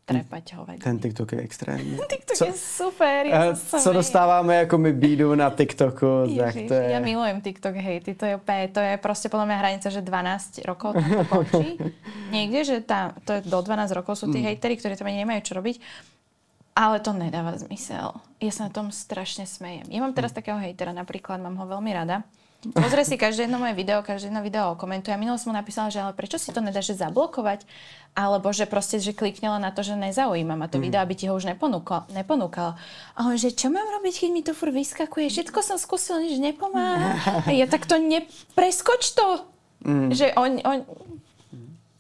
trepať. 0.09 0.45
Ten 0.79 0.97
TikTok 0.97 1.29
je 1.31 1.41
extrémní. 1.41 1.95
TikTok 2.09 2.35
Co- 2.35 2.45
je 2.45 2.55
super. 2.55 3.21
Eh, 3.23 3.31
Ja 3.31 3.53
sa 3.53 3.77
Co 3.77 3.85
smejem. 3.85 3.95
dostáváme 3.95 4.53
jako 4.57 4.79
my 4.79 4.93
bídu 4.93 5.35
na 5.35 5.51
TikToku, 5.51 6.07
tak 6.27 6.55
Ježiš, 6.55 6.69
to 6.69 6.75
je... 6.75 6.87
Ja 6.89 6.99
milujem 6.99 7.39
TikTok 7.39 7.75
hejty, 7.75 8.15
to 8.15 8.25
je 8.25 8.35
úplne, 8.35 8.69
to 8.69 8.81
je 8.81 8.97
proste 8.97 9.27
podľa 9.27 9.47
mňa 9.47 9.57
hranica, 9.59 9.89
že 9.89 10.01
12 10.01 10.65
rokov 10.65 10.97
to 10.97 11.25
končí. 11.27 11.77
Niekde, 12.35 12.61
že 12.63 12.77
tá, 12.81 13.13
to 13.23 13.33
je 13.35 13.41
do 13.43 13.59
12 13.59 13.69
rokov 13.93 14.15
sú 14.15 14.25
Mm. 14.25 14.33
tí 14.33 14.39
hejteri, 14.43 14.75
ktorí 14.75 14.95
tam 14.95 15.07
ani 15.07 15.23
nemajú 15.23 15.41
čo 15.43 15.55
robiť. 15.55 15.77
Ale 16.73 16.99
to 16.99 17.11
nedáva 17.11 17.53
zmysel. 17.55 18.15
Ja 18.39 18.51
sa 18.51 18.65
na 18.65 18.73
tom 18.73 18.89
strašne 18.89 19.45
smejem. 19.45 19.89
Ja 19.89 19.99
mám 19.99 20.11
Mm. 20.11 20.17
teraz 20.17 20.31
takého 20.31 20.57
hejtera, 20.57 20.91
napríklad 20.91 21.37
mám 21.37 21.55
ho 21.55 21.67
veľmi 21.69 21.91
rada. 21.91 22.23
Pozrie 22.59 23.07
si 23.07 23.15
každé 23.15 23.47
jedno 23.47 23.63
moje 23.63 23.71
video, 23.71 24.03
každé 24.03 24.35
jedno 24.35 24.43
video 24.43 24.75
komentuje. 24.75 25.15
A 25.15 25.21
minulo 25.21 25.39
som 25.39 25.55
mu 25.55 25.55
napísala, 25.55 25.95
že 25.95 26.03
ale 26.03 26.11
prečo 26.11 26.43
si 26.43 26.51
to 26.51 26.59
nedáš 26.59 26.91
že 26.91 27.07
zablokovať? 27.07 27.63
Alebo 28.19 28.51
že 28.51 28.67
proste, 28.67 28.99
že 28.99 29.15
kliknela 29.15 29.63
na 29.63 29.71
to, 29.71 29.87
že 29.87 29.95
nezaujíma 29.95 30.59
ma 30.59 30.67
to 30.67 30.83
video, 30.83 30.99
aby 30.99 31.15
ti 31.15 31.31
ho 31.31 31.39
už 31.39 31.47
neponúkal. 31.47 32.11
neponúkal. 32.11 32.75
A 33.15 33.31
on, 33.31 33.39
že 33.39 33.55
čo 33.55 33.71
mám 33.71 33.87
robiť, 33.87 34.27
keď 34.27 34.31
mi 34.35 34.43
to 34.43 34.59
fur 34.59 34.75
vyskakuje? 34.75 35.31
Všetko 35.31 35.63
som 35.63 35.79
skúsil, 35.79 36.19
nič 36.19 36.43
nepomáha. 36.43 37.47
A 37.47 37.51
ja 37.55 37.71
tak 37.71 37.87
to 37.87 37.95
nepreskoč 37.95 39.15
to. 39.15 39.47
Že 40.11 40.35
on, 40.35 40.59
on... 40.67 40.79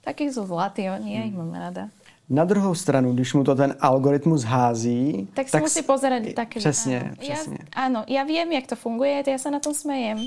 Takí 0.03 0.27
sú 0.27 0.43
zlatí, 0.43 0.91
oni, 0.91 1.11
ja 1.15 1.23
ich 1.23 1.39
mám 1.39 1.55
rada. 1.55 1.87
Na 2.29 2.45
druhou 2.45 2.75
stranu, 2.75 3.15
když 3.15 3.35
mu 3.35 3.45
to 3.45 3.55
ten 3.55 3.77
algoritmus 3.81 4.43
hází, 4.43 5.29
Tak 5.35 5.49
si 5.49 5.61
musí 5.61 5.83
pozerať 5.83 6.35
také... 6.35 6.61
Přesně, 6.61 7.01
áno. 7.01 7.17
přesně. 7.17 7.59
Ja, 7.63 7.87
áno, 7.87 8.05
ja 8.05 8.25
viem, 8.25 8.53
jak 8.53 8.67
to 8.67 8.77
funguje, 8.77 9.25
ja 9.25 9.39
sa 9.39 9.49
na 9.49 9.61
tom 9.61 9.73
smejem. 9.73 10.19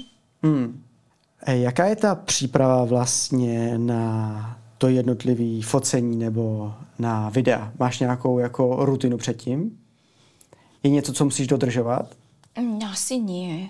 Hmm. 0.43 0.83
Jaká 1.47 1.85
je 1.85 1.95
ta 1.95 2.15
příprava 2.15 2.85
vlastně 2.85 3.77
na 3.77 4.57
to 4.77 4.87
jednotlivé 4.89 5.61
focení 5.63 6.17
nebo 6.17 6.73
na 6.99 7.29
videa? 7.29 7.71
Máš 7.79 7.99
nějakou 7.99 8.39
jako 8.39 8.85
rutinu 8.85 9.17
předtím? 9.17 9.77
Je 10.83 10.89
něco, 10.89 11.13
co 11.13 11.25
musíš 11.25 11.47
dodržovat? 11.47 12.15
Asi 12.91 13.19
nie. 13.19 13.69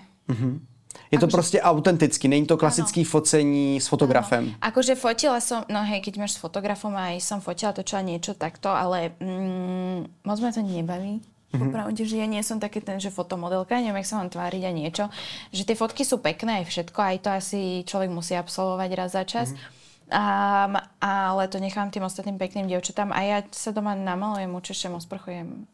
Je 1.10 1.18
to 1.18 1.26
Akože- 1.26 1.36
prostě 1.36 1.60
autenticky, 1.62 2.28
není 2.28 2.46
to 2.46 2.56
klasický 2.56 3.04
focení 3.04 3.80
s 3.80 3.86
fotografem. 3.86 4.44
Áno. 4.44 4.56
Akože 4.60 4.94
fotila 4.96 5.40
som, 5.40 5.64
no 5.68 5.84
hej, 5.84 6.00
keď 6.00 6.16
máš 6.24 6.36
s 6.36 6.40
fotografom 6.40 6.96
aj 6.96 7.20
som 7.20 7.40
fotila, 7.40 7.72
točila 7.76 8.00
niečo 8.00 8.32
takto, 8.32 8.68
ale 8.72 9.12
mm, 9.20 10.24
moc 10.24 10.38
ma 10.40 10.52
to 10.52 10.60
nebaví. 10.64 11.20
Mm-hmm. 11.52 11.68
Popravde, 11.68 12.02
že 12.08 12.16
ja 12.16 12.24
nie 12.24 12.40
som 12.40 12.56
taký 12.56 12.80
ten, 12.80 12.96
že 12.96 13.12
fotomodelka, 13.12 13.76
neviem, 13.76 14.00
jak 14.00 14.08
sa 14.08 14.16
mám 14.24 14.32
tváriť 14.32 14.62
a 14.64 14.72
niečo. 14.72 15.04
Že 15.52 15.62
tie 15.68 15.76
fotky 15.76 16.02
sú 16.02 16.16
pekné 16.24 16.64
aj 16.64 16.72
všetko, 16.72 16.96
aj 16.96 17.16
to 17.20 17.28
asi 17.28 17.60
človek 17.84 18.08
musí 18.08 18.32
absolvovať 18.32 18.90
raz 18.96 19.12
za 19.12 19.28
čas. 19.28 19.52
Mm-hmm. 19.52 19.80
Um, 20.12 20.76
ale 21.00 21.48
to 21.48 21.56
nechám 21.56 21.88
tým 21.88 22.04
ostatným 22.04 22.36
pekným 22.36 22.68
dievčatám 22.68 23.16
a 23.16 23.20
ja 23.24 23.38
sa 23.48 23.72
doma 23.72 23.96
namalujem, 23.96 24.52
učešem, 24.52 24.92
osprchujem. 24.92 25.64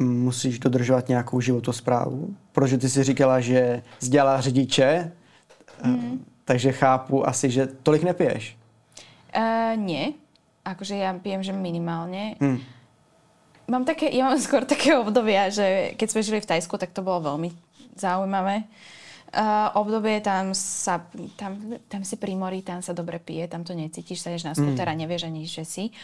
Musíš 0.00 0.58
dodržovat 0.58 1.08
nějakou 1.08 1.40
životosprávu, 1.40 2.36
protože 2.52 2.78
ty 2.78 2.88
si 2.88 3.04
říkala, 3.04 3.40
že 3.40 3.82
dělala 4.00 4.40
řidiče, 4.40 5.12
mm. 5.84 6.24
takže 6.44 6.72
chápu 6.72 7.28
asi, 7.28 7.50
že 7.50 7.66
tolik 7.66 8.02
nepiješ. 8.02 8.56
Uh, 9.36 9.76
nie. 9.76 10.16
Akože 10.60 10.96
ja 10.96 11.12
pijem, 11.16 11.40
že 11.40 11.56
minimálne. 11.56 12.36
Mm. 12.40 12.60
Mám 13.70 13.86
také, 13.86 14.10
ja 14.10 14.26
mám 14.26 14.40
skôr 14.46 14.66
také 14.66 14.98
obdobia, 14.98 15.46
že 15.48 15.94
keď 15.94 16.08
sme 16.10 16.26
žili 16.26 16.38
v 16.42 16.50
Tajsku, 16.50 16.74
tak 16.74 16.90
to 16.90 17.06
bolo 17.06 17.22
veľmi 17.22 17.54
zaujímavé. 17.94 18.66
Uh, 19.30 19.70
obdobie 19.78 20.18
tam 20.18 20.50
sa, 20.58 21.06
tam, 21.38 21.78
tam 21.86 22.02
si 22.02 22.18
pri 22.18 22.34
mori, 22.34 22.66
tam 22.66 22.82
sa 22.82 22.90
dobre 22.90 23.22
pije, 23.22 23.46
tam 23.46 23.62
to 23.62 23.78
necítiš, 23.78 24.26
sa 24.26 24.34
na 24.34 24.58
skúter 24.58 24.82
a 24.90 24.98
nevieš 24.98 25.30
ani, 25.30 25.46
že 25.46 25.62
si. 25.62 25.84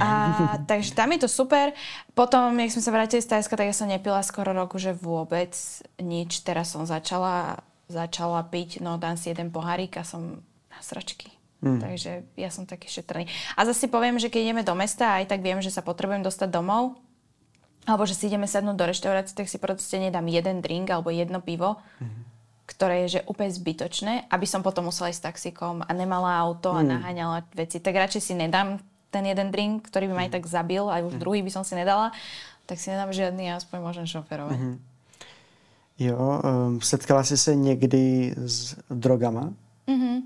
A, 0.00 0.58
takže 0.64 0.96
tam 0.96 1.12
je 1.12 1.22
to 1.22 1.28
super. 1.28 1.76
Potom, 2.16 2.56
jak 2.56 2.72
sme 2.72 2.82
sa 2.82 2.94
vrátili 2.94 3.20
z 3.20 3.36
Tajska, 3.36 3.52
tak 3.52 3.68
ja 3.68 3.76
som 3.76 3.84
nepila 3.84 4.24
skoro 4.24 4.56
roku, 4.56 4.80
že 4.80 4.96
vôbec 4.96 5.52
nič. 6.00 6.40
Teraz 6.40 6.72
som 6.72 6.88
začala, 6.88 7.60
začala 7.92 8.40
piť, 8.48 8.80
no 8.80 8.96
dám 8.96 9.20
si 9.20 9.28
jeden 9.28 9.52
pohárik 9.52 10.00
a 10.00 10.08
som 10.08 10.40
na 10.72 10.80
sračky. 10.80 11.33
Mm. 11.64 11.80
Takže 11.80 12.12
ja 12.36 12.52
som 12.52 12.68
taký 12.68 12.92
šetrný. 12.92 13.24
A 13.56 13.64
zase 13.64 13.84
si 13.84 13.88
poviem, 13.88 14.20
že 14.20 14.28
keď 14.28 14.40
ideme 14.52 14.62
do 14.62 14.76
mesta, 14.76 15.16
aj 15.16 15.32
tak 15.32 15.40
viem, 15.40 15.64
že 15.64 15.72
sa 15.72 15.80
potrebujem 15.80 16.20
dostať 16.20 16.52
domov, 16.52 17.00
alebo 17.88 18.04
že 18.04 18.12
si 18.12 18.28
ideme 18.28 18.44
sadnúť 18.44 18.76
do 18.76 18.84
reštaurácie, 18.84 19.32
tak 19.32 19.48
si 19.48 19.56
proste 19.56 19.96
nedám 19.96 20.28
jeden 20.28 20.60
drink 20.60 20.92
alebo 20.92 21.08
jedno 21.08 21.40
pivo, 21.40 21.80
mm. 22.00 22.22
ktoré 22.68 23.08
je 23.08 23.20
že 23.20 23.20
úplne 23.28 23.52
zbytočné, 23.52 24.28
aby 24.28 24.46
som 24.48 24.60
potom 24.60 24.88
musela 24.92 25.08
ísť 25.08 25.20
s 25.20 25.26
taxikom 25.32 25.80
a 25.80 25.90
nemala 25.92 26.36
auto 26.36 26.72
a 26.72 26.84
naháňala 26.84 27.48
veci. 27.56 27.80
Tak 27.80 27.96
radšej 27.96 28.22
si 28.24 28.34
nedám 28.36 28.80
ten 29.08 29.24
jeden 29.24 29.48
drink, 29.52 29.88
ktorý 29.88 30.10
by 30.10 30.14
ma 30.16 30.22
aj 30.26 30.32
tak 30.36 30.44
zabil, 30.48 30.84
a 30.84 31.00
už 31.00 31.16
druhý 31.16 31.40
by 31.44 31.52
som 31.52 31.64
si 31.64 31.76
nedala, 31.76 32.10
tak 32.64 32.80
si 32.80 32.88
nedám 32.88 33.12
žiadny 33.12 33.52
a 33.52 33.60
aspoň 33.60 33.78
môžem 33.80 34.06
šoferovať. 34.08 34.58
Mm. 34.58 34.76
Jo, 35.98 36.18
um, 36.18 36.80
setkala 36.80 37.24
jsi 37.24 37.38
se 37.38 37.54
někdy 37.54 38.34
s 38.36 38.76
drogama? 38.90 39.52
Mm-hmm. 39.88 40.22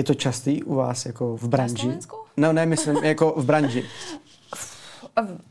Je 0.00 0.04
to 0.04 0.14
častý 0.16 0.64
u 0.64 0.80
vás 0.80 1.06
jako 1.06 1.36
v 1.36 1.48
branži? 1.48 1.84
Slovensku? 1.84 2.16
No 2.36 2.52
ne, 2.52 2.66
myslím 2.66 3.04
jako 3.04 3.36
v 3.36 3.44
branži. 3.44 3.82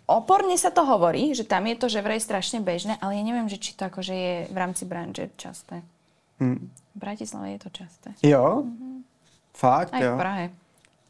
oporne 0.09 0.57
sa 0.57 0.73
to 0.73 0.81
hovorí, 0.81 1.37
že 1.37 1.45
tam 1.45 1.69
je 1.69 1.75
to, 1.77 1.85
že 1.85 2.01
vraj 2.01 2.17
strašne 2.17 2.57
bežné, 2.57 2.97
ale 2.97 3.21
ja 3.21 3.21
neviem, 3.21 3.45
že 3.45 3.61
či 3.61 3.77
to 3.77 3.85
akože 3.85 4.15
je 4.15 4.35
v 4.49 4.57
rámci 4.57 4.89
branže 4.89 5.29
časté. 5.37 5.85
Hmm. 6.41 6.73
V 6.95 6.97
Bratislave 6.97 7.53
je 7.53 7.59
to 7.61 7.69
časté. 7.69 8.09
Jo? 8.25 8.65
Mm-hmm. 8.65 8.95
Fakt, 9.53 9.93
Aj 9.93 10.01
jo? 10.01 10.15
v 10.15 10.17
Prahe. 10.17 10.45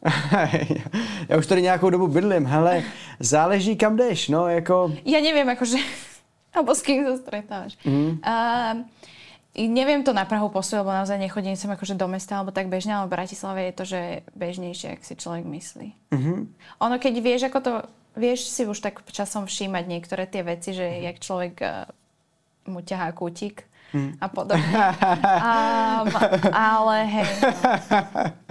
Já 1.30 1.38
už 1.38 1.48
tady 1.48 1.62
nějakou 1.62 1.90
dobu 1.90 2.08
bydlím, 2.08 2.46
hele, 2.46 2.84
záleží 3.20 3.76
kam 3.76 3.96
jdeš, 3.96 4.28
no, 4.30 4.48
jako... 4.48 4.92
Ja 5.06 5.24
neviem, 5.24 5.48
akože, 5.48 5.80
alebo 6.56 6.76
s 6.76 6.82
kým 6.84 7.08
sa 7.08 7.16
stretávaš. 7.16 7.80
Mm. 7.88 8.20
Uh, 8.20 8.84
neviem 9.58 10.06
to 10.06 10.14
na 10.14 10.30
Prahu 10.30 10.54
posúť, 10.54 10.86
lebo 10.86 10.94
naozaj 10.94 11.18
nechodím 11.18 11.58
sem 11.58 11.72
akože 11.74 11.98
do 11.98 12.06
mesta 12.06 12.38
alebo 12.38 12.54
tak 12.54 12.70
bežne, 12.70 12.94
ale 12.94 13.10
v 13.10 13.16
Bratislave 13.18 13.60
je 13.70 13.74
to, 13.74 13.84
že 13.88 14.02
bežnejšie, 14.38 14.88
ak 14.94 15.02
si 15.02 15.14
človek 15.18 15.46
myslí. 15.50 15.88
Mm-hmm. 16.14 16.38
Ono, 16.86 16.96
keď 17.02 17.14
vieš, 17.18 17.42
ako 17.50 17.60
to, 17.60 17.74
vieš 18.14 18.50
si 18.54 18.70
už 18.70 18.78
tak 18.78 19.02
časom 19.10 19.50
všímať 19.50 19.84
niektoré 19.90 20.30
tie 20.30 20.46
veci, 20.46 20.78
že 20.78 20.86
jak 21.02 21.18
človek 21.18 21.56
uh, 21.66 21.90
mu 22.70 22.86
ťahá 22.86 23.10
kútik 23.18 23.66
mm. 23.92 24.22
a 24.22 24.28
podobne. 24.30 24.80
um, 25.42 26.08
ale 26.54 26.96
hej. 27.10 27.30
No. 27.42 27.50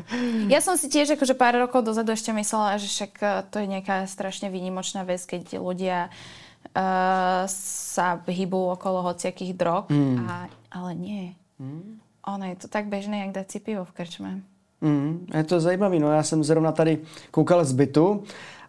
Ja 0.48 0.64
som 0.64 0.80
si 0.80 0.88
tiež 0.88 1.20
akože 1.20 1.36
pár 1.36 1.52
rokov 1.60 1.84
dozadu 1.84 2.16
ešte 2.16 2.32
myslela, 2.32 2.80
že 2.80 2.88
však 2.88 3.12
uh, 3.20 3.44
to 3.44 3.60
je 3.60 3.68
nejaká 3.68 4.08
strašne 4.08 4.48
výnimočná 4.48 5.04
vec, 5.04 5.20
keď 5.20 5.60
ľudia 5.60 6.08
uh, 6.08 7.44
sa 7.44 8.16
hýbu 8.24 8.72
okolo 8.72 9.04
hociakých 9.04 9.52
drog, 9.52 9.92
mm. 9.92 10.16
a, 10.24 10.48
ale 10.70 10.94
nie. 10.94 11.34
Mm. 11.58 12.00
Ono 12.26 12.44
je 12.44 12.56
to 12.56 12.68
tak 12.68 12.86
bežné, 12.86 13.20
jak 13.20 13.32
dať 13.32 13.50
si 13.50 13.58
pivo 13.60 13.84
v 13.84 13.92
krčme. 13.92 14.40
Mm, 14.80 15.26
je 15.34 15.44
to 15.44 15.60
zajímavé. 15.60 15.98
No 15.98 16.12
já 16.12 16.22
jsem 16.22 16.44
zrovna 16.44 16.72
tady 16.72 16.98
koukal 17.30 17.64
z 17.64 17.72
bytu 17.72 18.22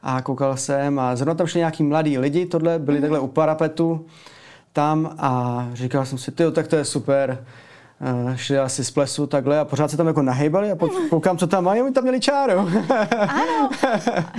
a 0.03 0.21
koukal 0.21 0.57
jsem 0.57 0.99
a 0.99 1.15
zrovna 1.15 1.33
tam 1.33 1.47
šli 1.47 1.59
nějaký 1.59 1.83
mladí 1.83 2.17
lidi, 2.17 2.45
tohle 2.45 2.79
byli 2.79 2.97
mm. 2.97 3.01
takhle 3.01 3.19
u 3.19 3.27
parapetu 3.27 4.05
tam 4.73 5.15
a 5.17 5.67
říkal 5.73 6.05
jsem 6.05 6.17
si, 6.17 6.31
ty 6.31 6.43
tak 6.51 6.67
to 6.67 6.75
je 6.75 6.85
super 6.85 7.45
šli 8.35 8.59
asi 8.59 8.83
z 8.83 8.91
plesu 8.91 9.27
takhle 9.27 9.59
a 9.59 9.65
pořád 9.65 9.91
se 9.91 9.97
tam 9.97 10.07
jako 10.07 10.21
nahejbali 10.21 10.71
a 10.71 10.75
koukám, 11.09 11.37
co 11.37 11.47
tam 11.47 11.63
mají, 11.63 11.81
oni 11.81 11.93
tam 11.93 12.03
měli 12.03 12.19
čáru. 12.19 12.53
Áno, 13.11 13.69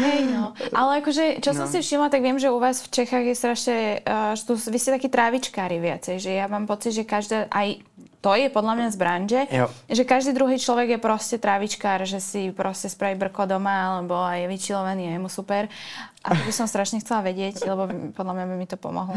hej 0.00 0.24
no. 0.32 0.56
Ale 0.72 1.04
akože, 1.04 1.44
čo 1.44 1.52
som 1.52 1.68
no. 1.68 1.72
si 1.72 1.84
všimla, 1.84 2.08
tak 2.08 2.24
viem, 2.24 2.40
že 2.40 2.48
u 2.48 2.56
vás 2.56 2.80
v 2.80 2.88
Čechách 2.88 3.24
je 3.28 3.36
strašne, 3.36 3.76
uh, 4.00 4.32
že 4.32 4.48
tu 4.48 4.56
vy 4.56 4.78
ste 4.80 4.96
takí 4.96 5.12
trávičkári 5.12 5.76
viacej, 5.76 6.16
že 6.24 6.30
ja 6.40 6.48
mám 6.48 6.64
pocit, 6.64 6.96
že 6.96 7.04
každá, 7.04 7.52
aj 7.52 7.84
to 8.20 8.32
je 8.36 8.52
podľa 8.52 8.74
mňa 8.76 8.88
z 8.92 8.96
branže, 8.96 9.40
jo. 9.48 9.66
že 9.88 10.04
každý 10.04 10.36
druhý 10.36 10.60
človek 10.60 10.96
je 10.96 11.00
proste 11.00 11.36
trávičkár, 11.40 12.04
že 12.04 12.20
si 12.20 12.52
proste 12.52 12.88
spraví 12.92 13.16
brko 13.16 13.48
doma, 13.48 13.96
alebo 13.96 14.16
aj 14.20 14.44
je 14.44 14.48
vyčilovaný 14.48 15.16
je 15.16 15.20
mu 15.20 15.28
super. 15.32 15.72
A 16.20 16.36
to 16.36 16.44
by 16.44 16.52
som 16.52 16.68
strašne 16.68 17.00
chcela 17.00 17.24
vedieť, 17.24 17.64
lebo 17.64 18.12
podľa 18.12 18.32
mňa 18.36 18.44
by 18.44 18.54
mi 18.60 18.66
to 18.68 18.76
pomohlo. 18.76 19.16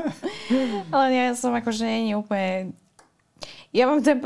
Ale 0.94 1.06
ja 1.14 1.38
som 1.38 1.54
akože 1.54 1.86
nie 1.86 2.18
úplne 2.18 2.74
ja 3.70 3.84
mám 3.86 4.00
ten, 4.02 4.22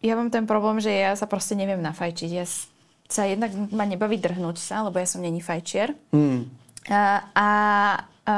ja 0.00 0.14
mám 0.16 0.30
ten 0.32 0.44
problém, 0.46 0.80
že 0.80 0.90
ja 0.90 1.12
sa 1.18 1.26
proste 1.28 1.58
neviem 1.58 1.82
nafajčiť. 1.82 2.30
Ja 2.30 2.46
sa 3.10 3.26
jednak 3.26 3.50
ma 3.74 3.84
nebaví 3.84 4.16
drhnúť 4.16 4.56
sa, 4.56 4.86
lebo 4.86 5.02
ja 5.02 5.06
som 5.06 5.20
není 5.20 5.42
fajčier. 5.42 5.98
Mm. 6.14 6.46
A, 6.88 7.26
a, 7.34 7.48
a 8.24 8.34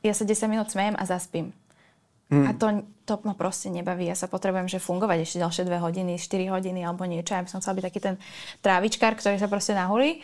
ja 0.00 0.12
sa 0.16 0.24
10 0.24 0.48
minút 0.48 0.72
smejem 0.72 0.96
a 0.96 1.04
zaspím. 1.04 1.52
Mm. 2.30 2.46
A 2.46 2.50
to, 2.56 2.66
to 3.04 3.14
ma 3.26 3.34
proste 3.34 3.68
nebaví. 3.68 4.06
Ja 4.08 4.16
sa 4.16 4.30
potrebujem 4.30 4.70
že 4.70 4.80
fungovať 4.80 5.18
ešte 5.26 5.42
ďalšie 5.42 5.62
2 5.66 5.82
hodiny, 5.82 6.12
4 6.16 6.54
hodiny 6.54 6.80
alebo 6.86 7.04
niečo. 7.04 7.36
Ja 7.36 7.44
by 7.44 7.50
som 7.50 7.60
chcela 7.60 7.76
byť 7.76 7.86
taký 7.90 8.00
ten 8.00 8.14
trávičkár, 8.64 9.18
ktorý 9.18 9.36
sa 9.36 9.50
proste 9.50 9.76
nahulí 9.76 10.22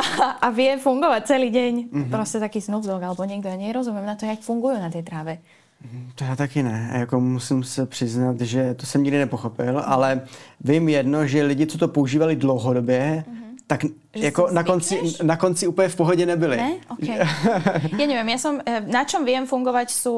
a, 0.00 0.40
a 0.42 0.48
vie 0.50 0.80
fungovať 0.80 1.22
celý 1.28 1.48
deň. 1.52 1.72
Mm-hmm. 1.92 2.10
Proste 2.10 2.40
taký 2.40 2.58
Snoop 2.64 2.88
alebo 2.88 3.22
niekto. 3.28 3.52
Ja 3.52 3.60
nerozumiem 3.60 4.08
na 4.08 4.16
to, 4.16 4.24
jak 4.24 4.40
fungujú 4.40 4.80
na 4.80 4.88
tej 4.88 5.04
tráve. 5.04 5.44
To 6.14 6.24
já 6.24 6.36
taky 6.36 6.62
ne. 6.62 6.90
Jako 6.94 7.20
musím 7.20 7.64
se 7.64 7.86
přiznat, 7.86 8.40
že 8.40 8.74
to 8.74 8.86
jsem 8.86 9.02
nikdy 9.02 9.18
nepochopil, 9.18 9.82
ale 9.86 10.20
vím 10.60 10.88
jedno, 10.88 11.26
že 11.26 11.42
lidi, 11.42 11.66
co 11.66 11.78
to 11.78 11.88
používali 11.88 12.36
dlouhodobě, 12.36 13.24
mm-hmm. 13.28 13.42
tak 13.66 13.84
že 14.14 14.24
jako 14.24 14.48
na 14.50 14.64
konci, 14.64 15.00
na 15.22 15.36
konci 15.36 15.66
úplně 15.66 15.88
v 15.88 15.96
pohodě 15.96 16.26
nebyli. 16.26 16.56
Ne? 16.56 16.72
Okay. 16.88 17.18
ja 17.98 18.06
neviem, 18.06 18.28
ja 18.28 18.38
som, 18.38 18.60
eh, 18.60 18.84
na 18.84 19.08
čom 19.08 19.24
viem 19.24 19.48
fungovať 19.48 19.88
sú 19.88 20.16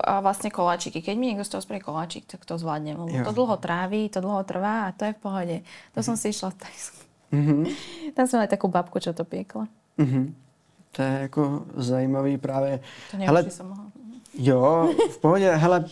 vlastne 0.00 0.48
koláčiky. 0.48 1.04
Keď 1.04 1.14
mi 1.18 1.28
niekto 1.28 1.44
z 1.44 1.52
toho 1.52 1.62
spraví 1.62 1.84
koláčik, 1.84 2.24
tak 2.24 2.44
to 2.48 2.56
zvládnem. 2.56 2.96
To 3.24 3.32
dlho 3.32 3.56
tráví, 3.56 4.08
to 4.08 4.24
dlho 4.24 4.40
trvá 4.48 4.88
a 4.88 4.92
to 4.96 5.04
je 5.04 5.12
v 5.12 5.20
pohode. 5.20 5.56
To 5.92 6.00
som 6.00 6.16
si 6.16 6.32
išla 6.32 6.56
tak. 6.56 6.72
Mm-hmm. 7.32 7.62
Tam 8.16 8.24
som 8.24 8.40
aj 8.40 8.48
takú 8.48 8.72
babku, 8.72 8.96
čo 8.96 9.12
to 9.12 9.28
piekla. 9.28 9.68
Mm-hmm. 10.00 10.24
To 10.96 11.02
je 11.02 11.12
jako 11.20 11.62
zajímavý 11.76 12.38
právě. 12.38 12.80
To 13.10 13.16
neviem, 13.16 13.28
Hele, 13.28 13.50
som 13.50 13.68
mohla. 13.68 13.84
Jo, 14.38 14.94
v 15.10 15.18
pohodě, 15.18 15.50
hele. 15.50 15.84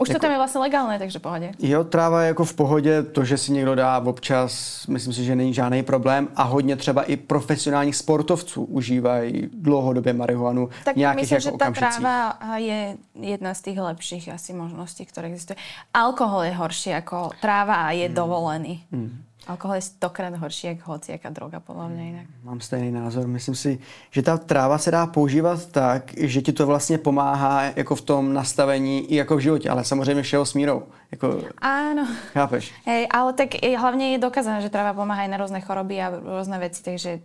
Už 0.00 0.08
to 0.08 0.12
jako, 0.12 0.20
tam 0.20 0.30
je 0.30 0.36
vlastně 0.36 0.60
legálné, 0.60 0.98
takže 0.98 1.18
v 1.18 1.22
pohodě. 1.22 1.52
Jo, 1.58 1.84
tráva 1.84 2.22
je 2.22 2.28
jako 2.28 2.44
v 2.44 2.54
pohodě, 2.54 3.02
to, 3.02 3.24
že 3.24 3.38
si 3.38 3.52
někdo 3.52 3.74
dá 3.74 3.98
občas, 3.98 4.86
myslím 4.86 5.14
si, 5.14 5.24
že 5.24 5.36
není 5.36 5.54
žádný 5.54 5.82
problém 5.82 6.28
a 6.36 6.42
hodně 6.42 6.76
třeba 6.76 7.02
i 7.02 7.16
profesionálních 7.16 7.96
sportovců 7.96 8.64
užívají 8.64 9.50
dlouhodobě 9.52 10.12
marihuanu 10.12 10.68
tak 10.84 10.96
nějakých 10.96 11.20
myslím, 11.20 11.36
jako 11.36 11.50
že 11.50 11.58
ta 11.58 11.70
tráva 11.70 12.38
je 12.56 12.96
jedna 13.20 13.54
z 13.54 13.60
těch 13.60 13.78
lepších 13.78 14.28
asi 14.28 14.52
možností, 14.52 15.06
které 15.06 15.28
existují. 15.28 15.56
Alkohol 15.94 16.42
je 16.42 16.52
horší 16.52 16.90
jako 16.90 17.30
tráva 17.40 17.74
a 17.74 17.90
je 17.90 18.06
hmm. 18.06 18.14
dovolený. 18.14 18.84
Hmm. 18.92 19.22
Alkohol 19.50 19.74
je 19.74 19.82
stokrát 19.82 20.34
horší, 20.36 20.66
jak 20.66 20.86
hociaká 20.86 21.30
droga, 21.34 21.58
podľa 21.58 21.90
mňa 21.90 22.04
inak. 22.06 22.26
Mám 22.46 22.62
stejný 22.62 22.94
názor. 22.94 23.26
Myslím 23.26 23.58
si, 23.58 23.82
že 24.14 24.22
ta 24.22 24.38
tráva 24.38 24.78
se 24.78 24.90
dá 24.90 25.06
používat 25.06 25.66
tak, 25.66 26.14
že 26.14 26.42
ti 26.42 26.52
to 26.52 26.66
vlastně 26.66 26.98
pomáhá 26.98 27.62
jako 27.76 27.94
v 27.94 28.00
tom 28.00 28.32
nastavení 28.32 29.10
i 29.10 29.14
jako 29.16 29.36
v 29.36 29.40
životě, 29.40 29.70
ale 29.70 29.84
samozřejmě 29.84 30.22
všeho 30.22 30.46
s 30.46 30.54
mírou. 30.54 30.82
Jako, 31.10 31.42
Áno. 31.58 32.06
Chápeš? 32.32 32.72
Hej, 32.86 33.08
ale 33.10 33.32
tak 33.32 33.48
hlavně 33.78 34.12
je 34.12 34.18
dokázané, 34.18 34.62
že 34.62 34.70
tráva 34.70 34.94
pomáhá 34.94 35.22
aj 35.22 35.28
na 35.28 35.36
různé 35.36 35.60
choroby 35.60 36.02
a 36.02 36.12
různé 36.38 36.58
věci, 36.58 36.82
takže... 36.82 37.18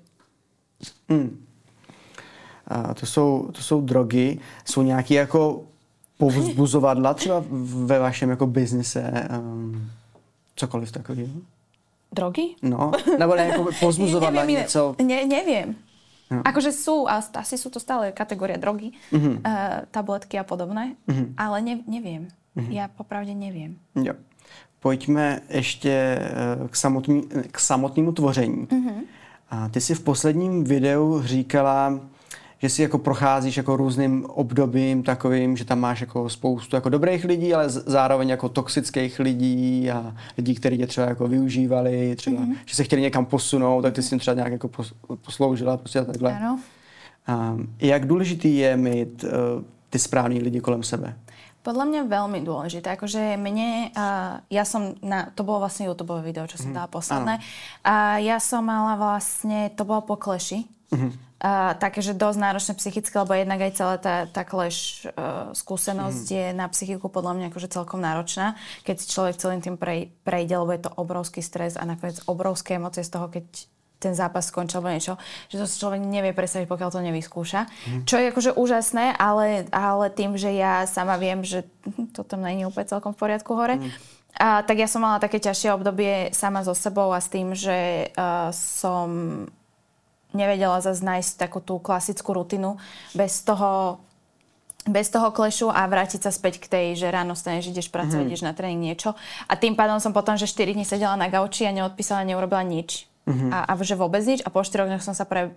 Hmm. 1.10 1.46
A 2.68 2.94
to, 2.94 3.06
jsou, 3.06 3.50
to 3.54 3.62
jsou 3.62 3.82
drogy, 3.82 4.40
jsou 4.66 4.82
nějaké 4.82 5.14
jako 5.14 5.64
povzbuzovadla 6.18 7.14
třeba 7.14 7.44
ve 7.86 8.00
vašem 8.00 8.30
jako 8.30 8.48
biznise, 8.48 9.28
um, 9.38 9.92
cokoliv 10.56 10.92
takového? 10.92 11.55
Drogy? 12.12 12.56
No, 12.62 12.92
nebo 13.20 13.36
ne, 13.36 13.48
jako 13.48 13.66
pozbuzovadla 13.80 14.42
neviem, 14.42 14.62
něco. 14.62 14.96
Ne, 15.02 15.26
neviem. 15.26 15.76
No. 16.32 16.42
Akože 16.42 16.74
sú, 16.74 17.06
a 17.06 17.22
asi 17.22 17.54
sú 17.54 17.70
to 17.70 17.78
stále 17.78 18.10
kategória 18.10 18.58
drogy, 18.58 18.98
uh-huh. 19.14 19.46
uh, 19.46 19.86
tabletky 19.94 20.42
a 20.42 20.44
podobné, 20.44 20.98
uh-huh. 21.06 21.38
ale 21.38 21.62
ne, 21.62 21.74
neviem. 21.86 22.34
Uh-huh. 22.58 22.72
Ja 22.74 22.90
popravde 22.90 23.38
neviem. 23.38 23.78
Jo. 23.96 24.14
Pojďme 24.80 25.42
ještě 25.50 25.92
eh, 25.92 26.68
k, 26.70 26.76
samotný, 26.76 27.22
k 27.52 27.60
samotnému 27.60 28.12
tvoření. 28.12 28.66
Uh-huh. 28.66 29.04
A 29.50 29.70
ty 29.70 29.82
si 29.82 29.96
v 29.96 30.04
posledním 30.04 30.64
videu 30.64 31.22
říkala, 31.22 32.00
že 32.66 32.70
si 32.70 32.82
jako 32.82 32.98
procházíš 32.98 33.58
jako 33.58 33.78
různým 33.78 34.26
obdobím 34.26 35.04
takovým, 35.04 35.58
že 35.58 35.66
tam 35.66 35.80
máš 35.80 36.02
jako 36.02 36.30
spoustu 36.30 36.76
jako 36.76 36.90
dobrých 36.90 37.24
lidí, 37.26 37.54
ale 37.54 37.70
zároveň 37.70 38.30
jako 38.30 38.50
toxických 38.50 39.20
lidí 39.20 39.92
a 39.92 40.16
lidí, 40.38 40.56
kteří 40.56 40.78
tě 40.78 40.88
třeba 40.88 41.08
jako 41.08 41.28
využívali, 41.28 42.16
třeba, 42.16 42.42
mm-hmm. 42.42 42.56
že 42.66 42.76
se 42.76 42.84
chtěli 42.84 43.02
někam 43.02 43.26
posunout, 43.26 43.82
tak 43.82 43.94
ty 43.94 44.04
jsi 44.04 44.14
jim 44.14 44.20
třeba 44.20 44.36
nějak 44.36 44.52
jako 44.52 44.70
posloužila, 45.22 45.78
prostě 45.78 46.02
takhle. 46.02 46.38
Ano. 46.38 46.60
Um, 47.30 47.76
jak 47.80 48.08
důležitý 48.08 48.58
je 48.58 48.78
mít 48.78 49.24
uh, 49.24 49.30
ty 49.90 50.00
správní 50.00 50.40
lidi 50.42 50.60
kolem 50.60 50.84
sebe? 50.84 51.14
Podľa 51.66 51.86
mňa 51.90 52.02
veľmi 52.06 52.46
dôležité. 52.46 52.94
Akože 52.94 53.42
mne, 53.42 53.90
uh, 53.90 54.38
ja 54.54 54.62
som, 54.70 54.94
na, 55.02 55.34
to 55.34 55.42
bolo 55.42 55.66
vlastne 55.66 55.90
YouTube 55.90 56.14
video, 56.22 56.46
čo 56.46 56.62
som 56.62 56.70
mm, 56.70 56.78
dala 56.78 56.90
posledné. 56.94 57.42
A 57.82 58.22
ja 58.22 58.38
som 58.38 58.62
mala 58.62 58.94
vlastne, 58.94 59.74
to 59.74 59.82
bolo 59.82 60.06
po 60.06 60.14
kleši. 60.14 60.62
Mm-hmm 60.94 61.25
uh, 61.46 61.78
také, 61.78 62.02
že 62.02 62.18
dosť 62.18 62.40
náročné 62.42 62.74
psychicky, 62.82 63.14
lebo 63.14 63.38
jednak 63.38 63.62
aj 63.62 63.72
celá 63.78 63.96
tá, 64.02 64.26
tá 64.26 64.42
kleš 64.42 65.06
uh, 65.14 65.54
skúsenosť 65.54 66.26
mm. 66.26 66.36
je 66.36 66.46
na 66.58 66.66
psychiku 66.74 67.06
podľa 67.08 67.38
mňa 67.38 67.46
akože 67.54 67.70
celkom 67.70 68.02
náročná, 68.02 68.58
keď 68.82 68.96
si 68.98 69.06
človek 69.14 69.38
celým 69.38 69.62
tým 69.62 69.78
prej, 69.78 70.10
prejde, 70.26 70.58
lebo 70.58 70.74
je 70.74 70.82
to 70.90 70.92
obrovský 70.98 71.46
stres 71.46 71.78
a 71.78 71.86
nakoniec 71.86 72.18
obrovské 72.26 72.82
emócie 72.82 73.06
z 73.06 73.14
toho, 73.14 73.30
keď 73.30 73.46
ten 73.96 74.14
zápas 74.14 74.52
skončil 74.52 74.84
alebo 74.84 74.92
niečo, 74.92 75.16
že 75.48 75.58
to 75.58 75.66
si 75.66 75.80
človek 75.80 76.04
nevie 76.04 76.36
predstaviť, 76.36 76.68
pokiaľ 76.68 76.90
to 76.92 77.00
nevyskúša. 77.06 77.62
Mm. 77.66 78.02
Čo 78.04 78.16
je 78.20 78.30
akože 78.34 78.52
úžasné, 78.58 79.16
ale, 79.16 79.66
ale 79.72 80.06
tým, 80.12 80.36
že 80.36 80.52
ja 80.52 80.84
sama 80.90 81.16
viem, 81.16 81.46
že 81.46 81.64
to 82.16 82.26
tam 82.26 82.44
nie 82.44 82.66
je 82.66 82.70
úplne 82.70 82.90
celkom 82.90 83.14
v 83.14 83.22
poriadku 83.22 83.54
hore, 83.54 83.80
mm. 83.80 83.90
a, 84.42 84.62
tak 84.66 84.82
ja 84.82 84.88
som 84.90 85.06
mala 85.06 85.22
také 85.22 85.38
ťažšie 85.40 85.70
obdobie 85.72 86.34
sama 86.36 86.66
so 86.66 86.76
sebou 86.76 87.14
a 87.16 87.22
s 87.22 87.32
tým, 87.32 87.56
že 87.56 88.12
uh, 88.14 88.52
som 88.52 89.08
nevedela 90.36 90.84
zase 90.84 91.02
nájsť 91.02 91.32
takú 91.40 91.64
tú 91.64 91.80
klasickú 91.80 92.36
rutinu 92.36 92.76
bez 93.16 93.42
toho, 93.42 94.04
bez 94.86 95.10
toho 95.10 95.34
klešu 95.34 95.74
a 95.74 95.88
vrátiť 95.88 96.28
sa 96.28 96.32
späť 96.36 96.62
k 96.62 96.70
tej, 96.70 96.86
že 97.00 97.08
ráno 97.10 97.34
staneš, 97.34 97.74
ideš 97.74 97.90
pracovať, 97.90 98.22
mm-hmm. 98.22 98.36
ideš 98.36 98.46
na 98.46 98.54
tréning 98.54 98.84
niečo. 98.84 99.18
A 99.50 99.58
tým 99.58 99.74
pádom 99.74 99.98
som 99.98 100.14
potom, 100.14 100.38
že 100.38 100.46
4 100.46 100.76
dní 100.76 100.86
sedela 100.86 101.18
na 101.18 101.32
gauči 101.32 101.66
a 101.66 101.74
neodpísala, 101.74 102.28
neurobila 102.28 102.62
nič. 102.62 103.10
Mm-hmm. 103.26 103.50
A, 103.50 103.58
a 103.66 103.72
že 103.82 103.98
vôbec 103.98 104.22
nič. 104.22 104.46
A 104.46 104.54
po 104.54 104.62
4 104.62 104.86
dňoch 104.92 105.02
som 105.02 105.18
sa 105.18 105.26
pre 105.26 105.56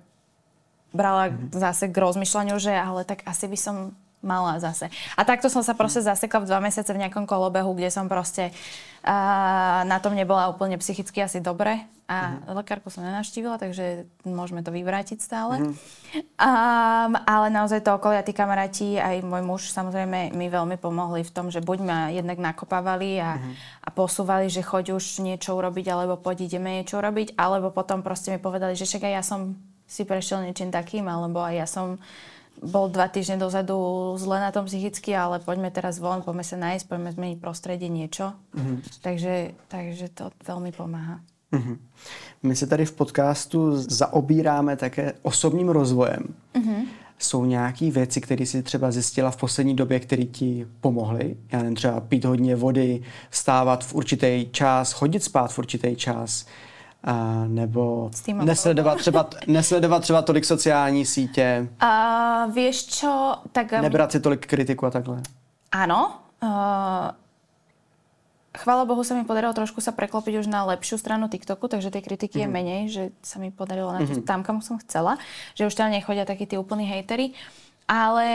brala 0.88 1.36
zase 1.52 1.92
k 1.92 1.96
rozmýšľaniu, 2.00 2.56
že 2.56 2.72
ale 2.72 3.04
tak 3.04 3.20
asi 3.28 3.44
by 3.44 3.58
som 3.60 3.76
mala 4.24 4.58
zase. 4.58 4.90
A 5.14 5.22
takto 5.22 5.46
som 5.46 5.62
sa 5.62 5.78
proste 5.78 6.02
zasekla 6.02 6.42
v 6.42 6.48
dva 6.50 6.58
mesiace 6.58 6.90
v 6.90 7.00
nejakom 7.06 7.24
kolobehu, 7.24 7.70
kde 7.74 7.90
som 7.90 8.10
proste 8.10 8.50
uh, 8.50 9.82
na 9.86 9.98
tom 10.02 10.18
nebola 10.18 10.50
úplne 10.50 10.74
psychicky 10.78 11.22
asi 11.22 11.38
dobre. 11.38 11.86
A 12.08 12.40
mm. 12.40 12.56
lekárku 12.56 12.88
som 12.88 13.04
nenavštívila, 13.04 13.60
takže 13.60 14.08
môžeme 14.24 14.64
to 14.64 14.72
vyvrátiť 14.72 15.20
stále. 15.20 15.60
Mm. 15.60 15.74
Um, 16.40 17.12
ale 17.28 17.52
naozaj 17.52 17.84
to 17.84 17.92
okolia, 17.92 18.24
tí 18.24 18.32
kamaráti, 18.32 18.96
aj 18.96 19.20
môj 19.20 19.44
muž 19.44 19.68
samozrejme 19.68 20.32
mi 20.32 20.48
veľmi 20.48 20.80
pomohli 20.80 21.20
v 21.20 21.34
tom, 21.36 21.52
že 21.52 21.60
buď 21.60 21.78
ma 21.84 22.08
jednak 22.08 22.40
nakopávali 22.40 23.20
a, 23.20 23.36
mm. 23.36 23.52
a 23.84 23.88
posúvali, 23.92 24.48
že 24.48 24.64
choď 24.64 24.96
už 24.96 25.20
niečo 25.20 25.52
urobiť, 25.52 25.84
alebo 25.92 26.16
poď 26.16 26.48
ideme 26.48 26.80
niečo 26.80 26.96
urobiť, 26.96 27.36
alebo 27.36 27.68
potom 27.76 28.00
proste 28.00 28.32
mi 28.32 28.40
povedali, 28.40 28.72
že 28.72 28.88
však 28.88 29.04
aj 29.04 29.12
ja 29.12 29.20
som 29.20 29.60
si 29.84 30.08
prešiel 30.08 30.48
niečím 30.48 30.72
takým, 30.72 31.04
alebo 31.12 31.44
aj 31.44 31.54
ja 31.60 31.68
som 31.68 32.00
bol 32.62 32.90
dva 32.90 33.09
týždne 33.09 33.38
dozadu 33.38 33.78
zle 34.18 34.40
na 34.40 34.50
tom 34.52 34.66
psychicky, 34.66 35.16
ale 35.16 35.38
poďme 35.38 35.70
teraz 35.70 35.98
von, 35.98 36.22
poďme 36.22 36.44
sa 36.44 36.56
nájsť, 36.56 36.84
poďme 36.88 37.11
zmeniť 37.12 37.38
prostredie, 37.38 37.88
niečo. 37.88 38.34
Mm-hmm. 38.54 38.76
Takže, 39.02 39.34
takže 39.68 40.06
to 40.14 40.30
veľmi 40.42 40.72
pomáha. 40.74 41.20
Mm-hmm. 41.52 41.76
My 42.42 42.56
se 42.56 42.66
tady 42.66 42.84
v 42.84 42.92
podcastu 42.92 43.76
zaobíráme 43.76 44.76
také 44.76 45.12
osobním 45.22 45.68
rozvojem. 45.68 46.34
Mm-hmm. 46.54 46.86
Jsou 47.18 47.44
nějaké 47.44 47.90
věci, 47.90 48.20
které 48.20 48.46
si 48.46 48.62
třeba 48.62 48.90
zjistila 48.90 49.30
v 49.30 49.36
poslední 49.36 49.74
době, 49.76 50.00
které 50.00 50.24
ti 50.24 50.66
pomohly? 50.80 51.36
Já 51.52 51.59
nevím, 51.59 51.74
třeba 51.74 52.00
pít 52.00 52.24
hodně 52.24 52.56
vody, 52.56 53.02
vstávat 53.30 53.84
v 53.84 53.94
určitý 53.94 54.46
čas, 54.50 54.92
chodit 54.92 55.24
spát 55.24 55.52
v 55.52 55.59
určitý 55.59 55.96
čas, 55.96 56.46
a 57.05 57.44
nebo 57.46 58.11
nesledovat 58.32 58.99
třeba, 58.99 59.28
nesledovat 59.46 60.03
třeba 60.03 60.22
tolik 60.22 60.44
sociální 60.44 61.07
sítě. 61.07 61.68
A 61.80 62.46
vieš 62.46 62.86
čo? 62.86 63.34
Tak, 63.53 63.72
um, 63.72 63.82
Nebrat 63.82 64.12
si 64.12 64.20
tolik 64.20 64.46
kritiku 64.46 64.86
a 64.86 64.90
takhle. 64.90 65.22
Áno. 65.72 66.18
Uh, 66.42 67.11
chvála 68.57 68.84
Bohu 68.84 69.05
sa 69.05 69.14
mi 69.14 69.22
podarilo 69.22 69.55
trošku 69.55 69.78
sa 69.78 69.94
preklopiť 69.94 70.42
už 70.42 70.46
na 70.51 70.66
lepšiu 70.74 70.99
stranu 70.99 71.28
TikToku, 71.30 71.68
takže 71.68 71.90
tej 71.94 72.03
kritiky 72.03 72.38
mm-hmm. 72.38 72.42
je 72.42 72.49
mhm. 72.49 72.55
menej, 72.55 72.82
že 72.90 73.03
sa 73.22 73.38
mi 73.38 73.55
podarilo 73.55 73.94
na 73.94 74.03
mm-hmm. 74.03 74.26
tam, 74.26 74.42
kam 74.42 74.59
som 74.59 74.78
chcela. 74.82 75.18
Že 75.55 75.70
už 75.70 75.74
tam 75.78 75.94
nechodia 75.94 76.26
takí 76.26 76.46
tí 76.46 76.59
úplní 76.59 76.86
hejteri. 76.86 77.34
Ale, 77.88 78.28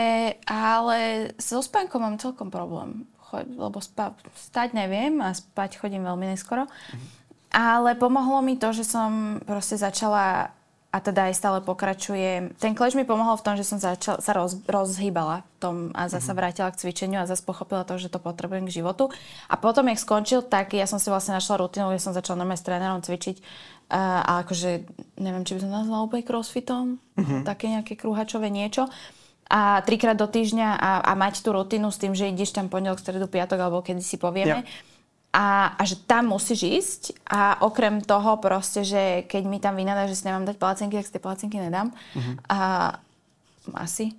ale 0.50 1.30
so 1.38 1.62
spánkom 1.62 2.02
mám 2.02 2.18
celkom 2.18 2.50
problém. 2.50 3.06
Lebo 3.34 3.78
spa- 3.78 4.14
stať 4.34 4.74
neviem 4.74 5.18
a 5.22 5.30
spať 5.34 5.78
chodím 5.78 6.02
veľmi 6.02 6.32
neskoro. 6.32 6.66
Mm-hmm. 6.66 7.23
Ale 7.54 7.94
pomohlo 7.94 8.42
mi 8.42 8.58
to, 8.58 8.74
že 8.74 8.82
som 8.82 9.38
proste 9.46 9.78
začala 9.78 10.50
a 10.94 11.02
teda 11.02 11.26
aj 11.26 11.34
stále 11.34 11.58
pokračuje. 11.58 12.54
Ten 12.54 12.70
kleč 12.78 12.94
mi 12.94 13.02
pomohol 13.02 13.34
v 13.34 13.42
tom, 13.42 13.54
že 13.58 13.66
som 13.66 13.82
začal, 13.82 14.22
sa 14.22 14.30
roz, 14.30 14.62
rozhýbala 14.62 15.42
v 15.42 15.56
tom 15.58 15.76
a 15.90 16.06
zase 16.06 16.30
mm-hmm. 16.30 16.38
vrátila 16.38 16.70
k 16.70 16.78
cvičeniu 16.86 17.18
a 17.18 17.26
zase 17.26 17.42
pochopila 17.42 17.82
to, 17.82 17.98
že 17.98 18.06
to 18.06 18.22
potrebujem 18.22 18.70
k 18.70 18.78
životu. 18.78 19.10
A 19.50 19.58
potom, 19.58 19.90
jak 19.90 19.98
skončil, 19.98 20.46
tak 20.46 20.70
ja 20.70 20.86
som 20.86 21.02
si 21.02 21.10
vlastne 21.10 21.34
našla 21.34 21.58
rutinu, 21.58 21.90
kde 21.90 21.98
som 21.98 22.14
začala 22.14 22.46
normálne 22.46 22.62
s 22.62 22.66
trénerom 22.66 23.02
cvičiť. 23.02 23.36
Uh, 23.90 24.22
a 24.22 24.32
akože, 24.46 24.86
neviem, 25.18 25.42
či 25.42 25.58
by 25.58 25.60
som 25.66 25.72
nazvala 25.74 26.06
úplne 26.06 26.22
crossfitom, 26.22 27.02
mm-hmm. 27.18 27.42
také 27.42 27.74
nejaké 27.74 27.98
krúhačové 27.98 28.46
niečo 28.54 28.86
a 29.50 29.82
trikrát 29.84 30.16
do 30.16 30.24
týždňa 30.24 30.78
a, 30.78 30.90
a 31.04 31.12
mať 31.18 31.44
tú 31.44 31.52
rutinu 31.52 31.92
s 31.92 32.00
tým, 32.00 32.16
že 32.16 32.30
ideš 32.30 32.56
tam 32.56 32.72
pondelok, 32.72 33.02
stredu, 33.02 33.28
piatok 33.28 33.60
alebo 33.60 33.84
kedy 33.84 34.00
si 34.00 34.16
povieme. 34.16 34.62
Ja 34.62 34.93
a, 35.34 35.74
a 35.74 35.82
že 35.82 35.98
tam 36.06 36.30
musíš 36.30 36.60
ísť 36.62 37.02
a 37.26 37.58
okrem 37.66 37.98
toho 37.98 38.38
proste, 38.38 38.86
že 38.86 39.26
keď 39.26 39.42
mi 39.50 39.58
tam 39.58 39.74
vynadá, 39.74 40.06
že 40.06 40.14
si 40.14 40.30
nemám 40.30 40.46
dať 40.46 40.62
palacinky, 40.62 40.94
tak 40.94 41.10
si 41.10 41.14
tie 41.18 41.26
palacinky 41.26 41.58
nedám. 41.58 41.90
Uh-huh. 41.90 42.38
A 42.46 42.58
asi. 43.74 44.14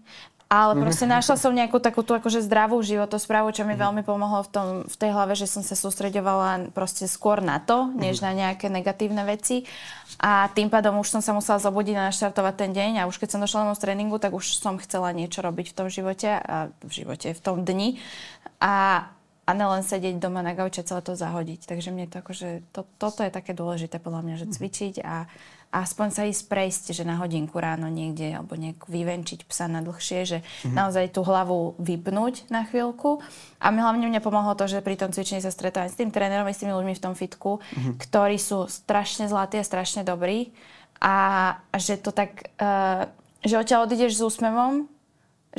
Ale 0.51 0.77
proste 0.77 1.09
našla 1.09 1.39
som 1.39 1.55
nejakú 1.55 1.81
takú 1.81 2.05
tú 2.05 2.13
akože 2.13 2.43
zdravú 2.43 2.77
životosprávu, 2.83 3.49
čo 3.55 3.63
mi 3.63 3.73
uh-huh. 3.73 3.87
veľmi 3.89 4.03
pomohlo 4.03 4.43
v, 4.43 4.49
tom, 4.51 4.67
v 4.83 4.95
tej 4.99 5.15
hlave, 5.15 5.39
že 5.39 5.47
som 5.47 5.63
sa 5.63 5.73
sústreďovala 5.73 6.75
proste 6.75 7.07
skôr 7.07 7.39
na 7.39 7.63
to, 7.63 7.87
než 7.95 8.19
uh-huh. 8.19 8.35
na 8.35 8.51
nejaké 8.51 8.67
negatívne 8.67 9.23
veci. 9.23 9.63
A 10.19 10.51
tým 10.51 10.67
pádom 10.67 10.99
už 10.99 11.15
som 11.15 11.23
sa 11.23 11.31
musela 11.31 11.63
zobudiť 11.63 11.95
a 11.95 12.07
naštartovať 12.11 12.55
ten 12.59 12.71
deň 12.75 12.91
a 12.99 13.07
už 13.07 13.23
keď 13.23 13.35
som 13.35 13.39
došla 13.39 13.71
z 13.71 13.83
tréningu, 13.87 14.19
tak 14.19 14.35
už 14.35 14.59
som 14.59 14.75
chcela 14.83 15.15
niečo 15.15 15.39
robiť 15.39 15.71
v 15.71 15.75
tom 15.79 15.87
živote 15.87 16.27
a 16.27 16.67
v 16.83 16.91
živote, 16.91 17.31
v 17.31 17.39
tom 17.39 17.63
dni. 17.63 18.03
A, 18.59 19.07
a 19.45 19.51
nelen 19.53 19.85
sedieť 19.85 20.17
doma 20.17 20.41
na 20.41 20.57
gauče 20.57 20.81
celé 20.81 21.05
to 21.05 21.13
zahodiť. 21.13 21.69
Takže 21.69 21.93
mne 21.93 22.09
to 22.09 22.17
akože, 22.25 22.65
to, 22.73 22.81
toto 22.97 23.21
je 23.21 23.29
také 23.29 23.53
dôležité 23.53 24.01
podľa 24.01 24.21
mňa, 24.25 24.35
že 24.41 24.47
mhm. 24.49 24.53
cvičiť 24.57 24.95
a, 25.05 25.29
a 25.69 25.77
aspoň 25.85 26.07
sa 26.09 26.23
ísť 26.25 26.49
prejsť, 26.49 26.85
že 26.97 27.03
na 27.05 27.21
hodinku 27.21 27.53
ráno 27.61 27.85
niekde, 27.85 28.33
alebo 28.33 28.57
nejak 28.57 28.89
vyvenčiť 28.89 29.45
psa 29.45 29.69
na 29.69 29.85
dlhšie, 29.85 30.19
že 30.25 30.37
mm-hmm. 30.41 30.71
naozaj 30.71 31.11
tú 31.11 31.21
hlavu 31.21 31.75
vypnúť 31.77 32.47
na 32.47 32.63
chvíľku. 32.63 33.19
A 33.59 33.69
mi 33.75 33.83
hlavne 33.83 34.07
mne 34.07 34.23
pomohlo 34.23 34.55
to, 34.55 34.71
že 34.71 34.79
pri 34.79 34.95
tom 34.95 35.11
cvičení 35.11 35.43
sa 35.43 35.51
stretávam 35.51 35.91
s 35.91 35.99
tým 35.99 36.15
trénerom, 36.15 36.47
s 36.47 36.63
tými 36.63 36.71
ľuďmi 36.71 36.95
v 36.95 37.03
tom 37.03 37.13
fitku, 37.13 37.59
mm-hmm. 37.59 37.93
ktorí 38.07 38.39
sú 38.39 38.71
strašne 38.71 39.27
zlatí 39.27 39.59
a 39.59 39.67
strašne 39.67 40.07
dobrí. 40.07 40.55
A, 41.03 41.15
a 41.59 41.75
že 41.75 41.99
to 41.99 42.15
tak, 42.15 42.55
uh, 42.55 43.11
že 43.43 43.59
odtiaľ 43.59 43.83
odídeš 43.83 44.15
s 44.15 44.23
úsmevom, 44.23 44.87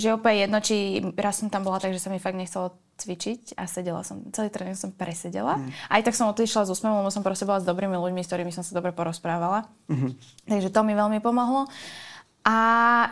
že 0.01 0.09
je 0.09 0.16
úplne 0.16 0.49
jedno, 0.49 0.59
či 0.64 0.76
raz 1.12 1.45
som 1.45 1.53
tam 1.53 1.61
bola 1.61 1.76
tak, 1.76 1.93
že 1.93 2.01
sa 2.01 2.09
mi 2.09 2.16
fakt 2.16 2.41
nechcelo 2.41 2.72
cvičiť 2.97 3.61
a 3.61 3.68
sedela 3.68 4.01
som, 4.01 4.24
celý 4.32 4.49
tréning 4.49 4.76
som 4.76 4.88
presedela. 4.88 5.61
Mm. 5.61 5.70
Aj 5.92 6.03
tak 6.03 6.16
som 6.16 6.32
odišla 6.32 6.64
s 6.64 6.72
úsmevom, 6.72 7.05
lebo 7.05 7.12
som 7.12 7.20
proste 7.20 7.44
bola 7.44 7.61
s 7.61 7.68
dobrými 7.68 7.94
ľuďmi, 7.94 8.24
s 8.24 8.28
ktorými 8.32 8.53
som 8.53 8.64
sa 8.64 8.72
dobre 8.72 8.97
porozprávala. 8.97 9.68
Mm-hmm. 9.92 10.11
Takže 10.49 10.68
to 10.72 10.80
mi 10.80 10.97
veľmi 10.97 11.20
pomohlo. 11.20 11.68
A 12.47 12.57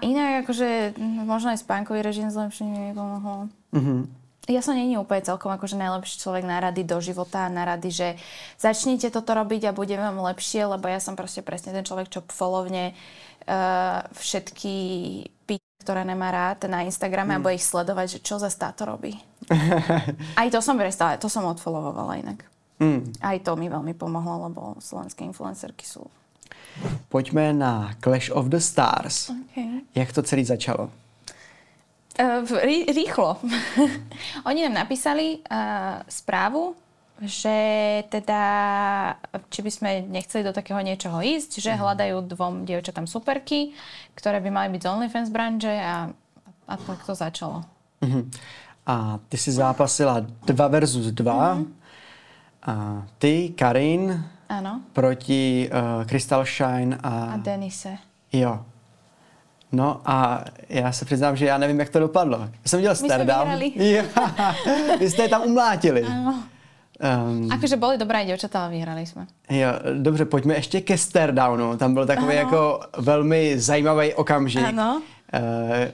inak 0.00 0.46
akože 0.46 0.96
možno 1.26 1.52
aj 1.52 1.60
spánkový 1.60 2.00
režim 2.00 2.32
zlepšenie 2.32 2.90
mi 2.90 2.92
pomohlo. 2.96 3.52
Mm-hmm. 3.76 4.00
Ja 4.44 4.60
som 4.60 4.76
není 4.76 5.00
úplne 5.00 5.24
celkom 5.24 5.48
akože 5.56 5.80
najlepší 5.80 6.20
človek 6.20 6.44
na 6.44 6.60
rady 6.60 6.84
do 6.84 7.00
života, 7.00 7.48
na 7.48 7.64
rady, 7.64 7.88
že 7.88 8.08
začnite 8.60 9.08
toto 9.08 9.32
robiť 9.32 9.72
a 9.72 9.76
bude 9.76 9.96
vám 9.96 10.20
lepšie, 10.20 10.68
lebo 10.68 10.84
ja 10.84 11.00
som 11.00 11.16
proste 11.16 11.40
presne 11.40 11.72
ten 11.72 11.80
človek, 11.80 12.12
čo 12.12 12.20
folovne 12.28 12.92
uh, 12.92 13.23
všetky 14.16 14.74
ktoré 15.84 16.00
nemá 16.08 16.32
rád 16.32 16.64
na 16.64 16.80
Instagrame 16.88 17.36
mm. 17.36 17.38
a 17.38 17.42
bude 17.44 17.60
ich 17.60 17.68
sledovať, 17.68 18.16
že 18.16 18.24
čo 18.24 18.40
za 18.40 18.48
táto 18.48 18.88
robí. 18.88 19.12
Aj 20.40 20.48
to 20.48 20.64
som 20.64 20.80
prestala, 20.80 21.20
to 21.20 21.28
som 21.28 21.44
odfollowovala 21.44 22.24
inak. 22.24 22.40
Mm. 22.80 23.12
Aj 23.20 23.36
to 23.44 23.52
mi 23.60 23.68
veľmi 23.68 23.92
pomohlo, 23.92 24.48
lebo 24.48 24.80
slovenské 24.80 25.28
influencerky 25.28 25.84
sú... 25.84 26.08
Poďme 27.12 27.54
na 27.54 27.94
Clash 28.02 28.32
of 28.34 28.50
the 28.50 28.58
Stars. 28.58 29.30
Okay. 29.30 29.84
Jak 29.94 30.10
to 30.10 30.26
celý 30.26 30.42
začalo? 30.42 30.90
Uh, 32.18 32.42
rý, 32.64 32.90
rýchlo. 32.90 33.38
Oni 34.48 34.66
nám 34.66 34.88
napísali 34.88 35.38
uh, 35.38 36.02
správu, 36.10 36.74
že 37.22 37.56
teda, 38.10 38.42
či 39.46 39.62
by 39.62 39.70
sme 39.70 39.90
nechceli 40.02 40.42
do 40.42 40.50
takého 40.50 40.82
niečoho 40.82 41.22
ísť, 41.22 41.62
že 41.62 41.72
mm. 41.74 41.78
hľadajú 41.78 42.16
dvom 42.26 42.66
dievčatám 42.66 43.06
superky, 43.06 43.70
ktoré 44.18 44.42
by 44.42 44.50
mali 44.50 44.68
byť 44.74 44.82
z 44.82 44.90
OnlyFans 44.90 45.30
branže 45.30 45.70
a, 45.70 46.10
a 46.66 46.74
tak 46.74 47.06
to 47.06 47.14
začalo. 47.14 47.62
Mm-hmm. 48.02 48.24
A 48.86 49.18
ty 49.28 49.36
si 49.38 49.54
zápasila 49.54 50.26
2 50.44 50.68
versus 50.68 51.06
2. 51.14 51.14
Mm-hmm. 51.14 51.66
A 52.64 52.74
ty, 53.18 53.54
Karin, 53.56 54.24
ano. 54.48 54.80
proti 54.92 55.70
uh, 55.70 56.04
Crystal 56.04 56.44
Shine 56.44 56.98
a... 57.02 57.32
A 57.32 57.36
Denise. 57.36 57.98
Jo. 58.32 58.64
No 59.72 60.00
a 60.04 60.44
já 60.68 60.92
se 60.92 61.04
přiznám, 61.04 61.36
že 61.36 61.46
já 61.46 61.58
nevím, 61.58 61.80
jak 61.80 61.88
to 61.88 61.98
dopadlo. 61.98 62.38
Já 62.38 62.66
jsem 62.66 62.78
viděl 62.78 62.94
Stardom. 62.94 63.48
My 63.48 63.66
jsme 63.66 64.02
Vy 64.98 65.10
jste 65.10 65.22
je 65.22 65.28
tam 65.28 65.42
umlátili. 65.42 66.02
Ano. 66.02 66.44
Um, 67.00 67.52
akože 67.52 67.76
boli 67.76 67.98
dobré 67.98 68.24
děvčata 68.24 68.64
a 68.64 68.68
vyhrali 68.68 69.06
jsme. 69.06 69.26
Jo, 69.50 69.68
dobře, 69.98 70.24
pojďme 70.24 70.54
ještě 70.54 70.80
ke 70.80 70.98
Stardownu. 70.98 71.76
Tam 71.76 71.94
byl 71.94 72.06
takový 72.06 72.38
ano. 72.38 72.38
jako 72.38 72.80
velmi 72.98 73.58
zajímavý 73.60 74.14
okamžik, 74.14 74.64
ano. 74.64 75.02
Uh, 75.34 75.40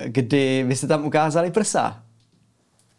kdy 0.06 0.64
vy 0.68 0.76
jste 0.76 0.86
tam 0.86 1.04
ukázali 1.04 1.50
prsa. 1.50 2.02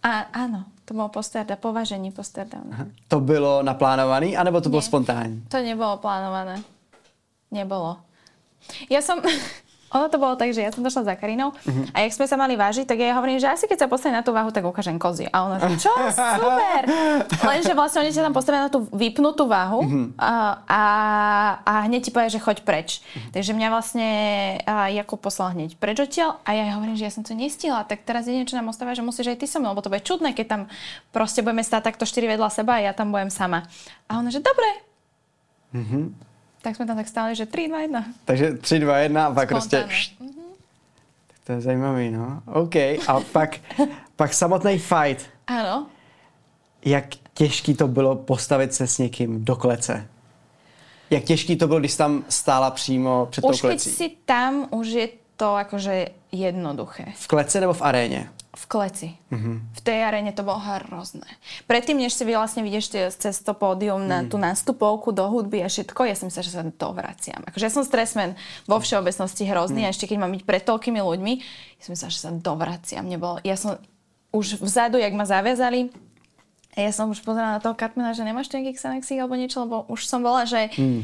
A, 0.04 0.20
ano, 0.20 0.66
to 0.86 0.94
bylo 0.94 1.10
po 1.10 1.24
Starda, 1.24 1.56
považení 1.56 2.12
po 2.12 2.24
Stardownu. 2.24 2.72
To 3.08 3.20
bylo 3.20 3.64
naplánované, 3.64 4.28
anebo 4.28 4.62
to 4.62 4.70
bylo 4.70 4.82
spontánní? 4.82 5.44
To 5.48 5.58
nebylo 5.58 5.98
plánované. 5.98 6.64
Nebolo. 7.52 7.98
Ja 8.90 9.02
som... 9.02 9.20
Ono 9.92 10.08
to 10.08 10.16
bolo 10.16 10.40
tak, 10.40 10.56
že 10.56 10.64
ja 10.64 10.72
som 10.72 10.80
došla 10.80 11.04
za 11.04 11.14
Karinou 11.20 11.52
uh-huh. 11.52 11.86
a 11.92 12.08
jak 12.08 12.16
sme 12.16 12.26
sa 12.26 12.40
mali 12.40 12.56
vážiť, 12.56 12.88
tak 12.88 12.96
ja 12.96 13.12
hovorím, 13.20 13.44
že 13.44 13.52
asi 13.52 13.68
keď 13.68 13.86
sa 13.86 13.88
postavím 13.92 14.20
na 14.20 14.24
tú 14.24 14.32
váhu, 14.32 14.48
tak 14.48 14.64
ukážem 14.64 14.96
kozy. 14.96 15.28
A 15.28 15.44
ona, 15.44 15.60
že 15.60 15.84
čo? 15.84 15.92
Super! 16.16 16.82
Lenže 17.44 17.76
vlastne 17.76 18.08
oni 18.08 18.12
sa 18.16 18.24
tam 18.24 18.32
postavia 18.32 18.68
na 18.68 18.72
tú 18.72 18.88
vypnutú 18.96 19.52
váhu 19.52 19.84
uh-huh. 19.84 20.06
a, 20.16 20.64
a, 20.64 20.84
a 21.68 21.74
hneď 21.92 22.08
ti 22.08 22.12
povie, 22.16 22.32
že 22.32 22.40
choď 22.40 22.64
preč. 22.64 23.04
Uh-huh. 23.04 23.36
Takže 23.36 23.52
mňa 23.52 23.68
vlastne 23.68 24.08
Jakub 24.96 25.20
poslal 25.20 25.52
hneď 25.60 25.76
preč 25.76 26.00
odtiaľ 26.00 26.40
a 26.48 26.56
ja 26.56 26.72
hovorím, 26.80 26.96
že 26.96 27.06
ja 27.08 27.12
som 27.12 27.28
to 27.28 27.36
nestihla, 27.36 27.84
tak 27.84 28.08
teraz 28.08 28.32
jedine, 28.32 28.48
čo 28.48 28.56
nám 28.56 28.72
ostáva, 28.72 28.96
že 28.96 29.04
musíš 29.04 29.36
aj 29.36 29.44
ty 29.44 29.46
so 29.46 29.60
mnou, 29.60 29.76
lebo 29.76 29.84
to 29.84 29.92
bude 29.92 30.08
čudné, 30.08 30.32
keď 30.32 30.46
tam 30.48 30.62
proste 31.12 31.44
budeme 31.44 31.68
stáť 31.68 31.92
takto 31.92 32.08
štyri 32.08 32.32
vedľa 32.32 32.48
seba 32.48 32.80
a 32.80 32.84
ja 32.88 32.92
tam 32.96 33.12
budem 33.12 33.28
sama. 33.28 33.68
A 34.08 34.24
ona, 34.24 34.32
že 34.32 34.40
dobre. 34.40 34.70
Uh-huh 35.76 36.31
tak 36.62 36.76
sme 36.76 36.86
tam 36.86 36.98
tak 36.98 37.08
stáli, 37.08 37.36
že 37.36 37.46
3, 37.46 37.68
2, 37.68 37.80
1. 37.80 38.06
Takže 38.26 38.54
3, 38.58 38.80
2, 38.80 38.98
1 38.98 39.26
a 39.26 39.34
pak 39.34 39.50
prostě... 39.50 39.78
Mm-hmm. 39.78 40.42
To 41.44 41.52
je 41.52 41.62
zajímavý, 41.62 42.12
no. 42.12 42.42
OK. 42.46 42.76
A 43.08 43.20
pak, 43.32 43.58
pak 44.16 44.34
samotný 44.34 44.80
fight. 44.80 45.30
Áno. 45.48 45.86
Jak 46.86 47.06
těžký 47.34 47.74
to 47.74 47.88
bylo 47.88 48.16
postavit 48.16 48.74
se 48.74 48.88
s 48.88 48.98
někým 48.98 49.46
do 49.46 49.56
klece? 49.56 50.08
Jak 51.10 51.24
těžký 51.24 51.56
to 51.56 51.68
bylo, 51.68 51.80
když 51.80 51.96
tam 51.96 52.24
stála 52.30 52.72
přímo 52.72 53.28
před 53.32 53.44
Už 53.46 53.62
tou 53.62 53.68
keď 53.68 53.70
klecí? 53.70 53.90
si 53.90 54.12
tam, 54.26 54.68
už 54.70 54.88
je 54.88 55.10
to 55.36 55.56
akože 55.56 56.08
jednoduché. 56.32 57.06
V 57.16 57.28
klece 57.28 57.60
nebo 57.60 57.74
v 57.74 57.82
aréně? 57.82 58.30
V 58.52 58.64
kleci. 58.68 59.16
Mhm. 59.32 59.52
V 59.72 59.82
tej 59.82 60.00
aréne 60.04 60.36
to 60.36 60.44
bolo 60.44 60.60
hrozné. 60.60 61.24
Predtým, 61.66 61.96
než 61.96 62.12
si 62.12 62.28
vy 62.28 62.36
vlastne 62.36 62.60
vidíš 62.62 62.92
tie- 62.92 63.08
cez 63.08 63.40
to 63.40 63.56
pódium 63.56 64.04
na 64.04 64.28
tú 64.28 64.36
nástupovku 64.36 65.10
do 65.10 65.24
hudby 65.24 65.64
a 65.64 65.72
všetko, 65.72 66.04
ja 66.04 66.20
som 66.20 66.28
myslela, 66.28 66.44
že 66.44 66.54
sa 66.54 66.68
dovraciam. 66.68 67.40
Akože 67.48 67.64
ja 67.64 67.72
som 67.72 67.88
stresmen 67.88 68.36
vo 68.68 68.76
všeobecnosti 68.76 69.48
hrozný 69.48 69.82
Mhm. 69.82 69.88
a 69.88 69.92
ešte 69.92 70.04
keď 70.06 70.18
mám 70.20 70.36
byť 70.36 70.44
pred 70.44 70.64
toľkými 70.64 71.00
ľuďmi, 71.00 71.34
ja 71.78 71.82
som 71.82 71.92
myslela, 71.96 72.12
že 72.12 72.20
sa 72.20 72.32
dovraciam. 72.34 73.08
Nebolo, 73.08 73.40
ja 73.42 73.56
som 73.56 73.80
už 74.32 74.60
vzadu, 74.60 74.96
jak 74.96 75.12
ma 75.12 75.24
zaviazali, 75.24 75.88
ja 76.74 76.92
som 76.92 77.08
už 77.08 77.20
pozerala 77.20 77.56
na 77.56 77.64
toho 77.64 77.72
Cartmana, 77.74 78.12
že 78.12 78.24
nemáš 78.24 78.48
nejaký 78.48 78.76
Xanaxík 78.76 79.16
alebo 79.16 79.36
niečo, 79.36 79.64
lebo 79.64 79.88
už 79.88 80.04
som 80.04 80.20
bola, 80.20 80.44
že 80.44 80.72
Hmm. 80.72 81.04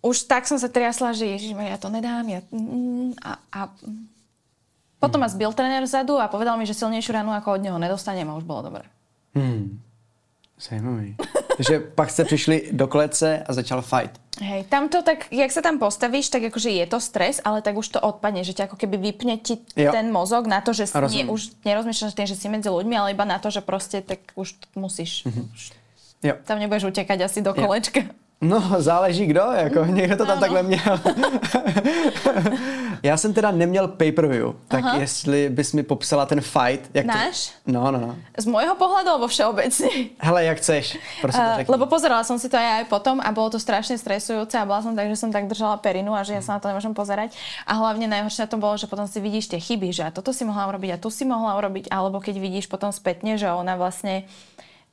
už 0.00 0.24
tak 0.24 0.44
som 0.44 0.56
sa 0.56 0.68
triasla, 0.68 1.12
že 1.12 1.24
ježiš, 1.26 1.52
ja 1.52 1.76
to 1.76 1.88
nedám. 1.88 2.24
Ja, 2.24 2.40
mm, 2.48 3.20
a, 3.20 3.32
a 3.50 3.60
potom 5.00 5.20
ma 5.20 5.28
zbil 5.28 5.52
tréner 5.52 5.82
vzadu 5.84 6.16
a 6.20 6.28
povedal 6.28 6.56
mi, 6.58 6.66
že 6.66 6.74
silnejšiu 6.74 7.12
ranu 7.12 7.32
ako 7.32 7.52
od 7.52 7.62
neho 7.62 7.78
nedostanem 7.78 8.28
a 8.30 8.36
už 8.36 8.44
bolo 8.44 8.62
dobré. 8.62 8.84
Hmm. 9.34 9.80
Zajímavý. 10.60 11.16
Takže 11.56 11.80
pak 11.80 12.10
jste 12.10 12.24
přišli 12.24 12.68
do 12.72 12.86
klece 12.88 13.44
a 13.48 13.52
začal 13.52 13.82
fight. 13.82 14.20
Hej, 14.40 14.64
tamto 14.68 15.00
tak, 15.02 15.32
jak 15.32 15.48
sa 15.48 15.64
tam 15.64 15.80
postavíš, 15.80 16.28
tak 16.28 16.44
akože 16.52 16.68
je 16.68 16.84
to 16.84 17.00
stres, 17.00 17.40
ale 17.40 17.64
tak 17.64 17.72
už 17.72 17.88
to 17.88 18.00
odpadne, 18.04 18.44
že 18.44 18.52
ťa 18.52 18.68
ako 18.68 18.76
keby 18.76 19.00
vypne 19.00 19.40
ti 19.40 19.56
Jo. 19.72 19.88
ten 19.96 20.12
mozog 20.12 20.44
na 20.44 20.60
to, 20.60 20.76
že 20.76 20.84
si 20.84 20.92
rozumiem. 20.92 21.32
už 21.32 21.56
nerozmýšľaš 21.64 22.12
tým, 22.12 22.28
že 22.28 22.36
si 22.36 22.44
medzi 22.52 22.68
ľuďmi, 22.68 22.92
ale 23.00 23.16
iba 23.16 23.24
na 23.24 23.40
to, 23.40 23.48
že 23.48 23.64
proste 23.64 24.04
tak 24.04 24.20
už 24.36 24.52
musíš. 24.76 25.24
Už 25.24 25.72
Jo. 26.20 26.36
tam 26.44 26.60
nebudeš 26.60 26.84
utekať 26.92 27.24
asi 27.24 27.40
do 27.40 27.56
kolečka. 27.56 28.04
No, 28.44 28.60
záleží 28.76 29.24
kdo, 29.26 29.40
jako 29.40 29.84
někdo 29.88 30.16
to 30.16 30.26
tam 30.28 30.36
Ano. 30.36 30.40
takhle 30.40 30.62
měl. 30.62 31.00
Já 33.02 33.16
jsem 33.16 33.34
teda 33.34 33.50
neměl 33.50 33.88
pay-per-view, 33.88 34.54
tak 34.68 34.84
Aha. 34.84 34.96
jestli 34.96 35.48
bys 35.48 35.72
mi 35.72 35.82
popsala 35.82 36.26
ten 36.26 36.40
fight. 36.40 36.90
Jak 36.94 37.06
Náš? 37.06 37.48
To... 37.48 37.72
No, 37.72 37.90
no, 37.90 37.98
no. 37.98 38.12
Z 38.38 38.46
môjho 38.46 38.74
pohľadu 38.74 39.08
alebo 39.10 39.26
všeobecne? 39.28 40.16
Hele, 40.20 40.44
jak 40.44 40.58
chceš, 40.58 40.96
prosím 41.20 41.44
Uh, 41.44 41.56
řekni. 41.56 41.72
lebo 41.72 41.84
pozerala 41.86 42.24
som 42.24 42.38
si 42.38 42.48
to 42.48 42.56
aj, 42.56 42.82
aj 42.82 42.84
potom 42.88 43.20
a 43.20 43.28
bolo 43.32 43.50
to 43.50 43.58
strašne 43.58 43.98
stresujúce 43.98 44.56
a 44.56 44.64
bola 44.64 44.82
som 44.82 44.96
tak, 44.96 45.08
že 45.08 45.16
som 45.16 45.32
tak 45.32 45.48
držala 45.48 45.76
perinu 45.76 46.16
a 46.16 46.24
že 46.24 46.34
ja 46.38 46.42
sa 46.42 46.56
na 46.56 46.60
to 46.60 46.68
nemôžem 46.68 46.94
pozerať. 46.94 47.36
A 47.66 47.76
hlavne 47.76 48.08
najhoršie 48.08 48.44
na 48.44 48.50
tom 48.50 48.60
bolo, 48.60 48.76
že 48.78 48.86
potom 48.86 49.04
si 49.04 49.18
vidíš 49.20 49.50
tie 49.52 49.60
chyby, 49.60 49.92
že 49.92 50.02
a 50.06 50.14
toto 50.14 50.32
si 50.32 50.44
mohla 50.44 50.68
urobiť 50.70 50.96
a 50.96 51.00
tu 51.00 51.10
si 51.10 51.24
mohla 51.28 51.56
urobiť, 51.58 51.90
alebo 51.90 52.20
keď 52.20 52.36
vidíš 52.40 52.66
potom 52.70 52.92
spätne, 52.94 53.36
že 53.36 53.50
ona 53.50 53.76
vlastne 53.76 54.24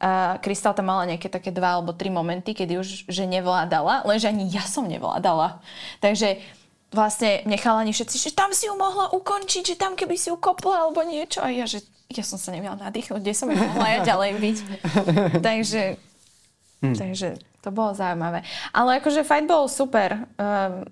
Uh, 0.03 0.35
Krystal 0.43 0.75
tam 0.75 0.91
mala 0.91 1.07
nejaké 1.07 1.31
také 1.31 1.47
dva 1.47 1.79
alebo 1.79 1.95
tri 1.95 2.11
momenty, 2.11 2.51
kedy 2.51 2.75
už 2.75 3.07
že 3.07 3.23
nevládala, 3.23 4.03
lenže 4.03 4.27
ani 4.27 4.51
ja 4.51 4.59
som 4.67 4.83
nevládala. 4.83 5.63
Takže 6.03 6.43
vlastne 6.93 7.43
nechala 7.49 7.81
ani 7.81 7.91
všetci, 7.91 8.17
že 8.17 8.31
tam 8.37 8.53
si 8.53 8.69
ju 8.69 8.73
mohla 8.77 9.09
ukončiť, 9.11 9.73
že 9.73 9.75
tam 9.75 9.97
keby 9.97 10.15
si 10.15 10.29
ju 10.29 10.37
kopla 10.37 10.87
alebo 10.87 11.01
niečo. 11.01 11.41
A 11.41 11.49
ja, 11.49 11.65
že 11.65 11.81
ja 12.13 12.21
som 12.21 12.37
sa 12.37 12.53
nevedela 12.53 12.77
nadýchnuť, 12.77 13.19
kde 13.19 13.33
som 13.33 13.49
ju 13.49 13.57
mohla 13.57 13.97
ja 13.97 13.99
ďalej 14.05 14.31
byť. 14.37 14.57
Takže 15.49 15.81
Hmm. 16.83 16.99
Takže 16.99 17.39
to 17.63 17.71
bolo 17.71 17.95
zaujímavé. 17.95 18.43
Ale 18.75 18.99
akože 18.99 19.23
fight 19.23 19.47
bol 19.47 19.71
super. 19.71 20.27
Um, 20.35 20.83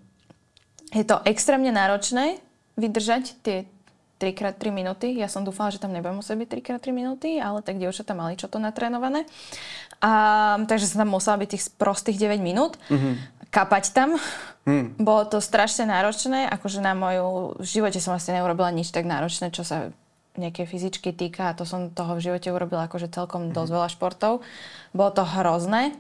je 0.96 1.04
to 1.04 1.20
extrémne 1.28 1.68
náročné 1.68 2.40
vydržať 2.80 3.36
tie 3.44 3.68
3x3 4.24 4.72
minúty. 4.72 5.20
Ja 5.20 5.28
som 5.28 5.44
dúfala, 5.44 5.76
že 5.76 5.84
tam 5.84 5.92
nebudem 5.92 6.24
musieť 6.24 6.40
byť 6.40 6.48
3x3 6.48 6.96
minúty, 6.96 7.44
ale 7.44 7.60
tak 7.60 7.76
dievčatá 7.76 8.16
mali 8.16 8.40
čo 8.40 8.48
to 8.48 8.56
natrénované. 8.56 9.28
A, 10.00 10.64
takže 10.64 10.88
som 10.88 11.04
tam 11.04 11.12
musela 11.12 11.36
byť 11.44 11.50
tých 11.52 11.64
prostých 11.76 12.18
9 12.24 12.40
minút. 12.40 12.80
Mm-hmm. 12.88 13.14
Kapať 13.52 13.92
tam. 13.92 14.16
Mm. 14.64 14.96
Bolo 14.96 15.28
to 15.28 15.44
strašne 15.44 15.86
náročné. 15.86 16.48
Akože 16.48 16.80
na 16.80 16.96
moju... 16.96 17.60
V 17.60 17.66
živote 17.68 18.00
som 18.00 18.16
asi 18.16 18.32
neurobila 18.32 18.72
nič 18.72 18.96
tak 18.96 19.04
náročné, 19.04 19.52
čo 19.52 19.68
sa 19.68 19.92
nejaké 20.40 20.64
fyzičky 20.64 21.12
týka 21.12 21.52
a 21.52 21.58
to 21.58 21.68
som 21.68 21.92
toho 21.92 22.16
v 22.16 22.24
živote 22.24 22.48
urobila 22.48 22.88
akože 22.88 23.12
celkom 23.12 23.52
dosť 23.52 23.72
veľa 23.76 23.90
športov. 23.92 24.40
Bolo 24.96 25.12
to 25.12 25.28
hrozné, 25.28 25.92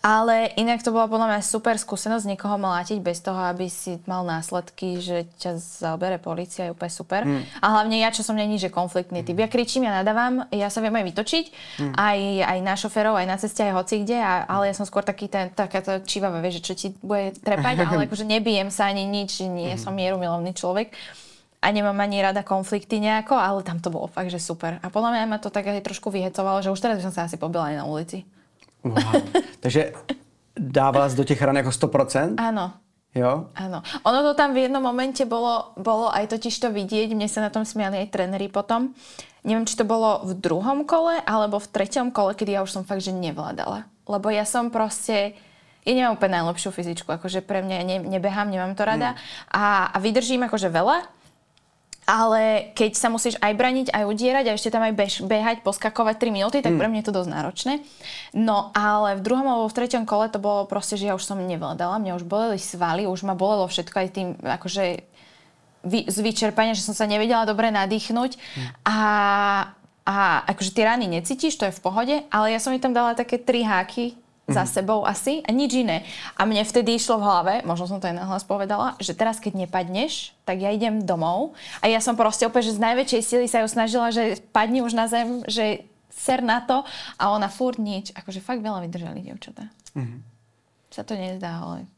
ale 0.00 0.50
inak 0.56 0.80
to 0.82 0.90
bola 0.90 1.06
podľa 1.06 1.28
mňa 1.30 1.40
super 1.44 1.76
skúsenosť 1.76 2.24
niekoho 2.24 2.56
mlátiť 2.56 2.98
bez 3.04 3.20
toho, 3.20 3.36
aby 3.36 3.68
si 3.68 4.00
mal 4.08 4.24
následky, 4.26 4.98
že 4.98 5.28
ťa 5.38 5.60
zaobere 5.60 6.16
policia, 6.16 6.68
je 6.68 6.74
úplne 6.74 6.92
super. 6.92 7.22
Mm. 7.22 7.42
A 7.60 7.66
hlavne 7.78 7.96
ja, 8.00 8.08
čo 8.08 8.24
som 8.24 8.34
není, 8.34 8.56
že 8.56 8.72
konfliktný 8.72 9.22
typ. 9.22 9.36
Ja 9.36 9.46
kričím, 9.46 9.86
ja 9.86 10.00
nadávam, 10.02 10.48
ja 10.50 10.72
sa 10.72 10.80
viem 10.80 10.96
aj 10.96 11.04
vytočiť, 11.14 11.44
mm. 11.84 11.92
aj, 11.94 12.18
aj 12.48 12.58
na 12.64 12.74
šoferov, 12.74 13.14
aj 13.14 13.28
na 13.28 13.36
ceste, 13.36 13.60
aj 13.62 13.76
hoci 13.76 13.94
kde, 14.02 14.18
a, 14.18 14.48
ale 14.48 14.72
ja 14.72 14.74
som 14.74 14.88
skôr 14.88 15.04
taký 15.04 15.28
ten, 15.28 15.52
takáto 15.52 16.00
čívava, 16.02 16.40
vieš, 16.40 16.58
že 16.58 16.66
čo 16.66 16.74
ti 16.74 16.88
bude 17.04 17.36
trepať, 17.44 17.84
ale 17.84 18.04
akože 18.08 18.24
nebijem 18.24 18.72
sa 18.72 18.88
ani 18.88 19.04
nič, 19.04 19.44
nie 19.44 19.76
mm. 19.76 19.80
som 19.80 19.92
mierumilovný 19.92 20.56
človek 20.56 20.90
a 21.64 21.72
nemám 21.72 21.96
ani 21.96 22.20
rada 22.20 22.44
konflikty 22.44 23.00
nejako, 23.00 23.40
ale 23.40 23.64
tam 23.64 23.80
to 23.80 23.88
bolo 23.88 24.04
fakt, 24.04 24.28
že 24.28 24.36
super. 24.36 24.76
A 24.84 24.92
podľa 24.92 25.16
mňa 25.16 25.24
ma 25.32 25.40
to 25.40 25.48
tak 25.48 25.64
aj 25.64 25.80
trošku 25.80 26.12
vyhecovalo, 26.12 26.60
že 26.60 26.68
už 26.68 26.76
teraz 26.76 27.00
by 27.00 27.08
som 27.08 27.14
sa 27.16 27.24
asi 27.24 27.40
pobila 27.40 27.72
aj 27.72 27.80
na 27.80 27.84
ulici. 27.88 28.28
Wow. 28.84 29.22
Takže 29.60 29.92
dávala 30.58 31.08
do 31.08 31.24
těch 31.24 31.42
ran 31.42 31.56
jako 31.56 31.68
100%? 31.68 32.34
Áno, 32.38 32.72
Jo? 33.14 33.46
áno. 33.54 33.78
Ono 34.02 34.18
to 34.26 34.34
tam 34.34 34.58
v 34.58 34.66
jednom 34.66 34.82
momente 34.82 35.22
bolo, 35.22 35.70
bolo 35.78 36.10
aj 36.10 36.34
totiž 36.34 36.54
to 36.58 36.68
vidieť, 36.74 37.14
mne 37.14 37.30
sa 37.30 37.46
na 37.46 37.50
tom 37.50 37.62
smiali 37.62 38.02
aj 38.02 38.10
tréneri 38.10 38.50
potom. 38.50 38.90
Neviem, 39.46 39.70
či 39.70 39.78
to 39.78 39.86
bolo 39.86 40.26
v 40.26 40.34
druhom 40.34 40.82
kole, 40.82 41.22
alebo 41.22 41.62
v 41.62 41.70
treťom 41.70 42.10
kole, 42.10 42.34
kedy 42.34 42.58
ja 42.58 42.66
už 42.66 42.74
som 42.74 42.82
fakt, 42.82 43.06
že 43.06 43.14
nevládala. 43.14 43.86
Lebo 44.10 44.34
ja 44.34 44.42
som 44.42 44.66
proste, 44.66 45.38
ja 45.86 45.92
nemám 45.94 46.18
úplne 46.18 46.42
najlepšiu 46.42 46.74
fyzičku, 46.74 47.06
akože 47.06 47.46
pre 47.46 47.62
mňa 47.62 47.76
ne, 47.86 47.96
nebehám, 48.18 48.50
nemám 48.50 48.74
to 48.74 48.82
rada. 48.82 49.14
A, 49.46 49.94
a 49.94 49.96
vydržím 50.02 50.50
akože 50.50 50.66
veľa, 50.74 51.06
ale 52.04 52.72
keď 52.76 52.92
sa 52.96 53.08
musíš 53.08 53.40
aj 53.40 53.52
braniť, 53.56 53.86
aj 53.88 54.04
udierať 54.04 54.44
a 54.48 54.56
ešte 54.56 54.68
tam 54.68 54.84
aj 54.84 54.92
bež, 54.92 55.12
behať, 55.24 55.64
poskakovať 55.64 56.20
3 56.20 56.36
minúty, 56.36 56.60
tak 56.60 56.76
pre 56.76 56.88
mňa 56.88 57.00
je 57.00 57.08
to 57.08 57.16
dosť 57.16 57.30
náročné. 57.32 57.72
No 58.36 58.68
ale 58.76 59.16
v 59.16 59.24
druhom 59.24 59.48
alebo 59.48 59.68
v 59.72 59.76
treťom 59.76 60.04
kole 60.04 60.28
to 60.28 60.36
bolo 60.36 60.68
proste, 60.68 61.00
že 61.00 61.08
ja 61.08 61.16
už 61.16 61.24
som 61.24 61.40
nevládala, 61.40 62.00
mňa 62.00 62.16
už 62.20 62.24
boleli 62.28 62.60
svaly, 62.60 63.08
už 63.08 63.24
ma 63.24 63.32
bolelo 63.32 63.64
všetko 63.64 63.96
aj 63.96 64.08
tým, 64.12 64.28
akože 64.40 64.84
vy, 65.84 66.00
z 66.08 66.18
vyčerpania, 66.20 66.76
že 66.76 66.84
som 66.84 66.96
sa 66.96 67.08
nevedela 67.08 67.44
dobre 67.48 67.68
nadýchnuť. 67.72 68.36
A, 68.88 68.98
a 70.04 70.16
akože 70.48 70.72
tie 70.72 70.84
rany 70.84 71.08
necítiš, 71.08 71.56
to 71.56 71.68
je 71.68 71.76
v 71.76 71.84
pohode, 71.84 72.16
ale 72.28 72.46
ja 72.52 72.60
som 72.60 72.72
mi 72.72 72.80
tam 72.80 72.92
dala 72.92 73.16
také 73.16 73.40
tri 73.40 73.64
háky 73.64 74.23
za 74.48 74.68
sebou 74.68 75.06
asi 75.08 75.40
a 75.40 75.52
nič 75.52 75.72
iné. 75.72 76.04
A 76.36 76.44
mne 76.44 76.64
vtedy 76.64 77.00
išlo 77.00 77.16
v 77.16 77.24
hlave, 77.24 77.54
možno 77.64 77.88
som 77.88 78.00
to 78.00 78.08
aj 78.08 78.16
nahlas 78.20 78.44
povedala, 78.44 78.92
že 79.00 79.16
teraz 79.16 79.40
keď 79.40 79.64
nepadneš, 79.64 80.36
tak 80.44 80.60
ja 80.60 80.68
idem 80.68 81.00
domov 81.00 81.56
a 81.80 81.88
ja 81.88 82.00
som 82.00 82.12
proste 82.12 82.44
opäť, 82.44 82.68
že 82.68 82.76
z 82.76 82.84
najväčšej 82.84 83.22
sily 83.24 83.46
sa 83.48 83.64
ju 83.64 83.68
snažila, 83.72 84.12
že 84.12 84.36
padni 84.52 84.84
už 84.84 84.92
na 84.92 85.08
zem, 85.08 85.40
že 85.48 85.88
ser 86.12 86.44
na 86.44 86.60
to 86.60 86.84
a 87.18 87.32
ona 87.32 87.48
furt 87.48 87.80
nič. 87.80 88.12
Akože 88.12 88.44
fakt 88.44 88.60
veľa 88.60 88.84
vydržali, 88.84 89.24
dievčatá. 89.24 89.66
Mm-hmm. 89.96 90.20
Sa 90.94 91.02
to 91.02 91.16
nezdá, 91.18 91.58
ale... 91.58 91.88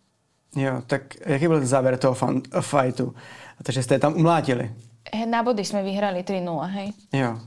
Jo, 0.57 0.83
tak 0.87 1.21
jaký 1.27 1.49
byl 1.49 1.67
závěr 1.67 1.99
toho 1.99 2.15
fan, 2.15 2.43
fightu? 2.61 3.15
Takže 3.63 3.83
jste 3.83 3.95
je 3.95 3.99
tam 3.99 4.15
umlátili. 4.15 4.73
Eh, 5.13 5.27
Na 5.27 5.43
body 5.43 5.65
jsme 5.65 5.83
vyhrali 5.83 6.23
3-0, 6.23 6.61
hej. 6.67 6.93
Jo. 7.13 7.41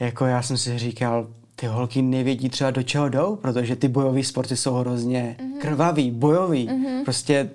Jako 0.00 0.26
já 0.26 0.42
jsem 0.42 0.56
si 0.58 0.78
říkal, 0.78 1.26
ty 1.64 1.68
holky 1.68 2.02
nevědí 2.02 2.48
třeba 2.48 2.70
do 2.70 2.82
čeho 2.82 3.08
jdou, 3.08 3.36
protože 3.36 3.76
ty 3.76 3.88
bojové 3.88 4.24
sporty 4.24 4.56
jsou 4.56 4.74
hrozně 4.74 5.36
mm-hmm. 5.38 5.60
krvavý, 5.60 6.10
bojový. 6.10 6.68
Mm-hmm. 6.68 7.04
Prostě 7.04 7.50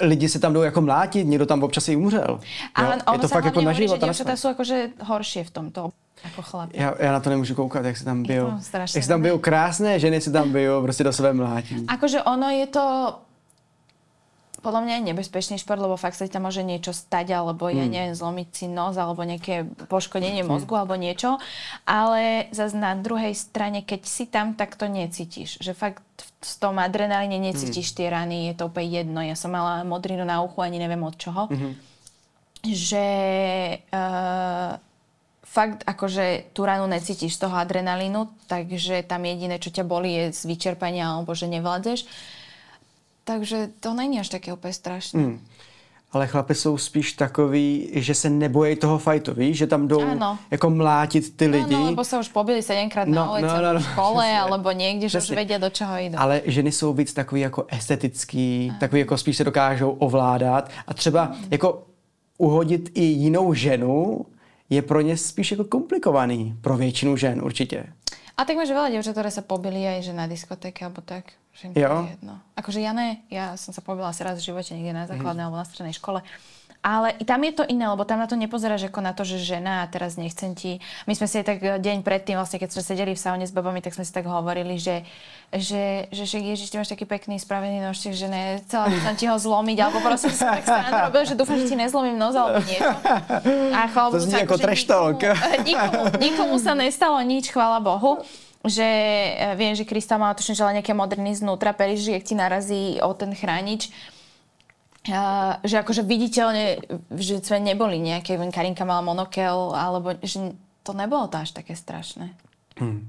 lidi 0.00 0.28
se 0.28 0.38
tam 0.38 0.52
jdou 0.52 0.62
jako 0.62 0.80
mlátit, 0.80 1.26
někdo 1.26 1.46
tam 1.46 1.62
občas 1.62 1.88
i 1.88 1.96
umřel. 1.96 2.40
A 2.74 2.82
Jo, 2.82 2.88
ono 3.06 3.14
je 3.14 3.18
to 3.18 3.28
fakt 3.28 3.44
jako 3.44 3.60
na 3.60 3.72
život. 3.72 3.98
že 3.98 4.02
a 4.02 4.06
na 4.06 4.12
dievčatá 4.12 4.36
smrť. 4.36 4.42
sú 4.42 4.48
akože 4.54 4.76
horšie 5.02 5.42
v 5.42 5.50
tomto 5.50 5.80
ako 6.22 6.42
chlapi. 6.42 6.78
Já, 6.78 6.94
já 6.98 7.12
na 7.12 7.20
to 7.20 7.30
nemůžu 7.30 7.54
koukat, 7.54 7.84
jak 7.84 7.96
se 7.96 8.04
tam 8.04 8.22
bijou. 8.22 8.52
Jak 8.72 8.88
se 8.88 9.08
tam 9.08 9.22
bijou 9.22 9.38
krásné 9.38 9.98
ženy, 9.98 10.20
se 10.20 10.30
tam 10.30 10.52
bijou 10.52 10.82
prostě 10.82 11.04
do 11.04 11.12
sebe 11.12 11.32
mlátí. 11.32 11.84
Akože 11.88 12.22
ono 12.22 12.50
je 12.50 12.66
to 12.66 13.14
podľa 14.66 14.82
mňa 14.82 14.94
je 14.98 15.08
nebezpečný 15.14 15.56
šport, 15.62 15.78
lebo 15.78 15.94
fakt 15.94 16.18
sa 16.18 16.26
tam 16.26 16.50
môže 16.50 16.66
niečo 16.66 16.90
stať, 16.90 17.38
alebo 17.38 17.70
ja 17.70 17.86
neviem, 17.86 18.18
zlomiť 18.18 18.48
si 18.50 18.66
nos, 18.66 18.98
alebo 18.98 19.22
nejaké 19.22 19.62
poškodenie 19.86 20.42
mozgu, 20.42 20.74
alebo 20.74 20.98
niečo. 20.98 21.38
Ale 21.86 22.50
zase 22.50 22.74
na 22.74 22.98
druhej 22.98 23.30
strane, 23.38 23.86
keď 23.86 24.00
si 24.02 24.26
tam, 24.26 24.58
tak 24.58 24.74
to 24.74 24.90
necítiš. 24.90 25.62
Že 25.62 25.72
fakt 25.78 26.02
v- 26.18 26.58
tom 26.58 26.82
adrenalíne 26.82 27.38
necítiš 27.38 27.94
tie 27.94 28.10
rany, 28.10 28.50
je 28.50 28.54
to 28.58 28.66
úplne 28.66 28.90
jedno. 28.90 29.22
Ja 29.22 29.38
som 29.38 29.54
mala 29.54 29.86
modrinu 29.86 30.26
na 30.26 30.42
uchu, 30.42 30.58
ani 30.66 30.82
neviem 30.82 31.06
od 31.06 31.14
čoho. 31.14 31.46
Že 32.66 33.06
uh, 33.94 34.74
fakt 35.46 35.86
akože 35.86 36.50
tú 36.50 36.66
ranu 36.66 36.90
necítiš 36.90 37.38
z 37.38 37.46
toho 37.46 37.54
adrenalínu, 37.54 38.26
takže 38.50 39.06
tam 39.06 39.22
jediné, 39.22 39.62
čo 39.62 39.70
ťa 39.70 39.86
boli, 39.86 40.10
je 40.12 40.24
z 40.34 40.42
vyčerpania 40.50 41.14
alebo 41.14 41.32
že 41.32 41.46
nevládzeš. 41.46 42.00
Takže 43.26 43.74
to 43.82 43.90
není 43.90 44.22
až 44.22 44.30
také 44.30 44.54
úplne 44.54 44.70
strašné. 44.70 45.18
Mm. 45.18 45.42
ale 46.12 46.26
chlapi 46.26 46.54
jsou 46.54 46.78
spíš 46.78 47.12
takový, 47.12 47.90
že 47.92 48.14
se 48.14 48.30
nebojí 48.30 48.76
toho 48.76 48.98
fajtu, 48.98 49.34
víš, 49.34 49.56
že 49.56 49.66
tam 49.66 49.88
jdou 49.88 50.00
ano. 50.02 50.38
jako 50.50 50.70
mlátit 50.70 51.36
ty 51.36 51.46
lidi. 51.46 51.74
No, 51.74 51.84
lebo 51.84 52.04
se 52.04 52.18
už 52.18 52.28
pobili 52.28 52.62
sedemkrát 52.62 53.08
no, 53.08 53.14
na 53.14 53.30
ulici, 53.30 53.46
no, 53.46 53.62
no, 53.62 53.72
no, 53.72 53.80
v 53.80 53.82
škole, 53.82 54.38
alebo 54.38 54.70
někde, 54.70 55.08
že 55.08 55.18
už 55.18 55.30
vědí, 55.30 55.54
do 55.58 55.70
čeho 55.70 55.96
jdou. 55.98 56.18
Ale 56.18 56.42
ženy 56.46 56.72
jsou 56.72 56.92
víc 56.92 57.12
takový 57.12 57.40
jako 57.40 57.66
estetický, 57.68 58.68
ano. 58.70 58.78
takový 58.80 59.00
jako 59.00 59.18
spíš 59.18 59.36
se 59.36 59.44
dokážou 59.44 59.90
ovládat 59.90 60.70
a 60.86 60.94
třeba 60.94 61.22
hmm. 61.24 61.44
jako 61.50 61.86
uhodit 62.38 62.90
i 62.94 63.02
jinou 63.02 63.54
ženu 63.54 64.26
je 64.70 64.82
pro 64.82 65.00
ně 65.00 65.16
spíš 65.16 65.50
jako 65.50 65.64
komplikovaný, 65.64 66.56
pro 66.60 66.76
většinu 66.76 67.16
žen 67.16 67.44
určitě. 67.44 67.86
A 68.36 68.44
tak 68.44 68.60
máš 68.60 68.68
veľa 68.68 68.92
dievčat, 68.92 69.16
ktoré 69.16 69.32
sa 69.32 69.40
pobili 69.40 69.80
aj 69.88 70.04
že 70.04 70.12
na 70.12 70.28
diskotéke 70.28 70.84
alebo 70.84 71.00
tak. 71.00 71.32
Že 71.56 71.72
mi 71.72 71.74
jo. 71.80 72.04
je 72.04 72.12
jedno. 72.20 72.34
Akože 72.52 72.84
ja 72.84 72.92
ne, 72.92 73.24
ja 73.32 73.56
som 73.56 73.72
sa 73.72 73.80
pobila 73.80 74.12
asi 74.12 74.20
raz 74.20 74.36
v 74.36 74.52
živote 74.52 74.76
niekde 74.76 74.92
na 74.92 75.08
základnej 75.08 75.40
mm. 75.40 75.48
alebo 75.48 75.56
na 75.56 75.64
strednej 75.64 75.96
škole. 75.96 76.20
Ale 76.84 77.18
tam 77.26 77.42
je 77.42 77.52
to 77.52 77.64
iné, 77.66 77.88
lebo 77.88 78.06
tam 78.06 78.22
na 78.22 78.30
to 78.30 78.38
nepozeráš 78.38 78.86
ako 78.88 79.00
na 79.02 79.10
to, 79.10 79.26
že 79.26 79.42
žena 79.42 79.82
a 79.82 79.90
teraz 79.90 80.14
nechcem 80.14 80.54
ti... 80.54 80.78
My 81.10 81.18
sme 81.18 81.26
si 81.26 81.40
aj 81.42 81.46
tak 81.46 81.58
deň 81.58 82.06
predtým, 82.06 82.38
vlastne 82.38 82.62
keď 82.62 82.70
sme 82.72 82.82
sedeli 82.84 83.12
v 83.16 83.20
saune 83.20 83.42
s 83.42 83.50
babami, 83.50 83.82
tak 83.82 83.96
sme 83.96 84.06
si 84.06 84.12
tak 84.14 84.28
hovorili, 84.30 84.78
že, 84.78 85.02
že, 85.50 86.06
že, 86.14 86.24
že 86.30 86.38
Ježiš, 86.38 86.70
ty 86.70 86.78
máš 86.78 86.92
taký 86.92 87.02
pekný 87.02 87.42
spravený 87.42 87.82
nožtek, 87.82 88.14
že 88.14 88.30
ne, 88.30 88.62
celá 88.70 88.86
by 88.86 88.98
som 89.02 89.14
ti 89.18 89.26
ho 89.26 89.34
zlomiť, 89.34 89.78
alebo 89.82 89.98
proste 89.98 90.30
som 90.30 90.54
tak 90.54 90.62
sa 90.62 91.10
robil, 91.10 91.26
že 91.26 91.34
dúfam, 91.34 91.58
že 91.58 91.66
ti 91.66 91.74
nezlomím 91.74 92.14
nos 92.14 92.38
alebo 92.38 92.62
niečo. 92.62 92.92
A 93.74 93.90
chvála 93.90 94.10
to 94.14 94.22
znie 94.22 94.46
ako. 94.46 94.54
Nikomu, 94.58 95.10
nikomu, 95.68 96.02
nikomu 96.22 96.54
sa 96.62 96.72
nestalo 96.78 97.18
nič, 97.22 97.50
chvála 97.50 97.82
Bohu 97.82 98.22
že 98.66 98.82
e, 98.82 99.54
viem, 99.54 99.78
že 99.78 99.86
Krista 99.86 100.18
mala 100.18 100.34
tuším, 100.34 100.58
že 100.58 100.66
nejaké 100.66 100.90
moderný 100.90 101.38
znútra, 101.38 101.70
periš, 101.70 102.10
jak 102.10 102.26
ti 102.26 102.34
narazí 102.34 102.98
o 102.98 103.14
ten 103.14 103.30
chránič 103.30 103.94
Uh, 105.06 105.62
že 105.62 105.78
akože 105.78 106.02
viditeľne, 106.02 106.82
že 107.14 107.38
sme 107.38 107.62
neboli 107.62 108.02
nejaké, 108.02 108.34
Karinka 108.50 108.82
mala 108.82 109.06
monokel, 109.06 109.70
alebo 109.70 110.18
že 110.18 110.54
to 110.82 110.90
nebolo 110.94 111.30
to 111.30 111.38
až 111.38 111.54
také 111.54 111.78
strašné. 111.78 112.34
Hmm. 112.78 113.06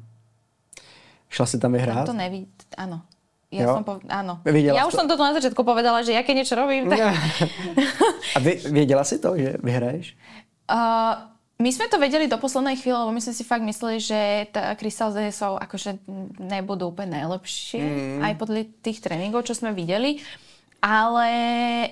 Šla 1.28 1.46
si 1.46 1.58
tam 1.58 1.74
vyhrať? 1.74 2.06
Tam 2.06 2.14
to 2.14 2.18
neví, 2.18 2.46
áno. 2.78 3.02
Ja 3.48 3.64
jo? 3.72 3.80
som 3.80 3.84
po... 3.88 4.04
áno. 4.12 4.44
Videla 4.44 4.76
ja 4.76 4.84
už 4.86 4.94
to? 4.94 5.00
som 5.00 5.08
toto 5.08 5.24
na 5.24 5.32
začiatku 5.32 5.62
povedala, 5.64 6.04
že 6.04 6.12
ja 6.12 6.22
keď 6.22 6.36
niečo 6.44 6.56
robím, 6.60 6.92
tak... 6.92 7.00
A 8.36 8.38
vy, 8.44 8.60
vedela 8.76 9.08
si 9.08 9.24
to, 9.24 9.40
že 9.40 9.56
vyhraješ? 9.64 10.20
Uh, 10.68 11.32
my 11.58 11.70
sme 11.72 11.88
to 11.88 11.96
vedeli 11.96 12.28
do 12.28 12.36
poslednej 12.36 12.76
chvíle, 12.76 13.02
lebo 13.02 13.16
my 13.16 13.24
sme 13.24 13.34
si 13.34 13.48
fakt 13.48 13.64
mysleli, 13.64 14.04
že 14.04 14.52
tá 14.52 14.76
Crystal 14.76 15.16
ZSO 15.16 15.56
akože 15.58 16.04
nebudú 16.38 16.92
úplne 16.92 17.24
najlepšie, 17.24 17.82
mm. 17.82 18.22
aj 18.22 18.34
podľa 18.36 18.62
tých 18.84 19.00
tréningov, 19.00 19.48
čo 19.48 19.56
sme 19.56 19.72
videli. 19.72 20.20
Ale 20.78 21.30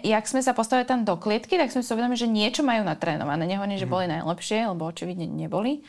jak 0.05 0.25
sme 0.29 0.45
sa 0.45 0.53
postavili 0.53 0.85
tam 0.85 1.01
do 1.01 1.17
klietky, 1.17 1.57
tak 1.57 1.73
sme 1.73 1.81
si 1.81 1.89
uvedomili, 1.89 2.21
že 2.21 2.29
niečo 2.29 2.61
majú 2.61 2.85
natrénované. 2.85 3.49
Nehovorím, 3.49 3.81
že 3.81 3.89
mhm. 3.89 3.93
boli 3.93 4.05
najlepšie, 4.07 4.69
lebo 4.69 4.85
očividne 4.85 5.25
neboli. 5.25 5.81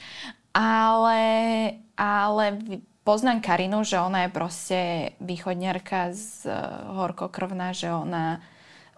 Ale, 0.56 1.20
ale 2.00 2.44
poznám 3.04 3.44
Karinu, 3.44 3.84
že 3.84 4.00
ona 4.00 4.24
je 4.24 4.30
proste 4.32 4.80
východňarka 5.20 6.16
z 6.16 6.48
uh, 6.48 6.96
horkokrvná, 6.96 7.76
že 7.76 7.92
ona 7.92 8.40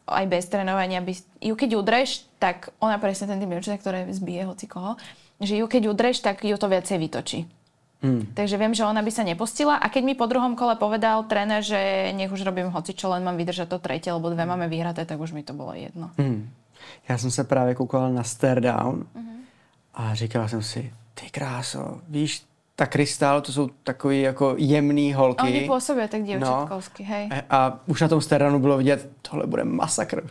aj 0.08 0.24
bez 0.24 0.48
trénovania, 0.48 1.04
by, 1.04 1.12
ju 1.42 1.54
keď 1.58 1.70
udreš, 1.76 2.24
tak 2.40 2.72
ona 2.80 2.96
presne 2.96 3.28
ten 3.28 3.42
tým 3.42 3.52
ktoré 3.60 4.08
zbije 4.08 4.48
hoci 4.48 4.64
koho, 4.64 4.96
že 5.36 5.60
ju 5.60 5.68
keď 5.68 5.92
udreš, 5.92 6.24
tak 6.24 6.46
ju 6.46 6.56
to 6.56 6.66
viacej 6.70 6.96
vytočí. 6.96 7.44
Mm. 7.98 8.30
Takže 8.30 8.56
viem, 8.56 8.74
že 8.74 8.86
ona 8.86 9.02
by 9.02 9.10
sa 9.10 9.26
nepustila 9.26 9.74
a 9.82 9.90
keď 9.90 10.02
mi 10.06 10.14
po 10.14 10.30
druhom 10.30 10.54
kole 10.54 10.78
povedal 10.78 11.26
tréner, 11.26 11.66
že 11.66 12.14
nech 12.14 12.30
už 12.30 12.46
robím 12.46 12.70
hoci 12.70 12.94
čo, 12.94 13.10
len 13.10 13.26
mám 13.26 13.34
vydržať 13.34 13.74
to 13.74 13.82
tretie, 13.82 14.14
lebo 14.14 14.30
dve 14.30 14.46
máme 14.46 14.70
vyhraté, 14.70 15.02
tak 15.02 15.18
už 15.18 15.34
mi 15.34 15.42
to 15.42 15.50
bolo 15.50 15.74
jedno. 15.74 16.14
Mm. 16.14 16.46
Já 17.08 17.18
jsem 17.18 17.30
se 17.30 17.44
právě 17.44 17.74
koukal 17.74 18.12
na 18.12 18.22
Stare 18.22 18.60
Down 18.60 19.02
mm-hmm. 19.02 19.38
a 19.94 20.14
říkal 20.14 20.48
jsem 20.48 20.62
si, 20.62 20.92
ty 21.14 21.30
kráso, 21.30 22.00
víš, 22.08 22.46
ta 22.78 22.86
Krystal, 22.86 23.40
to 23.40 23.52
jsou 23.52 23.68
takový 23.82 24.20
jako 24.20 24.54
jemný 24.58 25.12
holky. 25.12 25.46
Oni 25.46 25.60
působí 25.60 26.00
tak 26.08 26.22
dievčatkovsky, 26.22 27.02
no. 27.02 27.08
hej. 27.08 27.30
A, 27.50 27.80
už 27.86 28.00
na 28.00 28.08
tom 28.08 28.20
Steranu 28.20 28.58
bylo 28.58 28.78
vidět, 28.78 29.10
tohle 29.22 29.46
bude 29.46 29.64
masakr. 29.64 30.22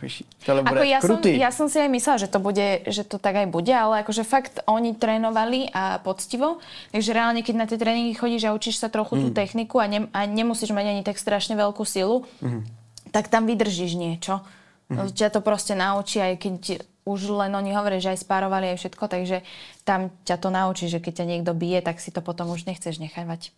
Tohle 0.45 0.64
bude 0.64 0.88
ja 0.88 1.04
krutý. 1.04 1.36
Som, 1.36 1.43
ja 1.43 1.52
som 1.52 1.68
si 1.68 1.76
aj 1.84 1.91
myslela, 1.91 2.18
že 2.24 2.32
to, 2.32 2.39
bude, 2.39 2.88
že 2.88 3.04
to 3.04 3.20
tak 3.20 3.36
aj 3.36 3.48
bude, 3.52 3.76
ale 3.76 4.00
akože 4.00 4.24
fakt 4.24 4.64
oni 4.64 4.95
trénovali 4.95 5.68
a 5.76 6.00
poctivo, 6.00 6.64
takže 6.95 7.12
reálne, 7.12 7.43
keď 7.43 7.56
na 7.60 7.68
tie 7.68 7.76
tréningy 7.76 8.16
chodíš 8.16 8.48
a 8.48 8.56
učíš 8.56 8.80
sa 8.80 8.88
trochu 8.88 9.20
mm. 9.20 9.22
tú 9.28 9.30
techniku 9.36 9.84
a, 9.84 9.91
ne, 9.91 10.08
a 10.16 10.24
nemusíš 10.24 10.72
mať 10.72 10.86
ani 10.88 11.04
tak 11.04 11.20
strašne 11.20 11.60
veľkú 11.60 11.84
silu, 11.84 12.24
mm. 12.39 12.64
tak 13.12 13.28
tam 13.28 13.43
vydržíš 13.43 14.00
niečo. 14.00 14.39
Mm. 14.88 15.12
Ťa 15.12 15.36
to 15.36 15.43
proste 15.43 15.76
naučí, 15.76 16.24
aj 16.24 16.39
keď 16.39 16.80
už 17.08 17.32
len 17.32 17.55
oni 17.55 17.72
hovoria, 17.72 18.03
že 18.03 18.12
aj 18.12 18.28
spárovali 18.28 18.76
aj 18.76 18.84
všetko, 18.84 19.05
takže 19.08 19.47
tam 19.88 20.12
ťa 20.28 20.36
to 20.43 20.51
naučí, 20.51 20.91
že 20.91 20.99
keď 20.99 21.24
ťa 21.24 21.30
niekto 21.32 21.55
bije, 21.55 21.80
tak 21.80 22.03
si 22.03 22.12
to 22.12 22.20
potom 22.20 22.51
už 22.51 22.68
nechceš 22.68 22.99
nechávať. 22.99 23.55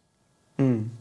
Hmm. 0.62 0.94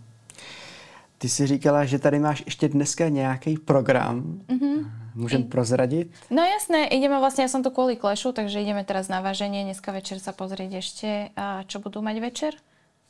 Ty 1.19 1.29
si 1.29 1.47
říkala, 1.47 1.85
že 1.85 1.99
tady 1.99 2.19
máš 2.19 2.43
ještě 2.47 2.69
dneska 2.69 3.09
nějaký 3.09 3.59
program. 3.59 4.41
Mm-hmm. 4.49 4.91
Můžem 5.15 5.41
I... 5.41 5.45
prozradit? 5.45 6.15
No 6.31 6.47
jasné, 6.47 6.87
ideme 6.95 7.19
vlastne, 7.19 7.43
ja 7.43 7.51
som 7.51 7.59
tu 7.59 7.75
kvôli 7.75 7.99
klešu, 7.99 8.31
takže 8.31 8.63
ideme 8.63 8.87
teraz 8.87 9.11
na 9.11 9.19
váženie. 9.19 9.67
Dneska 9.67 9.91
večer 9.91 10.23
sa 10.23 10.31
pozrieť 10.31 10.79
ešte, 10.79 11.35
čo 11.67 11.83
budú 11.83 12.07
mať 12.07 12.17
večer. 12.23 12.53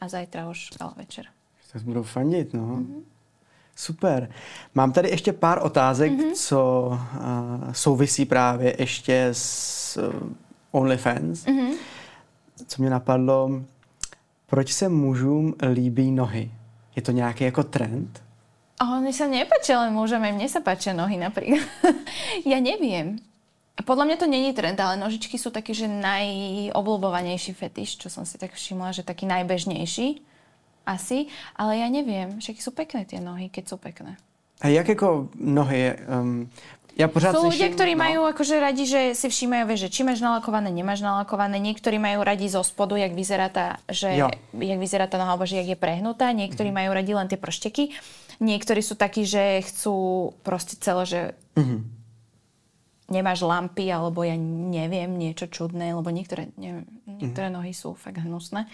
A 0.00 0.08
zajtra 0.08 0.48
už 0.48 0.80
ale 0.80 1.04
večer. 1.04 1.28
Tak 1.68 1.84
budou 1.84 2.00
fandit, 2.00 2.56
no. 2.56 2.80
Mm-hmm. 2.80 3.17
Super. 3.78 4.30
Mám 4.74 4.92
tady 4.92 5.08
ještě 5.08 5.32
pár 5.32 5.58
otázek, 5.62 6.12
mm-hmm. 6.12 6.32
co 6.34 6.88
uh, 6.88 7.72
souvisí 7.72 8.24
právě 8.24 8.76
ještě 8.78 9.28
s 9.32 9.96
uh, 9.96 10.32
OnlyFans. 10.70 11.46
Mm-hmm. 11.46 11.72
Co 12.66 12.82
mě 12.82 12.90
napadlo, 12.90 13.62
proč 14.46 14.72
se 14.72 14.88
mužům 14.88 15.54
líbí 15.72 16.10
nohy? 16.10 16.50
Je 16.96 17.02
to 17.02 17.12
nějaký 17.12 17.44
jako 17.44 17.62
trend? 17.62 18.22
Oni 18.78 19.10
sa 19.10 19.26
nepáčia 19.26 19.82
len 19.82 19.90
mužom, 19.90 20.22
aj 20.22 20.38
mne 20.38 20.46
sa 20.46 20.62
páčia 20.62 20.94
nohy 20.94 21.18
napríklad. 21.18 21.66
ja 22.46 22.62
neviem. 22.62 23.18
Podľa 23.74 24.04
mňa 24.06 24.16
to 24.22 24.30
není 24.30 24.54
trend, 24.54 24.78
ale 24.78 24.94
nožičky 24.94 25.34
sú 25.34 25.50
taký, 25.50 25.74
že 25.74 25.90
najobľúbovanejší 25.90 27.58
fetiš, 27.58 27.98
čo 27.98 28.06
som 28.06 28.22
si 28.22 28.38
tak 28.38 28.54
všimla, 28.54 28.94
že 28.94 29.02
taký 29.02 29.26
najbežnejší 29.26 30.22
asi, 30.88 31.28
ale 31.52 31.84
ja 31.84 31.88
neviem, 31.92 32.40
však 32.40 32.64
sú 32.64 32.72
pekné 32.72 33.04
tie 33.04 33.20
nohy, 33.20 33.52
keď 33.52 33.64
sú 33.68 33.76
pekné. 33.76 34.16
A 34.58 34.72
jak 34.72 34.88
ako 34.88 35.30
nohy? 35.38 35.94
Um, 36.08 36.50
ja 36.98 37.06
pořád 37.06 37.38
Sú 37.38 37.46
ľudia, 37.46 37.70
ktorí 37.70 37.94
no. 37.94 38.02
majú 38.02 38.20
akože 38.26 38.58
radi, 38.58 38.82
že 38.82 39.14
si 39.14 39.30
všímajú, 39.30 39.70
že 39.78 39.86
či 39.86 40.02
máš 40.02 40.18
nalakované, 40.18 40.74
nemáš 40.74 40.98
nalakované. 40.98 41.62
Niektorí 41.62 41.94
majú 41.94 42.26
radi 42.26 42.50
zo 42.50 42.66
spodu, 42.66 42.98
jak 42.98 43.14
vyzerá 43.14 43.46
tá, 43.54 43.78
že, 43.86 44.18
jak 44.50 44.78
vyzerá 44.82 45.06
tá 45.06 45.14
noha, 45.14 45.38
alebo 45.38 45.46
že 45.46 45.62
jak 45.62 45.70
je 45.70 45.78
prehnutá. 45.78 46.34
Niektorí 46.34 46.74
mm. 46.74 46.76
majú 46.82 46.90
radi 46.90 47.12
len 47.14 47.30
tie 47.30 47.38
pršteky. 47.38 47.94
Niektorí 48.42 48.82
sú 48.82 48.98
takí, 48.98 49.22
že 49.22 49.62
chcú 49.62 50.34
proste 50.42 50.74
celé, 50.74 51.02
že 51.06 51.20
mm-hmm 51.54 51.97
nemáš 53.08 53.40
lampy, 53.40 53.88
alebo 53.88 54.20
ja 54.20 54.36
neviem, 54.36 55.08
niečo 55.16 55.48
čudné, 55.48 55.96
lebo 55.96 56.12
niektoré, 56.12 56.52
neviem, 56.60 56.84
niektoré 57.08 57.48
mm. 57.48 57.54
nohy 57.56 57.72
sú 57.72 57.96
fakt 57.96 58.20
hnusné. 58.20 58.68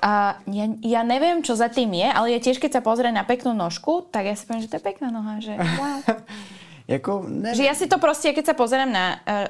A 0.00 0.40
ja, 0.48 0.64
ja 0.80 1.00
neviem, 1.04 1.44
čo 1.44 1.52
za 1.52 1.68
tým 1.68 1.92
je, 1.92 2.08
ale 2.08 2.32
ja 2.32 2.40
tiež, 2.40 2.56
keď 2.56 2.80
sa 2.80 2.82
pozrie 2.82 3.12
na 3.12 3.28
peknú 3.28 3.52
nožku, 3.52 4.08
tak 4.08 4.24
ja 4.24 4.34
si 4.34 4.48
poviem, 4.48 4.64
že 4.64 4.72
to 4.72 4.80
je 4.80 4.84
pekná 4.88 5.12
noha, 5.12 5.44
že 5.44 5.60
wow. 5.60 6.00
jako, 6.96 7.28
ne... 7.28 7.52
Že 7.52 7.64
ja 7.68 7.74
si 7.76 7.84
to 7.84 8.00
proste, 8.00 8.32
keď 8.32 8.52
sa 8.52 8.54
pozriem 8.56 8.88
na... 8.88 9.20
Uh, 9.28 9.48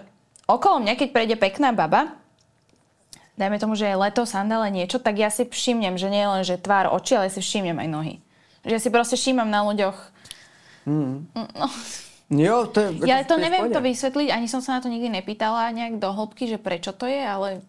okolo 0.50 0.82
mňa, 0.82 0.98
keď 0.98 1.08
prejde 1.14 1.36
pekná 1.38 1.70
baba, 1.70 2.18
dajme 3.38 3.62
tomu, 3.62 3.78
že 3.78 3.86
je 3.86 3.94
leto, 3.94 4.26
sandále, 4.26 4.74
niečo, 4.74 4.98
tak 4.98 5.22
ja 5.22 5.30
si 5.30 5.46
všimnem, 5.46 5.94
že 5.94 6.10
nie 6.10 6.26
len, 6.26 6.42
že 6.42 6.58
tvár, 6.58 6.90
oči, 6.90 7.14
ale 7.14 7.30
si 7.30 7.38
všimnem 7.38 7.78
aj 7.78 7.88
nohy. 7.94 8.14
Že 8.66 8.72
ja 8.74 8.80
si 8.82 8.90
proste 8.90 9.14
všímam 9.14 9.46
na 9.46 9.62
ľuďoch. 9.62 9.98
Mm. 10.90 11.30
No, 11.34 11.66
Jo, 12.26 12.66
to 12.66 12.82
je, 12.82 13.06
ja 13.06 13.22
to, 13.22 13.38
to 13.38 13.42
neviem 13.42 13.70
to 13.70 13.78
vysvetliť, 13.78 14.34
ani 14.34 14.50
som 14.50 14.58
sa 14.58 14.78
na 14.78 14.80
to 14.82 14.90
nikdy 14.90 15.06
nepýtala 15.06 15.70
nejak 15.70 16.02
do 16.02 16.10
hĺbky, 16.10 16.50
že 16.50 16.58
prečo 16.58 16.90
to 16.90 17.06
je, 17.06 17.22
ale... 17.22 17.62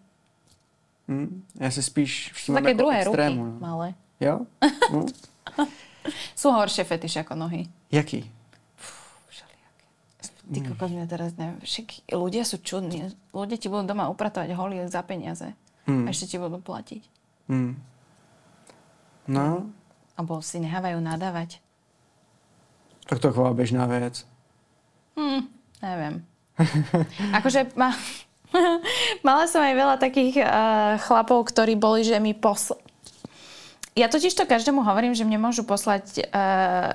Hmm, 1.05 1.45
ja 1.61 1.69
si 1.69 1.85
spíš 1.85 2.33
všímam 2.33 2.65
Také 2.65 2.73
druhé 2.73 3.05
extrému. 3.05 3.41
ruky, 3.45 3.53
no. 3.53 3.61
malé. 3.61 3.87
Jo? 4.17 4.49
No. 4.89 5.05
Sú 6.39 6.49
horšie 6.49 6.83
fetiše 6.89 7.21
ako 7.21 7.37
nohy. 7.37 7.69
Jaký? 7.93 8.25
Ty 10.47 10.63
hmm. 10.63 10.67
kokos, 10.73 10.91
mňa 10.95 11.05
teraz 11.11 11.35
neviem. 11.35 11.59
Však 11.59 12.07
ľudia 12.15 12.47
sú 12.47 12.63
čudní. 12.63 13.11
Ľudia 13.35 13.59
ti 13.59 13.67
budú 13.67 13.83
doma 13.83 14.07
upratovať 14.07 14.55
holí 14.55 14.79
za 14.87 15.03
peniaze. 15.03 15.51
Hmm. 15.83 16.07
A 16.07 16.15
ešte 16.15 16.31
ti 16.31 16.37
budú 16.39 16.63
platiť. 16.63 17.03
Hmm. 17.51 17.75
No. 19.27 19.67
Abo 20.15 20.39
si 20.39 20.63
nehávajú 20.63 21.03
nadávať. 21.03 21.59
Tak 23.11 23.19
to 23.19 23.27
je 23.27 23.55
bežná 23.55 23.91
vec. 23.91 24.23
Hm, 25.17 25.41
neviem. 25.81 26.15
akože 27.33 27.73
ma, 27.73 27.91
mala 29.27 29.49
som 29.49 29.59
aj 29.59 29.73
veľa 29.73 29.95
takých 29.97 30.45
uh, 30.45 30.95
chlapov, 31.01 31.49
ktorí 31.49 31.75
boli, 31.75 32.05
že 32.05 32.21
mi 32.21 32.37
posl... 32.37 32.77
Ja 33.97 34.05
totiž 34.13 34.37
to 34.37 34.45
každému 34.45 34.85
hovorím, 34.85 35.17
že 35.17 35.25
mne 35.25 35.41
môžu 35.41 35.65
poslať 35.65 36.21
uh, 36.29 36.93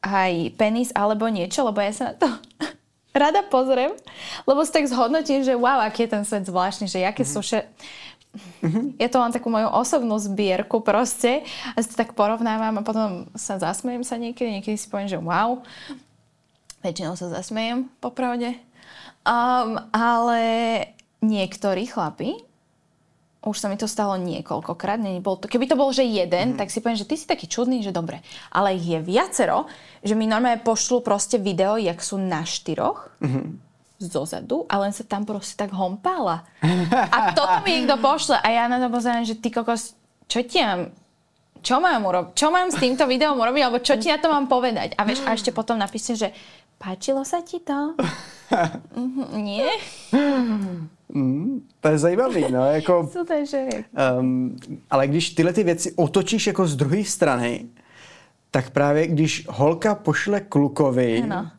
aj 0.00 0.56
penis 0.56 0.88
alebo 0.96 1.28
niečo, 1.28 1.60
lebo 1.66 1.84
ja 1.84 1.92
sa 1.92 2.12
na 2.12 2.14
to 2.16 2.28
rada 3.22 3.44
pozriem, 3.44 3.92
lebo 4.48 4.64
si 4.64 4.72
tak 4.72 4.88
zhodnotím, 4.88 5.44
že 5.44 5.52
wow, 5.52 5.84
aký 5.84 6.08
je 6.08 6.12
ten 6.16 6.24
svet 6.24 6.48
zvláštny, 6.48 6.88
že 6.88 7.04
aké 7.04 7.22
mm-hmm. 7.24 7.32
sú 7.36 7.40
vše... 7.44 7.60
Mm-hmm. 8.64 8.86
Ja 9.02 9.08
to 9.12 9.20
mám 9.20 9.32
takú 9.32 9.48
moju 9.52 9.68
osobnú 9.72 10.16
zbierku 10.20 10.80
proste 10.80 11.44
a 11.72 11.76
si 11.80 11.88
to 11.92 11.96
tak 12.00 12.16
porovnávam 12.16 12.80
a 12.80 12.86
potom 12.86 13.28
sa 13.36 13.60
zasmejem 13.60 14.04
sa 14.04 14.16
niekedy, 14.16 14.60
niekedy 14.60 14.76
si 14.76 14.88
poviem, 14.88 15.08
že 15.08 15.20
wow. 15.20 15.60
Väčšinou 16.82 17.18
sa 17.18 17.30
zasmejem, 17.30 17.90
popravde. 17.98 18.54
Um, 19.26 19.82
ale 19.90 20.42
niektorí 21.20 21.90
chlapi 21.90 22.48
už 23.38 23.64
sa 23.64 23.70
mi 23.70 23.78
to 23.78 23.86
stalo 23.86 24.18
niekoľkokrát. 24.18 24.98
Bol 25.22 25.38
to, 25.40 25.46
keby 25.46 25.70
to 25.70 25.78
bol, 25.78 25.94
že 25.94 26.04
jeden, 26.04 26.54
mm. 26.54 26.58
tak 26.58 26.68
si 26.68 26.82
poviem, 26.82 26.98
že 26.98 27.06
ty 27.08 27.14
si 27.14 27.24
taký 27.24 27.46
čudný, 27.46 27.80
že 27.80 27.94
dobre. 27.94 28.20
Ale 28.50 28.76
ich 28.76 28.84
je 28.84 28.98
viacero, 28.98 29.70
že 30.02 30.18
mi 30.18 30.26
normálne 30.26 30.60
pošlú 30.60 31.00
proste 31.00 31.38
video, 31.38 31.78
jak 31.78 32.02
sú 32.02 32.18
na 32.18 32.42
štyroch. 32.42 33.08
Mm-hmm 33.22 33.70
zozadu 33.98 34.62
a 34.70 34.78
len 34.78 34.94
sa 34.94 35.02
tam 35.02 35.26
proste 35.26 35.58
tak 35.58 35.74
hompála. 35.74 36.46
A 37.10 37.34
toto 37.34 37.66
mi 37.66 37.82
niekto 37.82 37.98
pošle 37.98 38.38
a 38.38 38.46
ja 38.46 38.70
na 38.70 38.78
to 38.78 38.94
pozerám, 38.94 39.26
že 39.26 39.34
ty 39.34 39.50
kokos, 39.50 39.98
čo 40.30 40.38
ti 40.46 40.62
mám 40.62 40.94
čo 41.58 41.82
mám 41.82 42.06
urobiť? 42.06 42.38
Čo 42.38 42.54
mám 42.54 42.70
s 42.70 42.78
týmto 42.78 43.02
videom 43.10 43.34
urobiť? 43.34 43.62
Alebo 43.66 43.82
čo 43.82 43.98
ti 43.98 44.14
na 44.14 44.22
to 44.22 44.30
mám 44.30 44.46
povedať? 44.46 44.94
A 44.94 45.02
vieš, 45.02 45.26
a 45.26 45.34
ešte 45.34 45.50
potom 45.50 45.74
napíšte, 45.74 46.14
že 46.14 46.28
páčilo 46.78 47.24
sa 47.24 47.42
ti 47.42 47.60
to? 47.60 47.94
mm, 48.96 49.42
nie? 49.42 49.68
Mm, 51.14 51.60
to 51.80 51.88
je 51.88 51.98
zajímavý, 51.98 52.44
no, 52.50 52.66
jako... 52.66 53.10
Um, 54.18 54.56
ale 54.90 55.08
když 55.08 55.30
tyhle 55.30 55.52
ty 55.52 55.64
věci 55.64 55.92
otočíš 55.96 56.46
jako 56.46 56.66
z 56.66 56.76
druhé 56.76 57.04
strany, 57.04 57.66
tak 58.50 58.70
právě 58.70 59.06
když 59.06 59.46
holka 59.48 59.94
pošle 59.94 60.40
klukovi 60.40 61.22
ano. 61.22 61.50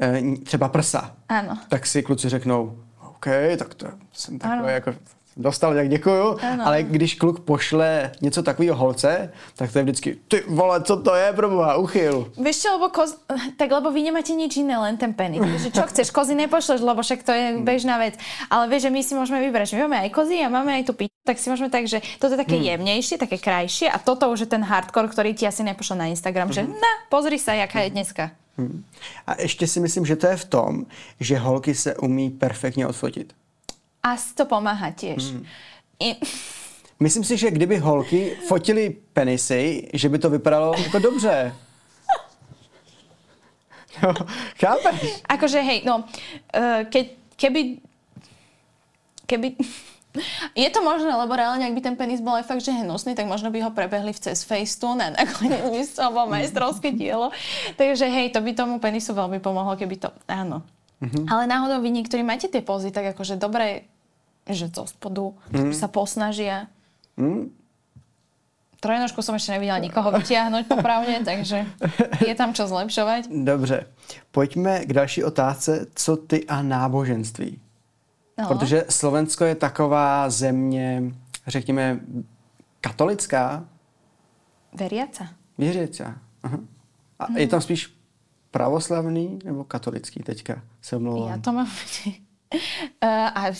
Eh, 0.00 0.22
třeba 0.44 0.68
prsa, 0.68 1.16
ano. 1.28 1.58
tak 1.68 1.86
si 1.86 2.02
kluci 2.02 2.28
řeknou, 2.28 2.78
OK, 3.08 3.26
tak 3.58 3.74
to 3.74 3.86
jsem 4.12 4.38
takový 4.38 4.72
jako 4.72 4.94
dostal, 5.36 5.74
tak 5.74 5.88
děkuju, 5.88 6.36
ano. 6.42 6.66
ale 6.66 6.82
když 6.82 7.14
kluk 7.14 7.40
pošle 7.40 8.12
něco 8.20 8.42
takového 8.42 8.76
holce, 8.76 9.32
tak 9.56 9.72
to 9.72 9.78
je 9.78 9.82
vždycky, 9.84 10.16
ty 10.28 10.42
vole, 10.48 10.82
co 10.82 10.96
to 10.96 11.14
je, 11.14 11.32
proboha, 11.32 11.76
uchyl. 11.76 12.32
Víš 12.38 12.62
čo, 12.62 12.72
lebo 12.72 12.88
koz... 12.88 13.16
tak 13.56 13.70
lebo 13.70 13.92
vy 13.92 14.02
nemáte 14.02 14.32
nič 14.32 14.56
iné, 14.56 14.76
len 14.78 14.96
ten 14.96 15.12
penis. 15.12 15.40
Takže 15.52 15.70
čo 15.70 15.82
chceš, 15.92 16.08
kozy 16.10 16.34
nepošleš, 16.34 16.80
lebo 16.80 17.02
však 17.02 17.22
to 17.22 17.32
je 17.32 17.46
hmm. 17.52 17.64
bežná 17.64 18.00
vec. 18.00 18.16
Ale 18.50 18.68
vieš, 18.68 18.88
že 18.88 18.90
my 18.90 19.00
si 19.04 19.12
môžeme 19.12 19.38
vybrať, 19.44 19.66
že 19.70 19.76
my 19.76 19.82
máme 19.88 19.98
aj 20.08 20.10
kozy 20.10 20.36
a 20.40 20.48
máme 20.48 20.72
aj 20.72 20.84
tu 20.88 20.92
piť, 20.96 21.10
tak 21.26 21.36
si 21.36 21.52
môžeme 21.52 21.68
tak, 21.68 21.84
že 21.84 22.00
toto 22.16 22.34
je 22.34 22.40
také 22.40 22.56
hmm. 22.56 22.66
jemnejšie, 22.72 23.20
také 23.20 23.36
krajšie 23.36 23.92
a 23.92 24.00
toto 24.00 24.32
už 24.32 24.48
je 24.48 24.48
ten 24.48 24.64
hardcore, 24.64 25.12
ktorý 25.12 25.36
ti 25.36 25.44
asi 25.44 25.60
nepošle 25.60 26.00
na 26.00 26.06
Instagram, 26.08 26.48
hmm. 26.48 26.56
že 26.56 26.62
na, 26.64 26.92
pozri 27.12 27.36
sa, 27.36 27.52
jaká 27.52 27.84
je 27.84 27.92
dneska. 27.92 28.32
Hmm. 28.56 28.84
A 29.26 29.40
ještě 29.40 29.66
si 29.66 29.80
myslím, 29.80 30.06
že 30.06 30.16
to 30.16 30.26
je 30.26 30.36
v 30.36 30.44
tom, 30.44 30.86
že 31.20 31.38
holky 31.38 31.74
se 31.74 31.96
umí 31.96 32.30
perfektně 32.30 32.86
odfotit. 32.86 33.32
Asi 34.06 34.38
to 34.38 34.46
pomáha 34.46 34.94
tiež. 34.94 35.34
Hmm. 35.34 35.42
I... 35.98 36.14
Myslím 37.02 37.24
si, 37.24 37.36
že 37.36 37.50
kdyby 37.50 37.76
holky 37.78 38.38
fotili 38.48 38.90
penisy, 39.12 39.90
že 39.92 40.08
by 40.08 40.18
to 40.18 40.30
vypadalo 40.30 40.74
jako 40.78 40.98
dobře. 40.98 41.54
No, 44.02 44.12
chápeš? 44.60 45.24
Akože 45.24 45.56
hej, 45.56 45.80
no, 45.88 46.04
uh, 46.04 46.84
ke, 46.84 47.16
keby, 47.40 47.80
keby, 49.24 49.56
je 50.64 50.68
to 50.68 50.84
možné, 50.84 51.08
lebo 51.16 51.32
reálne, 51.32 51.64
ak 51.64 51.72
by 51.72 51.80
ten 51.80 51.96
penis 51.96 52.20
bol 52.20 52.36
aj 52.36 52.44
fakt, 52.44 52.60
že 52.60 52.76
hnusný, 52.76 53.16
tak 53.16 53.24
možno 53.24 53.48
by 53.48 53.64
ho 53.64 53.72
prebehli 53.72 54.12
v 54.12 54.20
cez 54.20 54.44
Facetune 54.44 55.00
a 55.00 55.16
nakoniec 55.16 55.64
by 55.64 55.80
to 55.88 56.12
bolo 56.12 56.28
majstrovské 56.28 56.92
dielo. 56.92 57.32
Takže 57.80 58.04
hej, 58.04 58.36
to 58.36 58.44
by 58.44 58.52
tomu 58.52 58.76
penisu 58.76 59.16
veľmi 59.16 59.40
pomohlo, 59.40 59.80
keby 59.80 59.96
to, 59.96 60.12
áno. 60.28 60.60
Mm-hmm. 61.00 61.24
Ale 61.28 61.48
náhodou 61.48 61.80
vy 61.80 61.88
niektorí 61.92 62.20
máte 62.20 62.52
tie 62.52 62.60
pozy, 62.60 62.92
tak 62.92 63.16
akože 63.16 63.40
dobre 63.40 63.88
že 64.48 64.70
zo 64.70 64.86
spodu 64.86 65.34
mm. 65.50 65.74
sa 65.74 65.90
posnažia. 65.90 66.70
Mm. 67.18 67.50
Trojnožku 68.80 69.24
som 69.24 69.34
ešte 69.34 69.56
nevidela 69.56 69.82
nikoho 69.82 70.12
vytiahnuť 70.14 70.64
popravne, 70.68 71.22
takže 71.28 71.66
je 72.22 72.34
tam 72.38 72.54
čo 72.54 72.70
zlepšovať. 72.70 73.26
Dobře. 73.32 73.86
Pojďme 74.30 74.84
k 74.84 74.92
další 74.92 75.24
otázce. 75.24 75.86
Co 75.94 76.16
ty 76.16 76.46
a 76.46 76.62
náboženství? 76.62 77.60
No. 78.38 78.48
Protože 78.48 78.84
Slovensko 78.88 79.44
je 79.44 79.54
taková 79.54 80.30
země, 80.30 81.02
řekněme, 81.46 82.00
katolická. 82.80 83.64
Veriaca. 85.58 86.14
Aha. 86.42 86.58
A 87.18 87.26
hmm. 87.26 87.36
je 87.36 87.46
tam 87.46 87.60
spíš 87.60 87.96
pravoslavný 88.50 89.38
nebo 89.44 89.64
katolický 89.64 90.22
teďka? 90.22 90.62
Se 90.82 90.96
omlouvám. 90.96 91.30
Já 91.30 91.38
to 91.38 91.52
mám 91.52 91.66
a, 93.00 93.50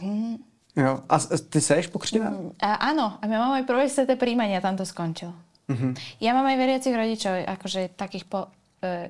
mm, 0.00 0.36
jo. 0.76 0.92
a 1.08 1.18
ty 1.48 1.60
seš 1.60 1.86
pokřtěná? 1.86 2.30
Uh, 2.30 2.52
áno. 2.62 3.18
A 3.20 3.26
ja 3.26 3.38
mám 3.38 3.54
aj 3.56 3.64
prvé 3.66 3.86
sveté 3.88 4.18
príjmanie 4.18 4.58
a 4.58 4.64
tam 4.64 4.76
to 4.76 4.86
skončilo. 4.86 5.32
Uh-huh. 5.70 5.94
Ja 6.18 6.34
mám 6.34 6.46
aj 6.46 6.56
veriacich 6.58 6.94
rodičov, 6.94 7.32
akože 7.46 7.94
takých 7.94 8.26
po... 8.26 8.50
Uh, 8.82 9.08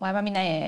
moja 0.00 0.12
mamina 0.16 0.40
je 0.42 0.60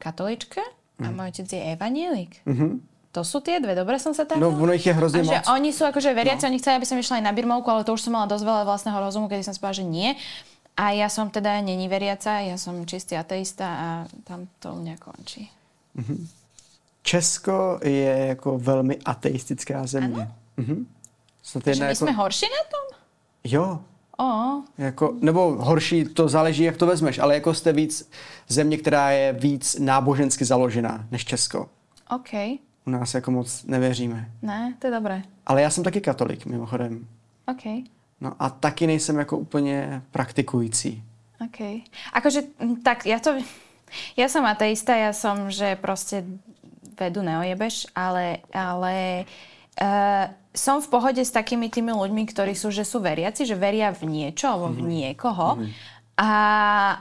katolička 0.00 0.60
uh-huh. 0.60 1.06
a 1.06 1.08
mhm. 1.12 1.16
môj 1.16 1.28
otec 1.32 1.48
je 1.48 1.62
evanielik. 1.76 2.32
Uh-huh. 2.44 2.80
To 3.10 3.26
sú 3.26 3.42
tie 3.42 3.58
dve, 3.58 3.74
dobre 3.74 3.98
som 3.98 4.14
sa 4.14 4.22
tam? 4.22 4.38
No, 4.38 4.54
ono 4.54 4.70
ich 4.70 4.86
je 4.86 4.94
hrozne 4.94 5.26
moc. 5.26 5.42
oni 5.50 5.74
sú 5.74 5.82
akože 5.82 6.14
veriaci, 6.14 6.46
no. 6.46 6.54
oni 6.54 6.62
chceli, 6.62 6.78
aby 6.78 6.86
som 6.86 6.94
išla 6.94 7.18
aj 7.18 7.24
na 7.26 7.34
birmovku, 7.34 7.66
ale 7.66 7.82
to 7.82 7.90
už 7.90 8.06
som 8.06 8.14
mala 8.14 8.30
dosť 8.30 8.46
veľa 8.46 8.62
vlastného 8.70 8.98
rozumu, 9.02 9.26
kedy 9.26 9.42
som 9.42 9.50
si 9.50 9.58
povedala, 9.58 9.82
že 9.82 9.86
nie. 9.86 10.10
A 10.78 10.94
ja 10.94 11.10
som 11.10 11.26
teda 11.26 11.58
není 11.58 11.90
veriaca, 11.90 12.38
ja 12.38 12.54
som 12.54 12.78
čistý 12.86 13.18
ateista 13.18 13.66
a 13.66 13.88
tam 14.22 14.46
to 14.62 14.70
u 14.70 14.78
mňa 14.78 14.94
končí. 15.02 15.50
Uh-huh. 15.98 16.22
Česko 17.02 17.80
je 17.82 18.26
jako 18.28 18.58
velmi 18.58 18.98
ateistická 19.04 19.86
země. 19.86 20.22
Ano? 20.22 20.34
Mhm. 20.56 20.86
Snad 21.42 21.66
jedna 21.66 21.86
my 21.86 21.90
jako... 21.90 21.96
jsme 21.96 22.12
horší 22.12 22.46
na 22.46 22.64
tom? 22.70 22.98
Jo. 23.44 23.80
Oh. 24.16 24.62
Jako, 24.78 25.16
nebo 25.20 25.50
horší, 25.50 26.04
to 26.04 26.28
záleží, 26.28 26.62
jak 26.62 26.76
to 26.76 26.86
vezmeš, 26.86 27.18
ale 27.18 27.34
jako 27.34 27.54
jste 27.54 27.72
víc 27.72 28.10
země, 28.48 28.76
která 28.76 29.10
je 29.10 29.32
víc 29.32 29.76
nábožensky 29.78 30.44
založená 30.44 31.06
než 31.10 31.24
Česko. 31.24 31.68
OK. 32.10 32.32
U 32.86 32.90
nás 32.90 33.14
jako 33.14 33.30
moc 33.30 33.64
nevěříme. 33.64 34.30
Ne, 34.42 34.74
to 34.78 34.86
je 34.86 34.92
dobré. 34.92 35.22
Ale 35.46 35.62
já 35.62 35.70
jsem 35.70 35.84
taky 35.84 36.00
katolik, 36.00 36.46
mimochodem. 36.46 37.06
OK. 37.48 37.84
No 38.20 38.32
a 38.38 38.50
taky 38.50 38.86
nejsem 38.86 39.18
jako 39.18 39.38
úplně 39.38 40.02
praktikující. 40.10 41.04
OK. 41.44 41.82
Akože, 42.12 42.42
tak 42.84 43.06
ja 43.06 43.18
to... 43.18 43.40
Ja 44.14 44.30
som 44.30 44.46
ateista, 44.46 44.94
ja 44.94 45.10
som, 45.10 45.50
že 45.50 45.74
proste 45.74 46.22
vedu 47.00 47.24
neojebeš, 47.24 47.88
ale, 47.96 48.44
ale 48.52 49.24
uh, 49.80 50.28
som 50.52 50.84
v 50.84 50.90
pohode 50.92 51.22
s 51.24 51.32
takými 51.32 51.72
tými 51.72 51.94
ľuďmi, 51.96 52.28
ktorí 52.28 52.52
sú, 52.52 52.68
že 52.68 52.84
sú 52.84 53.00
veriaci, 53.00 53.48
že 53.48 53.56
veria 53.56 53.88
v 53.94 54.04
niečo 54.04 54.50
alebo 54.52 54.68
v 54.76 54.84
mhm. 54.84 54.88
niekoho. 54.92 55.48
Mm-hmm. 55.56 55.98
A, 56.20 56.32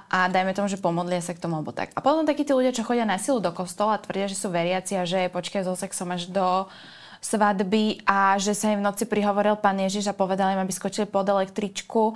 a 0.08 0.20
dajme 0.32 0.56
tomu, 0.56 0.72
že 0.72 0.80
pomodlia 0.80 1.20
sa 1.20 1.36
k 1.36 1.44
tomu, 1.44 1.60
alebo 1.60 1.76
tak. 1.76 1.92
A 1.92 2.00
potom 2.00 2.24
takí 2.24 2.48
tí 2.48 2.56
ľudia, 2.56 2.72
čo 2.72 2.88
chodia 2.88 3.04
na 3.04 3.20
silu 3.20 3.44
do 3.44 3.52
kostola, 3.52 4.00
tvrdia, 4.00 4.32
že 4.32 4.40
sú 4.40 4.48
veriaci 4.48 4.96
a 4.96 5.04
že 5.04 5.28
počkaj 5.28 5.68
so 5.68 5.76
sexom 5.76 6.08
až 6.16 6.32
do 6.32 6.72
svadby 7.20 8.00
a 8.08 8.40
že 8.40 8.56
sa 8.56 8.72
im 8.72 8.80
v 8.80 8.88
noci 8.88 9.04
prihovoril 9.04 9.60
pán 9.60 9.76
Ježiš 9.76 10.08
a 10.08 10.16
povedal 10.16 10.56
im, 10.56 10.64
aby 10.64 10.72
skočili 10.72 11.04
pod 11.04 11.28
električku 11.28 12.16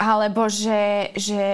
alebo 0.00 0.48
že, 0.48 1.12
že 1.16 1.44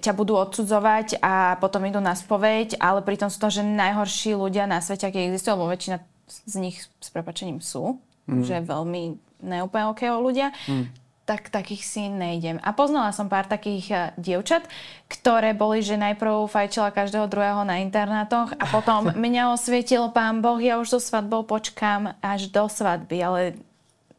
ťa 0.00 0.12
budú 0.12 0.36
odsudzovať 0.38 1.18
a 1.22 1.56
potom 1.58 1.84
idú 1.88 1.98
na 1.98 2.12
spoveď, 2.12 2.78
ale 2.78 3.00
pritom 3.00 3.28
sú 3.28 3.38
to, 3.40 3.48
že 3.48 3.64
najhorší 3.64 4.36
ľudia 4.36 4.68
na 4.68 4.84
svete, 4.84 5.08
aké 5.08 5.28
existujú, 5.28 5.56
alebo 5.56 5.72
väčšina 5.72 5.98
z 6.28 6.54
nich 6.60 6.76
s 6.80 7.08
prepačením 7.12 7.60
sú, 7.60 8.00
mm. 8.28 8.42
že 8.44 8.64
veľmi 8.64 9.20
neúplne 9.44 9.92
OK 9.92 10.08
ľudia, 10.08 10.56
mm. 10.66 10.84
tak 11.28 11.52
takých 11.52 11.84
si 11.84 12.02
nejdem. 12.08 12.56
A 12.64 12.72
poznala 12.72 13.12
som 13.12 13.28
pár 13.28 13.44
takých 13.44 13.86
uh, 13.92 14.00
dievčat, 14.16 14.64
ktoré 15.08 15.52
boli, 15.52 15.84
že 15.84 16.00
najprv 16.00 16.48
fajčila 16.48 16.96
každého 16.96 17.28
druhého 17.28 17.62
na 17.68 17.84
internátoch 17.84 18.56
a 18.56 18.64
potom 18.68 19.12
mňa 19.24 19.52
osvietil 19.52 20.08
pán 20.10 20.40
Boh, 20.40 20.60
ja 20.60 20.80
už 20.80 20.96
so 20.96 21.00
svadbou 21.00 21.44
počkám 21.44 22.16
až 22.24 22.48
do 22.48 22.64
svadby, 22.68 23.18
ale 23.20 23.40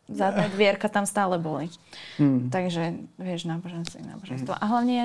zadné 0.10 0.50
dvierka 0.54 0.88
tam 0.90 1.10
stále 1.10 1.42
boli. 1.42 1.70
Hmm. 2.22 2.54
Takže, 2.54 2.94
vieš, 3.18 3.50
náboženstvo 3.50 4.02
je 4.02 4.06
náboženstvo. 4.06 4.54
Hmm. 4.54 4.62
A 4.62 4.66
hlavne, 4.70 5.00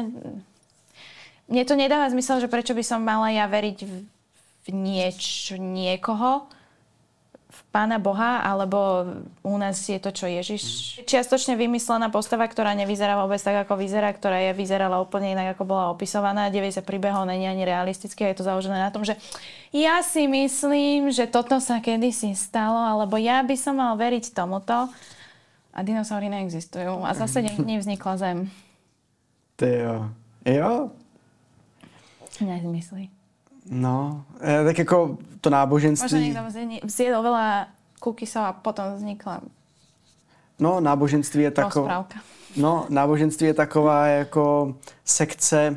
mne 1.48 1.62
to 1.64 1.74
nedáva 1.74 2.12
zmysel, 2.12 2.38
že 2.38 2.53
prečo 2.53 2.76
by 2.76 2.84
som 2.84 3.01
mala 3.01 3.32
ja 3.32 3.48
veriť 3.48 3.78
v, 3.84 3.94
v 4.64 4.68
nieč, 4.70 5.53
niekoho, 5.57 6.46
Pána 7.70 8.02
Boha, 8.02 8.42
alebo 8.42 9.06
u 9.46 9.54
nás 9.54 9.78
je 9.86 9.94
to, 10.02 10.10
čo 10.10 10.26
Ježiš. 10.26 10.62
Mm. 10.66 11.06
Čiastočne 11.06 11.54
vymyslená 11.54 12.10
postava, 12.10 12.42
ktorá 12.50 12.74
nevyzerá 12.74 13.14
vôbec 13.14 13.38
tak, 13.38 13.62
ako 13.62 13.78
vyzerá, 13.78 14.10
ktorá 14.10 14.42
je 14.42 14.58
vyzerala 14.58 14.98
úplne 14.98 15.38
inak, 15.38 15.54
ako 15.54 15.70
bola 15.70 15.94
opisovaná. 15.94 16.50
90 16.50 16.82
príbehov 16.82 17.30
není 17.30 17.46
ani 17.46 17.62
realistické, 17.62 18.34
je 18.34 18.42
to 18.42 18.48
založené 18.50 18.74
na 18.74 18.90
tom, 18.90 19.06
že 19.06 19.14
ja 19.70 20.02
si 20.02 20.26
myslím, 20.26 21.14
že 21.14 21.30
toto 21.30 21.62
sa 21.62 21.78
kedysi 21.78 22.34
stalo, 22.34 22.74
alebo 22.74 23.14
ja 23.14 23.38
by 23.46 23.54
som 23.54 23.78
mal 23.78 23.94
veriť 23.94 24.34
tomuto. 24.34 24.90
A 25.70 25.86
dinosaury 25.86 26.26
neexistujú. 26.26 27.06
A 27.06 27.14
zase 27.14 27.46
nevznikla 27.70 28.18
Zem. 28.18 28.50
Ty 29.54 29.70
jo. 29.70 29.96
Jo? 30.42 30.90
Nezmysly. 32.42 33.19
No, 33.70 34.24
eh, 34.40 34.64
tak 34.64 34.78
jako 34.78 35.18
to 35.40 35.50
náboženství... 35.50 36.34
Možno 36.34 36.50
niekto 36.66 36.90
zjedol- 36.90 37.22
veľa 37.22 37.70
cookiesov 38.02 38.42
a 38.44 38.52
potom 38.52 38.98
vznikla 38.98 39.40
No, 40.60 40.80
náboženství 40.80 41.42
je 41.42 41.50
takové... 41.50 41.88
rozprávka. 41.88 42.18
No, 42.56 42.86
náboženství 42.88 43.46
je 43.46 43.54
taková 43.54 44.06
jako 44.06 44.74
sekce, 45.04 45.76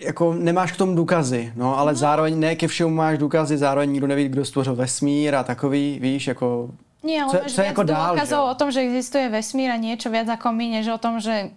jako 0.00 0.34
nemáš 0.34 0.72
k 0.72 0.76
tomu 0.76 0.94
důkazy, 0.94 1.52
no, 1.56 1.78
ale 1.78 1.94
zároveň 1.94 2.38
ne 2.40 2.56
ke 2.56 2.68
všemu 2.68 2.90
máš 2.90 3.18
důkazy, 3.18 3.56
zároveň 3.56 3.90
nikdo 3.92 4.06
neví, 4.06 4.28
kdo 4.28 4.44
stvořil 4.44 4.74
vesmír 4.74 5.34
a 5.34 5.44
takový, 5.44 5.98
víš, 6.02 6.26
jako... 6.26 6.70
Nie, 7.02 7.22
ale 7.22 7.30
Co- 7.30 7.38
máš 7.42 7.52
co 7.52 7.62
viac 7.62 7.70
ako 7.72 7.82
dál, 7.82 8.14
dôkazov 8.16 8.42
že? 8.42 8.50
o 8.50 8.54
tom, 8.54 8.68
že 8.74 8.80
existuje 8.80 9.28
vesmír 9.28 9.70
a 9.70 9.78
niečo 9.78 10.10
viac 10.10 10.26
ako 10.34 10.50
my, 10.50 10.66
než 10.82 10.88
o 10.90 10.98
tom, 10.98 11.20
že 11.22 11.54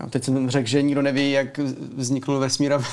Jo, 0.00 0.10
teď 0.10 0.24
jsem 0.24 0.50
řekl, 0.50 0.68
že 0.68 0.82
nikdo 0.82 1.02
neví, 1.02 1.30
jak 1.30 1.58
vzniknul 1.96 2.38
vesmír, 2.38 2.72
aby, 2.72 2.84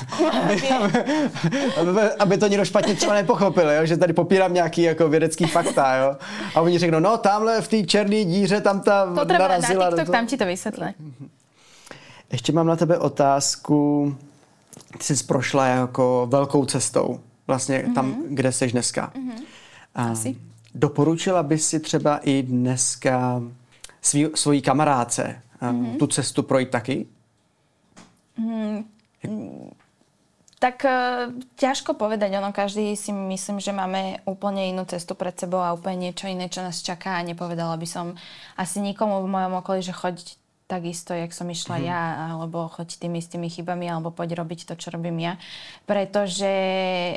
aby, 1.80 2.00
aby, 2.18 2.38
to 2.38 2.48
někdo 2.48 2.64
špatně 2.64 2.94
třeba 2.94 3.14
nepochopil, 3.14 3.70
jo? 3.70 3.86
že 3.86 3.96
tady 3.96 4.12
popírám 4.12 4.54
nějaký 4.54 4.82
jako 4.82 5.08
vědecký 5.08 5.44
fakta. 5.44 5.96
Jo? 5.96 6.16
A 6.54 6.60
oni 6.60 6.78
řeknou, 6.78 7.00
no 7.00 7.18
tamhle 7.18 7.60
v 7.60 7.68
té 7.68 7.82
černé 7.82 8.24
díře 8.24 8.60
tam 8.60 8.80
ta 8.80 9.14
to 9.14 9.24
na 9.24 9.38
narazila. 9.38 9.84
do 9.84 9.90
TikTok, 9.90 10.06
toho." 10.06 10.12
tam 10.12 10.26
ti 10.26 10.36
to 10.36 10.46
vysvetlí. 10.46 10.86
Ještě 12.32 12.52
mám 12.52 12.66
na 12.66 12.76
tebe 12.76 12.98
otázku. 12.98 14.16
Ty 14.98 15.16
jsi 15.16 15.24
prošla 15.24 15.66
jako 15.66 16.26
velkou 16.30 16.64
cestou, 16.64 17.20
vlastně 17.46 17.78
mm-hmm. 17.78 17.94
tam, 17.94 18.22
kde 18.28 18.52
jsi 18.52 18.66
dneska. 18.66 19.12
Mm-hmm. 19.14 19.42
A 19.94 20.04
Asi. 20.04 20.36
Doporučila 20.74 21.42
bys 21.42 21.66
si 21.66 21.80
třeba 21.80 22.16
i 22.16 22.42
dneska 22.42 23.42
svý, 24.02 24.26
svojí 24.34 24.62
kamarádce 24.62 25.42
mm-hmm. 25.60 25.98
tu 25.98 26.06
cestu 26.06 26.42
projít 26.42 26.70
taky? 26.70 27.06
Tak 30.58 30.82
e, 30.82 30.90
ťažko 31.54 31.94
povedať, 31.94 32.34
ono 32.34 32.50
každý 32.50 32.98
si 32.98 33.14
myslím, 33.14 33.62
že 33.62 33.70
máme 33.70 34.22
úplne 34.26 34.66
inú 34.74 34.82
cestu 34.90 35.14
pred 35.14 35.34
sebou 35.38 35.62
a 35.62 35.70
úplne 35.70 36.10
niečo 36.10 36.26
iné, 36.26 36.50
čo 36.50 36.66
nás 36.66 36.82
čaká 36.82 37.18
a 37.18 37.26
nepovedala 37.26 37.78
by 37.78 37.86
som 37.86 38.18
asi 38.58 38.82
nikomu 38.82 39.22
v 39.22 39.30
mojom 39.30 39.62
okolí, 39.62 39.86
že 39.86 39.94
choď 39.94 40.34
takisto, 40.68 41.16
jak 41.16 41.32
som 41.32 41.48
išla 41.48 41.80
ja, 41.80 42.02
alebo 42.34 42.68
choď 42.68 43.00
tými 43.00 43.22
istými 43.22 43.48
chybami, 43.48 43.88
alebo 43.88 44.12
poď 44.12 44.36
robiť 44.36 44.68
to, 44.68 44.74
čo 44.76 44.92
robím 44.92 45.22
ja. 45.22 45.38
Pretože 45.86 46.52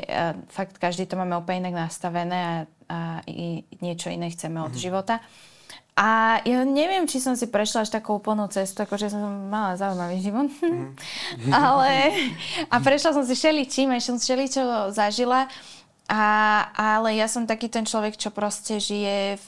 fakt 0.46 0.78
každý 0.78 1.10
to 1.10 1.18
máme 1.18 1.34
úplne 1.34 1.66
inak 1.66 1.90
nastavené 1.90 2.38
a, 2.38 2.54
a 2.88 2.98
i 3.26 3.66
niečo 3.82 4.06
iné 4.08 4.30
chceme 4.30 4.62
od 4.62 4.72
života. 4.78 5.18
A 5.92 6.40
ja 6.48 6.64
neviem, 6.64 7.04
či 7.04 7.20
som 7.20 7.36
si 7.36 7.44
prešla 7.52 7.84
až 7.84 7.92
takú 7.92 8.16
úplnú 8.16 8.48
cestu, 8.48 8.80
akože 8.80 9.12
som 9.12 9.52
mala 9.52 9.76
zaujímavý 9.76 10.24
život. 10.24 10.48
ale, 11.52 11.90
a 12.72 12.76
prešla 12.80 13.12
som 13.12 13.24
si 13.28 13.36
všeličím, 13.36 13.92
ešte 13.92 14.08
som 14.08 14.16
všeličo 14.16 14.62
zažila. 14.96 15.52
A, 16.08 16.24
ale 16.72 17.20
ja 17.20 17.28
som 17.28 17.44
taký 17.44 17.68
ten 17.68 17.84
človek, 17.84 18.16
čo 18.16 18.32
proste 18.32 18.80
žije 18.80 19.36
v 19.36 19.46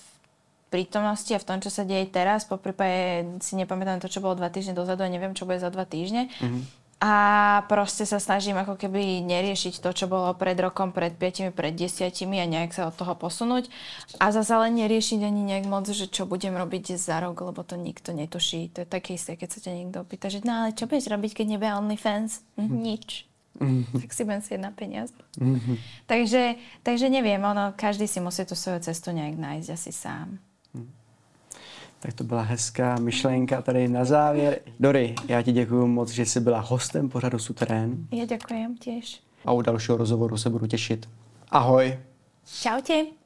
prítomnosti 0.69 1.33
a 1.33 1.41
v 1.41 1.49
tom, 1.49 1.59
čo 1.65 1.73
sa 1.73 1.87
deje 1.87 2.13
teraz. 2.13 2.45
Po 2.45 2.61
prípade 2.61 3.25
si 3.41 3.57
nepamätám 3.57 4.05
to, 4.05 4.13
čo 4.13 4.21
bolo 4.21 4.37
dva 4.37 4.53
týždne 4.53 4.77
dozadu 4.77 5.01
a 5.01 5.09
neviem, 5.09 5.33
čo 5.33 5.49
bude 5.49 5.63
za 5.63 5.73
dva 5.73 5.89
týždne. 5.89 6.29
A 7.03 7.15
proste 7.67 8.07
sa 8.07 8.23
snažím 8.23 8.57
ako 8.57 8.79
keby 8.79 9.21
neriešiť 9.27 9.83
to, 9.83 9.91
čo 9.93 10.07
bolo 10.07 10.33
pred 10.39 10.57
rokom, 10.57 10.95
pred 10.95 11.13
piatimi, 11.13 11.51
pred 11.51 11.75
desiatimi 11.75 12.41
a 12.41 12.47
nejak 12.49 12.73
sa 12.73 12.89
od 12.89 12.97
toho 12.97 13.13
posunúť. 13.19 13.69
A 14.23 14.31
zase 14.31 14.55
ale 14.55 14.73
neriešiť 14.73 15.21
ani 15.21 15.43
nejak 15.43 15.67
moc, 15.69 15.85
že 15.91 16.09
čo 16.09 16.25
budem 16.25 16.55
robiť 16.55 16.97
za 16.97 17.21
rok, 17.21 17.37
lebo 17.45 17.61
to 17.67 17.75
nikto 17.77 18.15
netuší. 18.15 18.73
To 18.73 18.87
je 18.87 18.89
také 18.89 19.19
isté, 19.19 19.37
keď 19.37 19.49
sa 19.53 19.59
ťa 19.69 19.73
niekto 19.75 19.99
opýta, 20.01 20.33
že 20.33 20.41
no 20.47 20.65
ale 20.65 20.73
čo 20.73 20.89
budeš 20.89 21.11
robiť, 21.11 21.31
keď 21.43 21.47
nebude 21.59 21.77
OnlyFans? 21.77 22.41
Hm, 22.57 22.73
Nič. 22.73 23.27
tak 24.01 24.11
si 24.11 24.23
budem 24.27 24.43
sieť 24.43 24.61
na 24.63 24.73
peniaz. 24.75 25.15
takže, 26.11 26.59
takže 26.83 27.07
neviem, 27.07 27.43
ono, 27.43 27.71
každý 27.77 28.09
si 28.11 28.19
musí 28.19 28.43
tú 28.49 28.59
svoju 28.59 28.83
cestu 28.83 29.15
nejak 29.15 29.39
nájsť 29.39 29.69
asi 29.71 29.93
sám. 29.93 30.39
Tak 32.05 32.15
to 32.15 32.25
byla 32.25 32.43
hezká 32.43 32.97
myšlenka 33.01 33.63
tady 33.63 33.89
na 33.89 34.05
závěr. 34.05 34.59
Dory, 34.81 35.15
já 35.29 35.43
ti 35.43 35.53
děkuji 35.53 35.87
moc, 35.87 36.11
že 36.11 36.27
jsi 36.27 36.41
byla 36.41 36.61
hostem 36.61 37.09
pořadu 37.09 37.39
Suterén 37.39 38.07
Ja 38.13 38.27
ďakujem 38.29 38.77
tiež. 38.77 39.21
a 39.45 39.53
u 39.53 39.63
dalšího 39.63 39.97
rozhovoru 39.97 40.37
se 40.37 40.51
budu 40.51 40.67
těšit. 40.67 41.09
Ahoj. 41.51 41.99
Čaute. 42.61 43.24